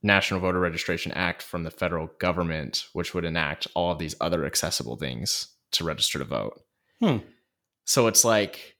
National 0.02 0.40
Voter 0.40 0.58
Registration 0.58 1.12
Act 1.12 1.42
from 1.42 1.62
the 1.62 1.70
federal 1.70 2.08
government, 2.18 2.86
which 2.92 3.14
would 3.14 3.24
enact 3.24 3.68
all 3.74 3.92
of 3.92 3.98
these 3.98 4.16
other 4.20 4.44
accessible 4.44 4.96
things 4.96 5.48
to 5.72 5.84
register 5.84 6.18
to 6.18 6.24
vote. 6.24 6.60
Hmm. 7.00 7.18
So 7.84 8.08
it's 8.08 8.24
like 8.24 8.76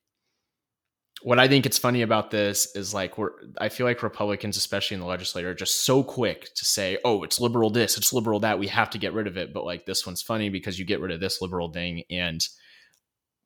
what 1.25 1.39
I 1.39 1.49
think 1.49 1.67
it's 1.67 1.79
funny 1.79 2.03
about 2.03 2.31
this 2.31 2.75
is 2.75 2.93
like 2.93 3.19
we're 3.19 3.31
I 3.59 3.69
feel 3.69 3.87
like 3.87 4.03
Republicans, 4.03 4.57
especially 4.57 4.97
in 4.97 5.01
the 5.01 5.07
legislature, 5.07 5.51
are 5.51 5.55
just 5.55 5.85
so 5.85 6.03
quick 6.03 6.53
to 6.55 6.65
say, 6.65 6.99
"Oh, 7.05 7.23
it's 7.23 7.41
liberal 7.41 7.71
this, 7.71 7.97
it's 7.97 8.13
liberal 8.13 8.41
that. 8.41 8.59
We 8.59 8.69
have 8.69 8.91
to 8.91 8.99
get 8.99 9.13
rid 9.13 9.27
of 9.27 9.37
it." 9.37 9.53
But 9.53 9.65
like 9.65 9.87
this 9.87 10.07
one's 10.07 10.23
funny 10.23 10.49
because 10.49 10.79
you 10.79 10.85
get 10.85 11.01
rid 11.01 11.13
of 11.13 11.21
this 11.21 11.41
liberal 11.41 11.73
thing 11.73 12.05
and 12.11 12.41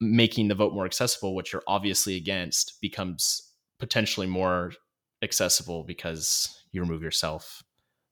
making 0.01 0.49
the 0.49 0.55
vote 0.55 0.75
more 0.75 0.85
accessible, 0.87 1.35
which 1.35 1.53
you're 1.53 1.63
obviously 1.67 2.17
against, 2.17 2.81
becomes 2.81 3.53
potentially 3.79 4.27
more 4.27 4.73
accessible 5.23 5.85
because 5.85 6.63
you 6.73 6.81
remove 6.81 7.03
yourself 7.03 7.63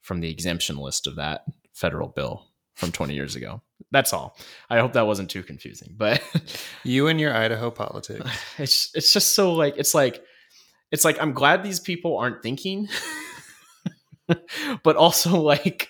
from 0.03 0.21
the 0.21 0.31
exemption 0.31 0.77
list 0.77 1.07
of 1.07 1.17
that 1.17 1.45
federal 1.73 2.09
bill 2.09 2.47
from 2.75 2.93
20 2.93 3.15
years 3.15 3.37
ago. 3.37 3.63
That's 3.91 4.13
all. 4.13 4.37
I 4.71 4.79
hope 4.79 4.95
that 4.95 5.07
wasn't 5.07 5.31
too 5.31 5.43
confusing. 5.43 5.95
But 5.97 6.23
you 6.85 7.09
and 7.09 7.21
your 7.21 7.35
Idaho 7.35 7.71
politics. 7.71 8.29
It's 8.59 8.91
it's 8.95 9.13
just 9.13 9.35
so 9.35 9.53
like 9.53 9.75
it's 9.77 9.95
like 9.95 10.23
it's 10.91 11.05
like 11.05 11.21
I'm 11.21 11.33
glad 11.33 11.63
these 11.63 11.81
people 11.81 12.17
aren't 12.19 12.43
thinking. 12.43 12.89
but 14.83 14.97
also 14.97 15.41
like 15.41 15.89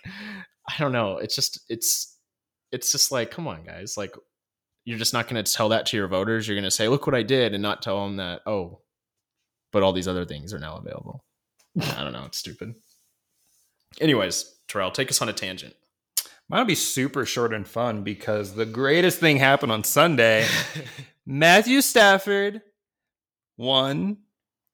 I 0.68 0.74
don't 0.78 0.92
know, 0.92 1.18
it's 1.18 1.34
just 1.34 1.60
it's 1.68 2.16
it's 2.72 2.90
just 2.92 3.12
like 3.12 3.30
come 3.30 3.46
on 3.46 3.64
guys, 3.64 3.96
like 3.96 4.14
you're 4.84 4.98
just 4.98 5.14
not 5.14 5.28
going 5.28 5.42
to 5.42 5.52
tell 5.52 5.70
that 5.70 5.86
to 5.86 5.96
your 5.96 6.08
voters. 6.08 6.46
You're 6.46 6.56
going 6.56 6.64
to 6.64 6.70
say, 6.70 6.88
"Look 6.88 7.06
what 7.06 7.14
I 7.14 7.22
did," 7.22 7.54
and 7.54 7.62
not 7.62 7.80
tell 7.80 8.04
them 8.04 8.16
that, 8.16 8.42
"Oh, 8.46 8.80
but 9.72 9.82
all 9.82 9.92
these 9.92 10.08
other 10.08 10.26
things 10.26 10.52
are 10.52 10.58
now 10.58 10.76
available." 10.76 11.24
I 11.80 12.04
don't 12.04 12.12
know, 12.12 12.24
it's 12.26 12.38
stupid. 12.38 12.74
Anyways, 14.00 14.54
Terrell, 14.68 14.90
take 14.90 15.10
us 15.10 15.22
on 15.22 15.28
a 15.28 15.32
tangent. 15.32 15.74
Might 16.48 16.64
be 16.64 16.74
super 16.74 17.24
short 17.24 17.54
and 17.54 17.66
fun 17.66 18.02
because 18.02 18.54
the 18.54 18.66
greatest 18.66 19.18
thing 19.18 19.38
happened 19.38 19.72
on 19.72 19.82
Sunday. 19.82 20.46
Matthew 21.26 21.80
Stafford 21.80 22.60
won 23.56 24.18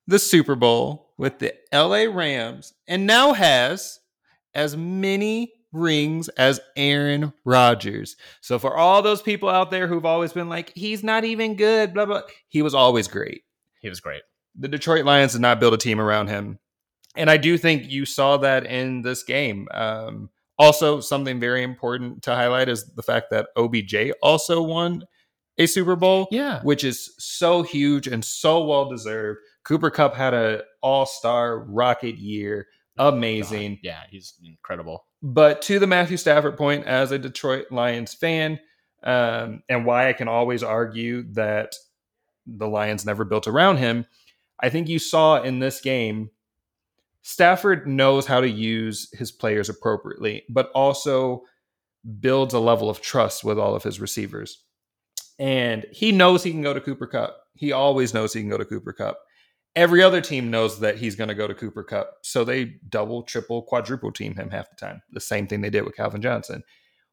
the 0.06 0.18
Super 0.18 0.56
Bowl 0.56 1.12
with 1.16 1.38
the 1.38 1.54
LA 1.72 2.12
Rams 2.12 2.72
and 2.88 3.06
now 3.06 3.32
has 3.34 4.00
as 4.52 4.76
many 4.76 5.52
rings 5.72 6.28
as 6.30 6.60
Aaron 6.76 7.32
Rodgers. 7.44 8.16
So 8.40 8.58
for 8.58 8.76
all 8.76 9.02
those 9.02 9.22
people 9.22 9.48
out 9.48 9.70
there 9.70 9.86
who've 9.86 10.04
always 10.04 10.32
been 10.32 10.48
like, 10.48 10.72
he's 10.74 11.04
not 11.04 11.24
even 11.24 11.54
good, 11.54 11.94
blah, 11.94 12.06
blah, 12.06 12.22
he 12.48 12.62
was 12.62 12.74
always 12.74 13.06
great. 13.06 13.42
He 13.80 13.88
was 13.88 14.00
great. 14.00 14.22
The 14.58 14.68
Detroit 14.68 15.04
Lions 15.04 15.32
did 15.32 15.40
not 15.40 15.60
build 15.60 15.74
a 15.74 15.78
team 15.78 16.00
around 16.00 16.26
him. 16.26 16.58
And 17.14 17.30
I 17.30 17.36
do 17.36 17.56
think 17.56 17.90
you 17.90 18.04
saw 18.04 18.38
that 18.38 18.66
in 18.66 19.02
this 19.02 19.22
game. 19.22 19.68
Um, 19.72 20.30
also, 20.60 21.00
something 21.00 21.40
very 21.40 21.62
important 21.62 22.22
to 22.24 22.34
highlight 22.34 22.68
is 22.68 22.84
the 22.94 23.02
fact 23.02 23.28
that 23.30 23.48
OBJ 23.56 24.12
also 24.22 24.60
won 24.60 25.04
a 25.56 25.64
Super 25.64 25.96
Bowl. 25.96 26.28
Yeah. 26.30 26.60
Which 26.62 26.84
is 26.84 27.14
so 27.18 27.62
huge 27.62 28.06
and 28.06 28.22
so 28.22 28.62
well 28.66 28.86
deserved. 28.86 29.38
Cooper 29.64 29.88
Kupp 29.90 30.14
had 30.14 30.34
an 30.34 30.60
all-star 30.82 31.60
rocket 31.60 32.18
year. 32.18 32.66
Amazing. 32.98 33.76
God. 33.76 33.78
Yeah, 33.82 34.02
he's 34.10 34.34
incredible. 34.44 35.06
But 35.22 35.62
to 35.62 35.78
the 35.78 35.86
Matthew 35.86 36.18
Stafford 36.18 36.58
point, 36.58 36.84
as 36.84 37.10
a 37.10 37.18
Detroit 37.18 37.66
Lions 37.70 38.12
fan, 38.12 38.60
um, 39.02 39.62
and 39.70 39.86
why 39.86 40.10
I 40.10 40.12
can 40.12 40.28
always 40.28 40.62
argue 40.62 41.22
that 41.32 41.74
the 42.46 42.68
Lions 42.68 43.06
never 43.06 43.24
built 43.24 43.46
around 43.46 43.78
him, 43.78 44.04
I 44.60 44.68
think 44.68 44.90
you 44.90 44.98
saw 44.98 45.40
in 45.40 45.58
this 45.58 45.80
game 45.80 46.28
Stafford 47.22 47.86
knows 47.86 48.26
how 48.26 48.40
to 48.40 48.48
use 48.48 49.08
his 49.12 49.30
players 49.30 49.68
appropriately, 49.68 50.44
but 50.48 50.70
also 50.74 51.42
builds 52.20 52.54
a 52.54 52.58
level 52.58 52.88
of 52.88 53.00
trust 53.00 53.44
with 53.44 53.58
all 53.58 53.74
of 53.74 53.82
his 53.82 54.00
receivers. 54.00 54.62
And 55.38 55.86
he 55.90 56.12
knows 56.12 56.42
he 56.42 56.50
can 56.50 56.62
go 56.62 56.74
to 56.74 56.80
Cooper 56.80 57.06
Kupp. 57.06 57.36
He 57.54 57.72
always 57.72 58.14
knows 58.14 58.32
he 58.32 58.40
can 58.40 58.50
go 58.50 58.58
to 58.58 58.64
Cooper 58.64 58.92
Kupp. 58.92 59.18
Every 59.76 60.02
other 60.02 60.20
team 60.20 60.50
knows 60.50 60.80
that 60.80 60.98
he's 60.98 61.14
going 61.14 61.28
to 61.28 61.34
go 61.34 61.46
to 61.46 61.54
Cooper 61.54 61.84
Kupp. 61.84 62.10
So 62.22 62.44
they 62.44 62.76
double, 62.88 63.22
triple, 63.22 63.62
quadruple 63.62 64.12
team 64.12 64.34
him 64.34 64.50
half 64.50 64.68
the 64.70 64.76
time. 64.76 65.02
The 65.12 65.20
same 65.20 65.46
thing 65.46 65.60
they 65.60 65.70
did 65.70 65.84
with 65.84 65.96
Calvin 65.96 66.22
Johnson. 66.22 66.62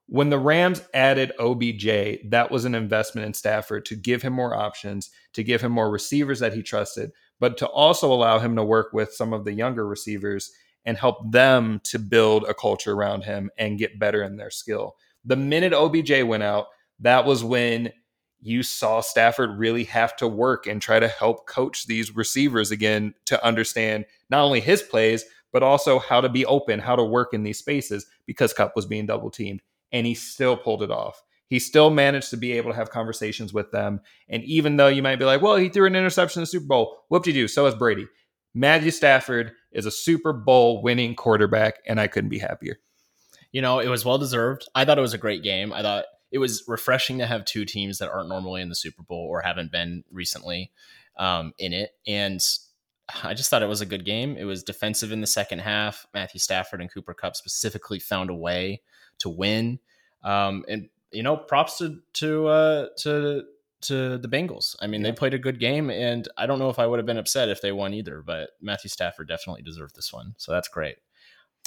When 0.08 0.30
the 0.30 0.40
Rams 0.40 0.82
added 0.94 1.34
OBJ, 1.38 2.30
that 2.30 2.50
was 2.50 2.64
an 2.66 2.76
investment 2.76 3.28
in 3.28 3.34
Stafford 3.34 3.86
to 3.86 3.96
give 3.96 4.22
him 4.22 4.34
more 4.34 4.56
options, 4.56 5.10
to 5.34 5.44
give 5.44 5.62
him 5.62 5.74
more 5.74 5.92
receivers 5.92 6.40
that 6.40 6.54
he 6.54 6.64
trusted, 6.64 7.12
but 7.40 7.58
to 7.58 7.68
also 7.68 8.12
allow 8.12 8.40
him 8.40 8.56
to 8.56 8.64
work 8.64 8.94
with 8.94 9.14
some 9.14 9.34
of 9.34 9.46
the 9.46 9.54
younger 9.54 9.88
receivers 9.88 10.52
and 10.86 10.98
help 10.98 11.32
them 11.32 11.82
to 11.84 12.00
build 12.00 12.46
a 12.46 12.54
culture 12.54 12.94
around 12.94 13.24
him 13.24 13.52
and 13.58 13.78
get 13.78 14.00
better 14.00 14.24
in 14.24 14.38
their 14.38 14.50
skill. 14.50 14.96
The 15.26 15.36
minute 15.36 15.74
OBJ 15.74 16.24
went 16.24 16.44
out, 16.44 16.68
that 17.00 17.26
was 17.26 17.44
when 17.44 17.92
you 18.40 18.64
saw 18.64 19.02
Stafford 19.02 19.58
really 19.58 19.84
have 19.86 20.16
to 20.18 20.28
work 20.28 20.68
and 20.68 20.82
try 20.82 21.00
to 21.00 21.08
help 21.08 21.48
coach 21.48 21.88
these 21.88 22.16
receivers 22.16 22.72
again 22.72 23.14
to 23.26 23.44
understand 23.46 24.06
not 24.30 24.44
only 24.44 24.62
his 24.62 24.82
plays, 24.82 25.26
but 25.52 25.64
also 25.64 26.00
how 26.00 26.22
to 26.22 26.30
be 26.30 26.46
open, 26.46 26.80
how 26.80 26.96
to 26.96 27.04
work 27.04 27.34
in 27.34 27.44
these 27.44 27.58
spaces 27.58 28.06
because 28.26 28.54
Kupp 28.54 28.76
was 28.76 28.86
being 28.86 29.06
double 29.06 29.32
teamed. 29.32 29.62
And 29.92 30.06
he 30.06 30.14
still 30.14 30.58
pulled 30.58 30.84
it 30.84 30.92
off. 30.92 31.22
He 31.48 31.60
still 31.60 31.90
managed 31.90 32.30
to 32.32 32.38
be 32.38 32.54
able 32.54 32.72
to 32.72 32.76
have 32.76 32.90
conversations 32.90 33.54
with 33.54 33.72
them. 33.72 34.02
And 34.28 34.44
even 34.44 34.78
though 34.78 34.88
you 34.88 35.02
might 35.02 35.20
be 35.20 35.26
like, 35.26 35.42
well, 35.42 35.56
he 35.56 35.70
threw 35.70 35.88
an 35.88 35.96
interception 35.96 36.40
in 36.40 36.44
the 36.44 36.48
Super 36.48 36.68
Bowl, 36.68 37.06
whoop 37.10 37.24
de 37.24 37.32
do, 37.32 37.48
so 37.48 37.66
is 37.66 37.76
Brady. 37.76 38.08
Matthew 38.54 38.92
Stafford 38.92 39.52
is 39.72 39.86
a 39.86 39.92
Super 39.92 40.34
Bowl 40.34 40.82
winning 40.82 41.16
quarterback, 41.16 41.76
and 41.88 42.00
I 42.00 42.08
couldn't 42.08 42.30
be 42.30 42.40
happier. 42.40 42.80
You 43.52 43.62
know, 43.62 43.80
it 43.80 43.88
was 43.88 44.04
well 44.04 44.18
deserved. 44.18 44.68
I 44.76 44.84
thought 44.84 44.98
it 44.98 45.02
was 45.02 45.14
a 45.14 45.20
great 45.20 45.44
game. 45.44 45.72
I 45.72 45.82
thought 45.82 46.06
it 46.32 46.40
was 46.40 46.64
refreshing 46.68 47.20
to 47.20 47.26
have 47.26 47.46
two 47.46 47.66
teams 47.66 48.00
that 48.00 48.10
aren't 48.10 48.30
normally 48.30 48.62
in 48.62 48.70
the 48.70 48.76
Super 48.76 49.04
Bowl 49.04 49.26
or 49.30 49.42
haven't 49.42 49.72
been 49.72 50.04
recently 50.12 50.72
um, 51.18 51.54
in 51.58 51.72
it. 51.72 51.92
And 52.06 52.42
I 53.24 53.34
just 53.34 53.50
thought 53.50 53.64
it 53.64 53.70
was 53.70 53.82
a 53.82 53.86
good 53.86 54.06
game. 54.06 54.36
It 54.38 54.44
was 54.44 54.64
defensive 54.64 55.12
in 55.12 55.22
the 55.22 55.28
second 55.28 55.60
half. 55.60 56.06
Matthew 56.14 56.40
Stafford 56.40 56.82
and 56.82 56.94
Cooper 56.94 57.14
Kupp 57.14 57.36
specifically 57.36 58.00
found 58.00 58.30
a 58.30 58.36
way 58.36 58.82
to 59.20 59.30
win. 59.30 59.80
Um, 60.24 60.66
and 60.68 60.90
you 61.12 61.24
know, 61.24 61.38
props 61.38 61.78
to 61.80 62.00
to 62.14 62.48
uh, 62.48 62.88
to 63.00 63.44
to 63.82 64.18
the 64.18 64.28
Bengals. 64.28 64.76
I 64.82 64.88
mean, 64.88 65.02
yeah. 65.02 65.12
they 65.12 65.16
played 65.16 65.34
a 65.34 65.40
good 65.40 65.60
game, 65.60 65.90
and 65.90 66.28
I 66.38 66.46
don't 66.46 66.60
know 66.60 66.70
if 66.70 66.80
I 66.80 66.88
would 66.88 67.00
have 67.00 67.06
been 67.06 67.18
upset 67.18 67.50
if 67.50 67.62
they 67.62 67.72
won 67.72 67.94
either. 67.94 68.22
But 68.22 68.52
Matthew 68.62 68.90
Stafford 68.90 69.28
definitely 69.28 69.62
deserved 69.62 69.96
this 69.96 70.12
one, 70.12 70.36
so 70.38 70.52
that's 70.52 70.68
great. 70.68 70.98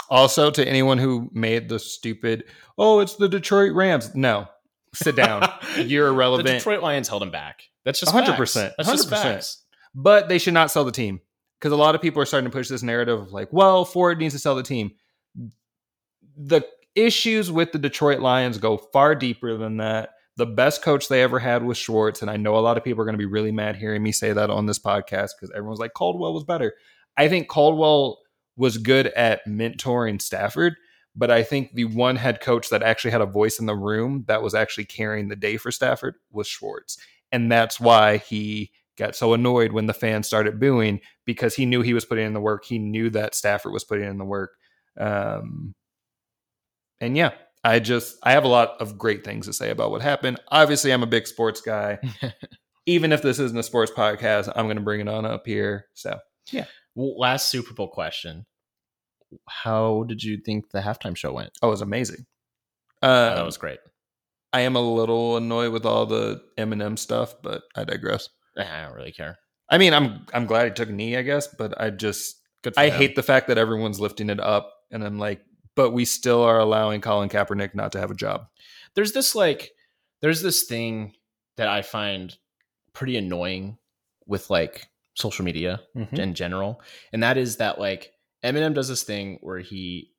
Also, 0.09 0.51
to 0.51 0.67
anyone 0.67 0.99
who 0.99 1.31
made 1.33 1.69
the 1.69 1.79
stupid, 1.79 2.45
oh, 2.79 3.01
it's 3.01 3.17
the 3.17 3.29
Detroit 3.29 3.73
Rams. 3.75 4.15
No, 4.15 4.49
sit 4.95 5.17
down. 5.17 5.49
You're 5.77 6.09
irrelevant. 6.09 6.47
the 6.47 6.55
Detroit 6.55 6.83
Lions 6.83 7.09
held 7.09 7.23
him 7.23 7.31
back. 7.31 7.63
That's 7.85 8.01
just 8.01 8.13
100. 8.13 8.37
percent 8.37 8.75
That's 8.77 8.89
100%. 8.89 8.93
just 8.93 9.11
facts. 9.11 9.63
But 9.95 10.29
they 10.29 10.39
should 10.39 10.55
not 10.55 10.71
sell 10.71 10.85
the 10.85 10.93
team 10.93 11.21
because 11.59 11.73
a 11.73 11.77
lot 11.77 11.95
of 11.95 12.03
people 12.03 12.23
are 12.23 12.27
starting 12.27 12.49
to 12.51 12.57
push 12.57 12.69
this 12.69 12.83
narrative 12.83 13.21
of 13.21 13.33
like, 13.33 13.53
well, 13.53 13.85
Ford 13.85 14.19
needs 14.19 14.35
to 14.35 14.39
sell 14.39 14.55
the 14.55 14.63
team. 14.63 14.93
The 16.37 16.63
issues 16.95 17.51
with 17.51 17.73
the 17.73 17.79
Detroit 17.79 18.21
Lions 18.21 18.59
go 18.59 18.77
far 18.77 19.15
deeper 19.15 19.57
than 19.57 19.79
that. 19.79 20.11
The 20.37 20.47
best 20.47 20.83
coach 20.83 21.09
they 21.09 21.23
ever 21.23 21.39
had 21.39 21.65
was 21.65 21.77
Schwartz, 21.77 22.23
and 22.23 22.31
I 22.31 22.37
know 22.37 22.57
a 22.57 22.61
lot 22.61 22.79
of 22.79 22.85
people 22.85 23.03
are 23.03 23.05
going 23.05 23.15
to 23.15 23.19
be 23.19 23.27
really 23.27 23.53
mad 23.53 23.77
hearing 23.77 24.03
me 24.03 24.13
say 24.13 24.33
that 24.33 24.49
on 24.51 24.67
this 24.67 24.79
podcast 24.79 25.31
because 25.39 25.53
everyone's 25.55 25.81
like 25.81 25.93
Caldwell 25.93 26.33
was 26.33 26.45
better. 26.45 26.75
I 27.17 27.29
think 27.29 27.49
Caldwell 27.49 28.21
was 28.57 28.79
good 28.79 29.09
at 29.09 29.47
mentoring 29.47 30.21
Stafford, 30.21 30.77
but 31.15 31.31
I 31.31 31.43
think 31.43 31.75
the 31.75 31.85
one 31.85 32.17
head 32.17 32.41
coach 32.41 32.71
that 32.71 32.83
actually 32.83 33.11
had 33.11 33.21
a 33.21 33.27
voice 33.27 33.59
in 33.59 33.67
the 33.67 33.75
room 33.75 34.25
that 34.29 34.43
was 34.43 34.55
actually 34.55 34.85
carrying 34.85 35.29
the 35.29 35.37
day 35.37 35.57
for 35.57 35.71
Stafford 35.71 36.15
was 36.31 36.47
Schwartz. 36.47 36.97
And 37.33 37.51
that's 37.51 37.79
why 37.79 38.19
he 38.19 38.73
got 38.97 39.17
so 39.17 39.33
annoyed 39.33 39.73
when 39.73 39.87
the 39.87 39.95
fans 39.95 40.27
started 40.27 40.61
booing 40.61 41.01
because 41.25 41.55
he 41.55 41.67
knew 41.67 41.83
he 41.83 41.95
was 41.95 42.05
putting 42.05 42.27
in 42.27 42.35
the 42.35 42.41
work. 42.41 42.65
He 42.65 42.79
knew 42.79 43.11
that 43.11 43.35
Stafford 43.35 43.73
was 43.73 43.85
putting 43.85 44.09
in 44.09 44.19
the 44.19 44.25
work. 44.25 44.53
Um, 44.99 45.75
and 47.01 47.17
yeah, 47.17 47.33
I 47.65 47.79
just 47.79 48.17
I 48.23 48.33
have 48.33 48.45
a 48.45 48.49
lot 48.49 48.81
of 48.81 48.99
great 48.99 49.25
things 49.25 49.47
to 49.47 49.53
say 49.53 49.71
about 49.71 49.91
what 49.91 50.03
happened. 50.03 50.39
Obviously, 50.49 50.93
I'm 50.93 51.03
a 51.03 51.07
big 51.07 51.27
sports 51.27 51.61
guy. 51.61 51.99
Even 52.87 53.13
if 53.13 53.23
this 53.23 53.39
isn't 53.39 53.59
a 53.59 53.63
sports 53.63 53.93
podcast, 53.93 54.51
I'm 54.57 54.67
going 54.67 54.77
to 54.77 54.83
bring 54.83 55.01
it 55.01 55.09
on 55.09 55.25
up 55.25 55.47
here. 55.47 55.87
So 55.95 56.19
yeah. 56.51 56.65
Well, 56.95 57.19
last 57.19 57.49
Super 57.49 57.75
Bowl 57.75 57.89
question: 57.89 58.47
How 59.49 60.05
did 60.09 60.25
you 60.25 60.39
think 60.39 60.71
the 60.71 60.81
halftime 60.81 61.17
show 61.17 61.33
went? 61.33 61.51
Oh, 61.63 61.69
it 61.69 61.73
was 61.73 61.83
amazing. 61.83 62.27
Uh, 63.03 63.35
that 63.35 63.45
was 63.45 63.57
great. 63.57 63.79
I 64.53 64.61
am 64.61 64.77
a 64.77 64.81
little 64.81 65.37
annoyed 65.37 65.73
with 65.73 65.87
all 65.87 66.07
the 66.07 66.43
Eminem 66.59 66.99
stuff, 66.99 67.35
but 67.43 67.63
I 67.77 67.85
digress. 67.85 68.29
I 68.59 68.83
don't 68.83 68.95
really 68.95 69.13
care. 69.13 69.39
I 69.69 69.79
mean, 69.79 69.95
I'm 69.95 70.27
I'm 70.35 70.47
glad 70.47 70.67
he 70.67 70.71
took 70.73 70.89
a 70.89 70.93
knee, 70.93 71.17
I 71.17 71.23
guess, 71.23 71.47
but 71.47 71.81
I 71.81 71.91
just 71.91 72.41
I 72.77 72.87
him. 72.87 72.95
hate 72.95 73.17
the 73.17 73.23
fact 73.23 73.49
that 73.49 73.59
everyone's 73.59 74.01
lifting 74.01 74.29
it 74.31 74.41
up, 74.41 74.73
and 74.91 75.05
I'm 75.05 75.19
like, 75.19 75.43
but 75.75 75.91
we 75.91 76.05
still 76.05 76.43
are 76.43 76.59
allowing 76.59 77.01
Colin 77.01 77.29
Kaepernick 77.29 77.75
not 77.75 77.93
to 77.93 78.01
have 78.01 78.11
a 78.11 78.15
job. 78.15 78.47
There's 78.95 79.13
this 79.13 79.35
like, 79.35 79.71
there's 80.21 80.43
this 80.43 80.65
thing 80.65 81.15
that 81.57 81.69
I 81.69 81.83
find 81.83 82.37
pretty 82.93 83.17
annoying 83.17 83.79
with 84.27 84.51
like 84.51 84.89
social 85.15 85.45
media 85.45 85.81
mm-hmm. 85.97 86.17
in 86.17 86.35
general, 86.35 86.81
and 87.13 87.23
that 87.23 87.37
is 87.37 87.57
that 87.57 87.79
like 87.79 88.13
Eminem 88.45 88.75
does 88.75 88.89
this 88.89 89.03
thing 89.03 89.39
where 89.43 89.61
he 89.61 90.11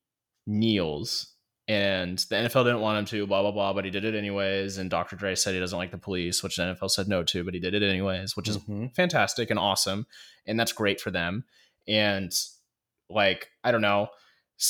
kneels 0.48 1.34
and 1.68 2.18
the 2.18 2.36
NFL 2.36 2.66
didn't 2.66 2.82
want 2.82 3.00
him 3.00 3.06
to, 3.06 3.28
blah 3.28 3.42
blah 3.42 3.52
blah, 3.52 3.74
but 3.74 3.86
he 3.86 3.92
did 3.92 4.04
it 4.04 4.16
anyways. 4.16 4.78
And 4.78 4.90
Dr. 4.90 5.16
Dre 5.16 5.36
said 5.36 5.54
he 5.54 5.60
doesn't 5.60 5.78
like 5.78 5.92
the 5.92 5.98
police, 5.98 6.44
which 6.44 6.58
the 6.58 6.64
NFL 6.64 6.92
said 6.92 7.08
no 7.08 7.24
to, 7.24 7.44
but 7.44 7.54
he 7.54 7.60
did 7.60 7.74
it 7.74 7.84
anyways, 7.84 8.36
which 8.36 8.50
is 8.50 8.58
mm-hmm. 8.58 8.88
fantastic 8.88 9.50
and 9.50 9.60
awesome, 9.60 10.06
and 10.46 10.60
that's 10.60 10.74
great 10.74 11.00
for 11.00 11.12
them. 11.12 11.46
And 11.88 12.32
like 13.10 13.50
I 13.64 13.72
don't 13.72 13.82
know, 13.82 14.10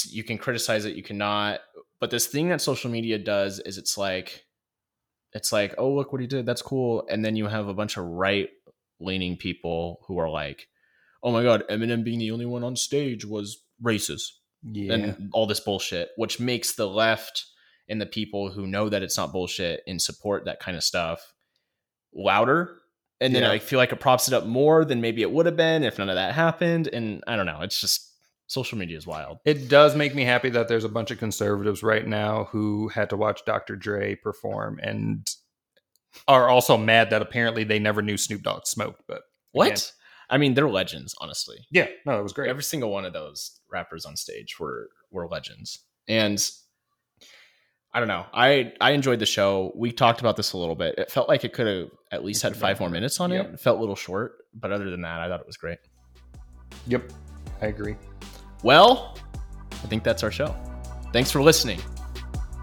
you 0.09 0.23
can 0.23 0.37
criticize 0.37 0.85
it, 0.85 0.95
you 0.95 1.03
cannot. 1.03 1.59
But 1.99 2.11
this 2.11 2.27
thing 2.27 2.49
that 2.49 2.61
social 2.61 2.89
media 2.89 3.17
does 3.17 3.59
is 3.59 3.77
it's 3.77 3.97
like, 3.97 4.45
it's 5.33 5.51
like, 5.51 5.75
oh 5.77 5.91
look 5.93 6.11
what 6.11 6.21
he 6.21 6.27
did, 6.27 6.45
that's 6.45 6.61
cool, 6.61 7.05
and 7.09 7.23
then 7.23 7.35
you 7.35 7.47
have 7.47 7.67
a 7.67 7.73
bunch 7.73 7.97
of 7.97 8.05
right 8.05 8.49
leaning 8.99 9.37
people 9.37 9.99
who 10.07 10.17
are 10.19 10.29
like, 10.29 10.67
oh 11.23 11.31
my 11.31 11.43
god, 11.43 11.63
Eminem 11.69 12.03
being 12.03 12.19
the 12.19 12.31
only 12.31 12.45
one 12.45 12.63
on 12.63 12.75
stage 12.75 13.25
was 13.25 13.63
racist, 13.83 14.31
yeah. 14.63 14.93
and 14.93 15.29
all 15.33 15.47
this 15.47 15.59
bullshit, 15.59 16.09
which 16.17 16.39
makes 16.39 16.73
the 16.73 16.87
left 16.87 17.45
and 17.89 18.01
the 18.01 18.05
people 18.05 18.51
who 18.51 18.67
know 18.67 18.89
that 18.89 19.03
it's 19.03 19.17
not 19.17 19.31
bullshit 19.31 19.81
and 19.87 20.01
support 20.01 20.45
that 20.45 20.59
kind 20.59 20.77
of 20.77 20.83
stuff 20.83 21.33
louder 22.13 22.81
and 23.21 23.35
then 23.35 23.43
yeah. 23.43 23.51
I 23.51 23.59
feel 23.59 23.77
like 23.77 23.93
it 23.93 23.99
props 23.99 24.27
it 24.27 24.33
up 24.33 24.47
more 24.47 24.83
than 24.83 24.99
maybe 24.99 25.21
it 25.21 25.31
would 25.31 25.45
have 25.45 25.55
been 25.55 25.83
if 25.83 25.99
none 25.99 26.09
of 26.09 26.15
that 26.15 26.33
happened. 26.33 26.89
And 26.91 27.23
I 27.27 27.35
don't 27.35 27.45
know. 27.45 27.61
It's 27.61 27.79
just 27.79 28.10
social 28.51 28.77
media 28.77 28.97
is 28.97 29.07
wild. 29.07 29.39
It 29.45 29.69
does 29.69 29.95
make 29.95 30.13
me 30.13 30.23
happy 30.23 30.49
that 30.49 30.67
there's 30.67 30.83
a 30.83 30.89
bunch 30.89 31.09
of 31.09 31.17
conservatives 31.17 31.83
right 31.83 32.05
now 32.05 32.49
who 32.51 32.89
had 32.89 33.09
to 33.11 33.17
watch 33.17 33.45
Dr. 33.45 33.77
Dre 33.77 34.15
perform 34.15 34.77
and 34.83 35.25
are 36.27 36.49
also 36.49 36.75
mad 36.75 37.11
that 37.11 37.21
apparently 37.21 37.63
they 37.63 37.79
never 37.79 38.01
knew 38.01 38.17
Snoop 38.17 38.43
Dogg 38.43 38.65
smoked. 38.65 39.03
But 39.07 39.21
what? 39.53 39.67
Again, 39.67 39.79
I 40.29 40.37
mean, 40.37 40.53
they're 40.53 40.69
legends, 40.69 41.15
honestly. 41.19 41.65
Yeah, 41.71 41.87
no, 42.05 42.19
it 42.19 42.23
was 42.23 42.33
great. 42.33 42.49
Every 42.49 42.63
single 42.63 42.91
one 42.91 43.05
of 43.05 43.13
those 43.13 43.57
rappers 43.71 44.05
on 44.05 44.17
stage 44.17 44.59
were 44.59 44.89
were 45.11 45.27
legends, 45.27 45.79
and 46.09 46.45
I 47.93 47.99
don't 47.99 48.09
know. 48.09 48.25
I 48.33 48.73
I 48.81 48.91
enjoyed 48.91 49.19
the 49.19 49.25
show. 49.25 49.71
We 49.77 49.93
talked 49.93 50.19
about 50.19 50.35
this 50.35 50.51
a 50.51 50.57
little 50.57 50.75
bit. 50.75 50.95
It 50.97 51.09
felt 51.09 51.29
like 51.29 51.45
it 51.45 51.53
could 51.53 51.67
have 51.67 51.89
at 52.11 52.25
least 52.25 52.43
had 52.43 52.57
five 52.57 52.81
more 52.81 52.89
minutes 52.89 53.21
on 53.21 53.31
yep. 53.31 53.47
it. 53.47 53.53
It 53.53 53.59
felt 53.61 53.77
a 53.77 53.79
little 53.79 53.95
short, 53.95 54.39
but 54.53 54.73
other 54.73 54.89
than 54.89 55.01
that, 55.01 55.21
I 55.21 55.29
thought 55.29 55.39
it 55.39 55.47
was 55.47 55.57
great. 55.57 55.79
Yep, 56.87 57.11
I 57.61 57.67
agree. 57.67 57.95
Well, 58.63 59.17
I 59.71 59.87
think 59.87 60.03
that's 60.03 60.23
our 60.23 60.31
show. 60.31 60.55
Thanks 61.13 61.31
for 61.31 61.41
listening. 61.41 61.79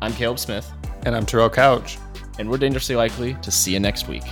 I'm 0.01 0.13
Caleb 0.13 0.39
Smith. 0.39 0.71
And 1.05 1.15
I'm 1.15 1.27
Terrell 1.27 1.51
Couch. 1.51 1.99
And 2.39 2.49
we're 2.49 2.59
dangerously 2.59 2.95
likely 2.95 3.35
to 3.43 3.51
see 3.51 3.73
you 3.73 3.81
next 3.81 4.09
week. 4.09 4.23